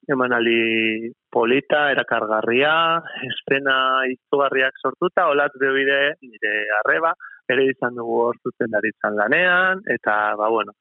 emanali 0.08 1.10
polita, 1.30 1.90
erakargarria, 1.92 2.72
estena 3.28 3.76
izugarriak 4.10 4.78
sortuta, 4.82 5.28
olat 5.32 5.56
bide 5.60 6.00
nire 6.22 6.54
arreba, 6.80 7.12
ere 7.50 7.66
izan 7.70 7.98
dugu 7.98 8.20
hor 8.26 8.38
zuten 8.42 8.72
daritzen 8.74 9.16
lanean, 9.18 9.82
eta, 9.96 10.16
ba, 10.38 10.48
bueno, 10.50 10.74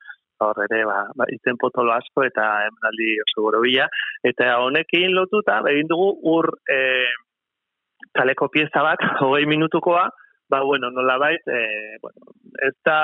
hor 0.46 0.62
ere, 0.66 0.84
ba, 0.88 1.00
ba, 1.16 1.28
izen 1.34 1.58
potolo 1.62 1.94
asko 1.96 2.26
eta 2.28 2.46
emanaldi 2.68 3.16
oso 3.26 3.46
gorobila, 3.48 3.88
eta 4.24 4.58
honekin 4.64 5.16
lotuta, 5.16 5.62
egin 5.72 5.90
dugu 5.92 6.12
ur 6.36 6.52
e, 6.70 6.80
kaleko 8.16 8.50
pieza 8.54 8.86
bat, 8.86 9.02
hogei 9.26 9.46
minutukoa, 9.50 10.08
ba, 10.50 10.62
bueno, 10.62 10.92
nola 10.92 11.18
bait, 11.22 11.48
e, 11.48 11.98
bueno, 12.02 12.34
ez 12.62 12.74
da 12.86 13.00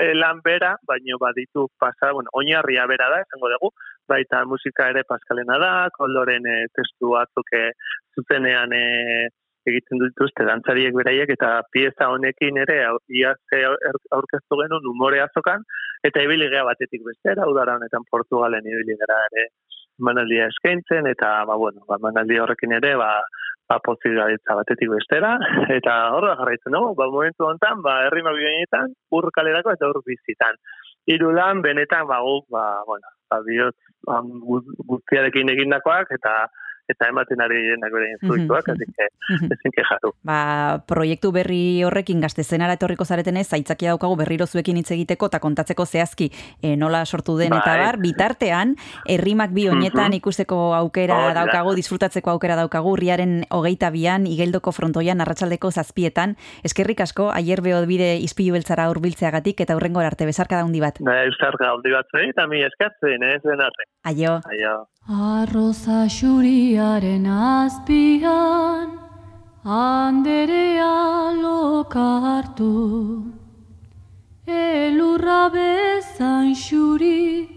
e, 0.00 0.12
lan 0.14 0.42
bera, 0.44 0.76
baino 0.86 1.18
baditu 1.20 1.68
pasa, 1.78 2.12
bueno, 2.12 2.30
oinarria 2.32 2.86
bera 2.86 3.10
da, 3.12 3.22
esango 3.24 3.52
dugu, 3.54 3.72
baita 4.08 4.44
musika 4.48 4.90
ere 4.92 5.02
paskalena 5.08 5.58
da, 5.62 5.72
koloren 5.96 6.46
e, 6.46 6.56
testu 6.76 7.12
batzuk 7.14 7.52
e, 7.58 7.64
zuzenean 8.14 8.72
e, 8.76 8.84
egiten 9.66 10.00
dituzte 10.02 10.46
dantzariek 10.46 10.94
beraiek, 10.94 11.32
eta 11.34 11.50
pieza 11.74 12.10
honekin 12.14 12.60
ere, 12.62 12.78
iaz 13.20 13.38
aurkeztu 14.14 14.60
genuen 14.62 14.90
umore 14.92 15.22
azokan, 15.24 15.64
eta 16.06 16.22
ibili 16.22 16.48
gea 16.52 16.62
batetik 16.68 17.02
bestera, 17.06 17.48
udara 17.50 17.74
honetan 17.80 18.06
Portugalen 18.10 18.68
ibili 18.70 18.94
gara 19.00 19.18
ere 19.30 19.48
manaldia 19.98 20.46
eskaintzen, 20.52 21.08
eta, 21.10 21.32
ba, 21.48 21.58
bueno, 21.58 21.82
ba, 21.88 21.98
manaldia 22.02 22.44
horrekin 22.44 22.76
ere, 22.78 22.94
ba, 23.00 23.10
ba, 23.66 23.80
batetik 23.82 24.92
bestera, 24.92 25.34
eta 25.78 25.94
horra 26.14 26.36
jarraitzen 26.38 26.76
dugu, 26.76 26.94
ba, 27.00 27.10
momentu 27.10 27.48
honetan, 27.48 27.82
ba, 27.82 28.02
herri 28.06 28.22
mabioenetan, 28.22 28.92
ur 29.18 29.30
kalerako 29.34 29.74
eta 29.74 29.90
ur 29.90 30.02
bizitan. 30.06 30.62
hiru 31.06 31.30
benetan 31.62 32.06
ba 32.06 32.18
guk 32.20 32.44
ba 32.50 32.82
bueno, 32.86 33.06
ba 33.30 33.38
bihotz 33.46 33.78
gu- 34.06 34.76
guztiarekin 34.86 35.48
egindakoak 35.54 36.10
eta 36.18 36.34
eta 36.88 37.08
ematen 37.10 37.40
ari 37.40 37.56
direnak 37.62 37.92
bere 37.92 38.16
fruituak, 38.20 38.68
así 38.68 38.84
que 38.96 39.08
ezin 39.52 39.72
kejatu. 39.74 40.12
Ba, 40.22 40.82
proiektu 40.86 41.32
berri 41.32 41.82
horrekin 41.84 42.20
gaztezenara 42.20 42.74
etorriko 42.78 43.04
zaretenez, 43.04 43.46
aitzakia 43.52 43.90
daukagu 43.94 44.16
berriro 44.16 44.46
zuekin 44.46 44.76
hitz 44.76 44.90
egiteko 44.94 45.26
eta 45.26 45.40
kontatzeko 45.40 45.86
zehazki 45.86 46.30
e, 46.62 46.76
nola 46.76 47.04
sortu 47.06 47.36
den 47.36 47.52
eta 47.52 47.72
Bai. 47.74 47.80
bar, 47.84 47.98
bitartean, 47.98 48.76
herrimak 49.06 49.50
bi 49.52 49.68
honetan 49.68 50.10
Mhm. 50.10 50.18
ikusteko 50.20 50.74
aukera 50.74 51.16
da. 51.32 51.44
daukagu, 51.44 51.74
disfrutatzeko 51.74 52.30
aukera 52.30 52.56
daukagu, 52.56 52.92
urriaren 52.92 53.44
hogeita 53.50 53.90
bian, 53.90 54.26
igeldoko 54.26 54.72
frontoian, 54.72 55.20
arratsaldeko 55.20 55.70
zazpietan, 55.70 56.36
eskerrik 56.64 57.00
asko, 57.00 57.30
aier 57.32 57.60
beho 57.62 57.84
bide 57.86 58.16
izpilu 58.18 58.52
beltzara 58.54 58.88
urbiltzeagatik 58.90 59.60
eta 59.60 59.74
hurrengo 59.76 60.00
arte 60.00 60.24
bezarka 60.26 60.56
daundi 60.56 60.80
bat. 60.80 60.98
Da 61.00 61.24
euskar 61.24 61.56
gaudi 61.58 61.90
batzuei 61.92 62.30
eta 62.30 62.46
mi 62.46 62.62
eskatzen, 62.62 63.22
ez 63.22 63.42
den 63.42 63.60
arte. 63.60 63.84
Aio. 64.04 64.40
Aio. 64.50 64.86
Arroza 65.08 66.08
xuriaren 66.08 67.26
azpian, 67.26 68.98
anderea 69.62 71.30
lokartu. 71.30 73.22
Elurra 74.44 75.48
bezan 75.54 76.54
xuri, 76.56 77.48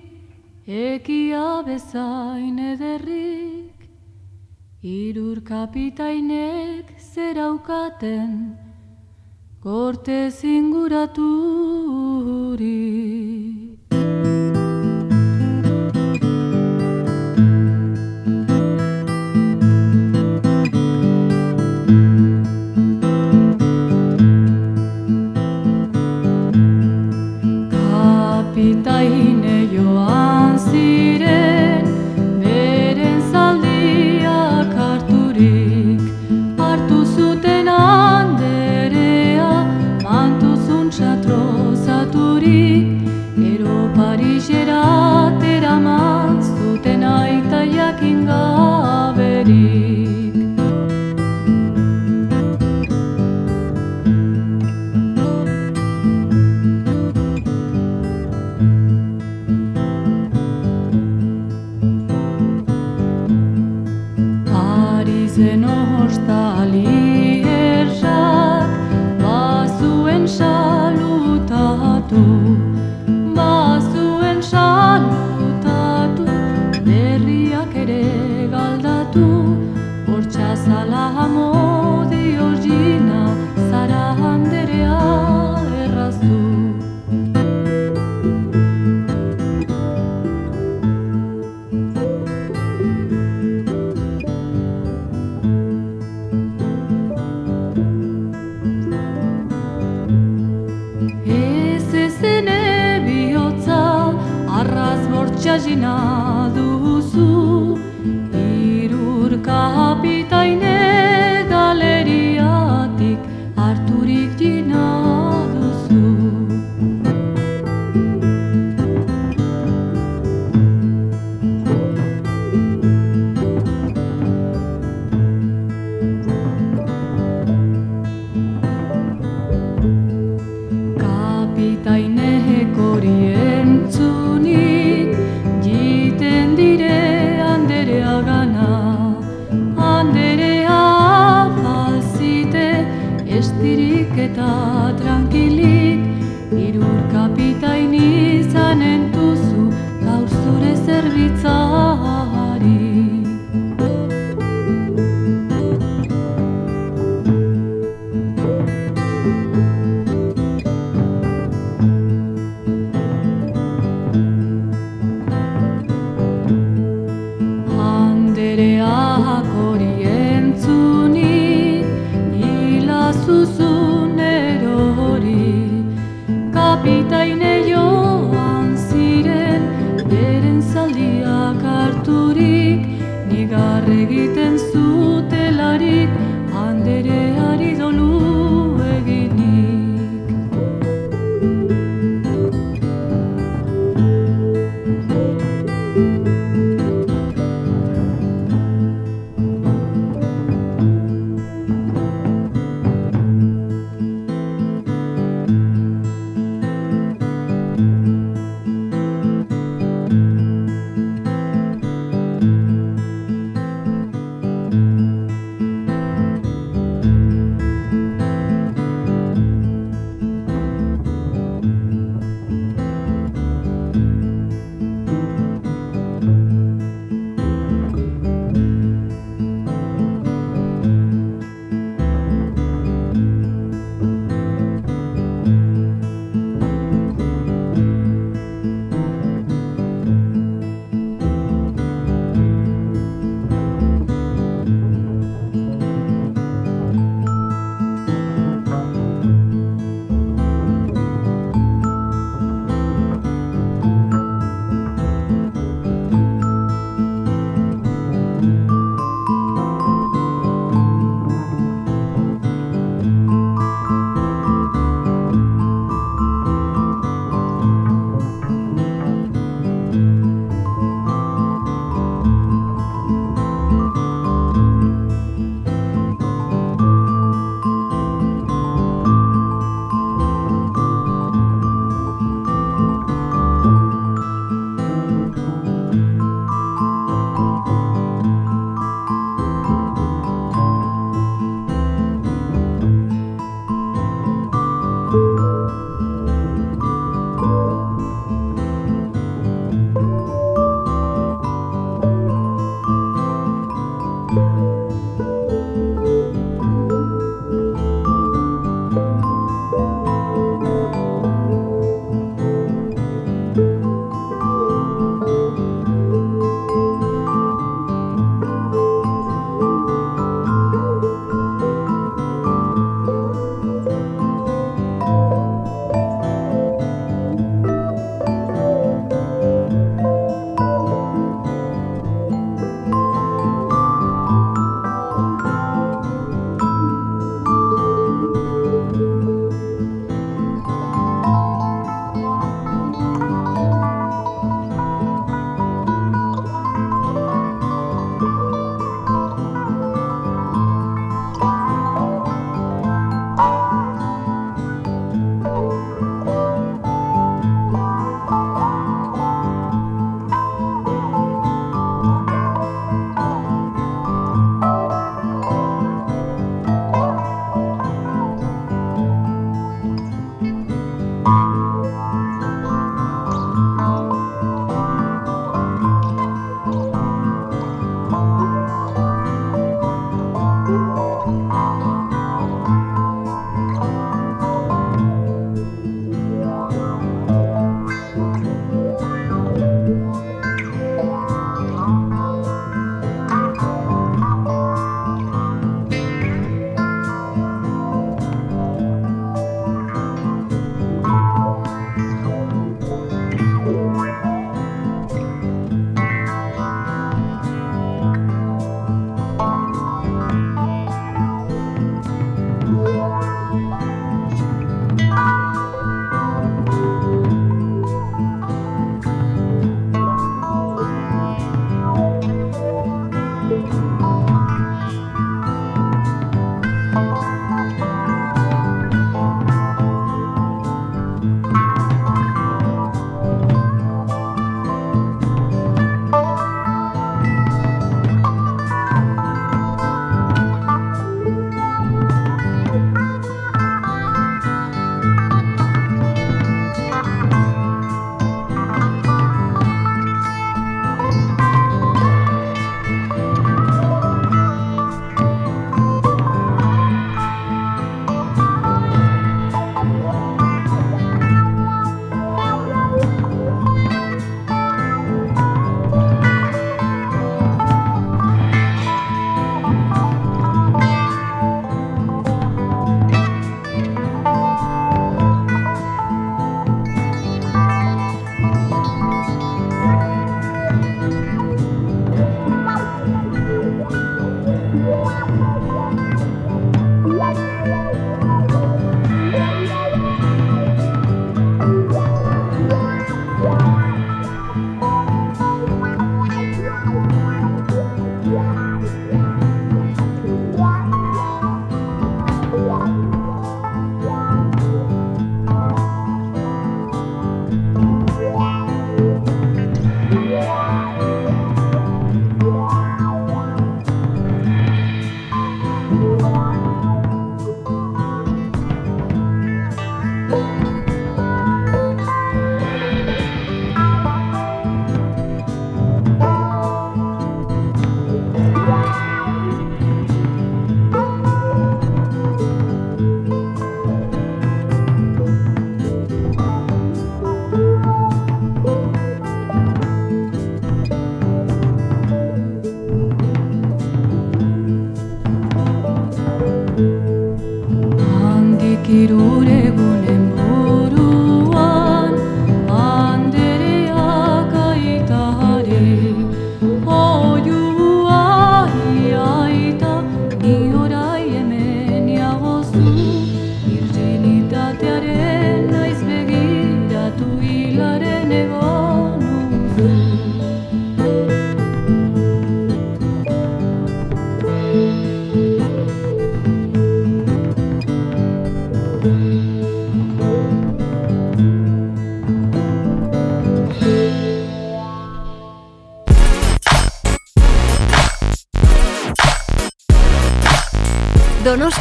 ekia 0.68 1.64
bezain 1.66 2.60
ederrik. 2.60 3.90
Irur 4.84 5.42
kapitainek 5.42 6.86
zeraukaten, 7.02 8.58
gorte 9.60 10.30
zinguraturik. 10.30 11.20
Kapitaine 28.60 29.20
joan 29.20 29.29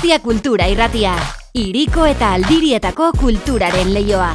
Donostia 0.08 0.24
Kultura 0.24 0.66
Irratia. 0.72 1.10
Iriko 1.52 2.06
eta 2.08 2.30
aldirietako 2.32 3.10
kulturaren 3.20 3.90
leioa. 3.92 4.30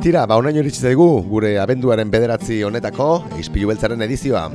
Tira, 0.00 0.24
ba 0.24 0.40
honaino 0.40 0.64
iritsi 0.64 0.80
zaigu 0.80 1.10
gure 1.28 1.58
abenduaren 1.60 2.08
bederatzi 2.08 2.62
honetako 2.64 3.10
Ispilu 3.36 3.68
Beltzaren 3.74 4.00
edizioa. 4.08 4.48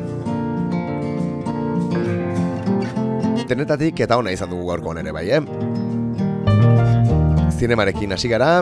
Denetatik 3.46 4.02
eta 4.10 4.18
ona 4.18 4.34
izan 4.34 4.50
dugu 4.50 4.74
gaurkoan 4.74 5.06
ere 5.06 5.14
bai, 5.14 5.28
eh? 5.38 5.65
Zinemarekin 7.56 8.12
hasi 8.12 8.28
gara, 8.28 8.60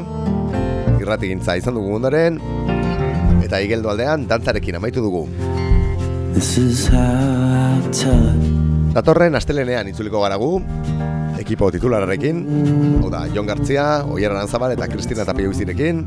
irratigintza 1.01 1.55
izan 1.57 1.77
dugu 1.79 1.95
ondoren, 1.97 2.37
eta 3.43 3.59
igeldo 3.63 3.89
aldean 3.89 4.27
dantzarekin 4.29 4.77
amaitu 4.77 5.01
dugu. 5.01 5.25
Datorren 8.93 9.35
astelenean 9.39 9.89
itzuliko 9.89 10.21
gara 10.21 10.37
gu, 10.37 10.51
ekipo 11.41 11.71
titularrarekin, 11.73 12.43
hau 13.01 13.09
da, 13.13 13.25
Jon 13.33 13.49
Gartzia, 13.49 13.87
Oier 14.13 14.31
Aranzabal 14.31 14.75
eta 14.77 14.87
Kristina 14.91 15.25
Tapioizirekin. 15.25 16.05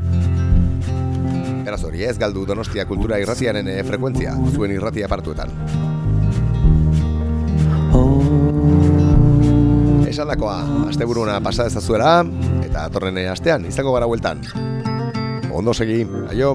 Beraz 1.67 1.81
hori 1.83 2.07
ez 2.07 2.15
galdu 2.17 2.45
Donostia 2.47 2.87
Kultura 2.87 3.19
Irratiaren 3.19 3.67
eh, 3.67 3.81
frekuentzia, 3.83 4.37
zuen 4.55 4.71
irratia 4.71 5.11
partuetan. 5.11 5.51
Esandakoa, 10.07 10.87
asteburuna 10.87 11.41
pasa 11.45 11.67
dezazuela, 11.67 12.23
eta 12.77 12.91
datorren 12.91 13.17
eh, 13.17 13.29
astean 13.31 13.65
izango 13.65 13.95
gara 13.95 14.05
bueltan. 14.05 14.45
Ondo 15.57 15.73
segi, 15.73 16.03
aio! 16.29 16.53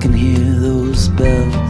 can 0.00 0.12
hear 0.14 0.58
those 0.58 1.08
bells. 1.08 1.69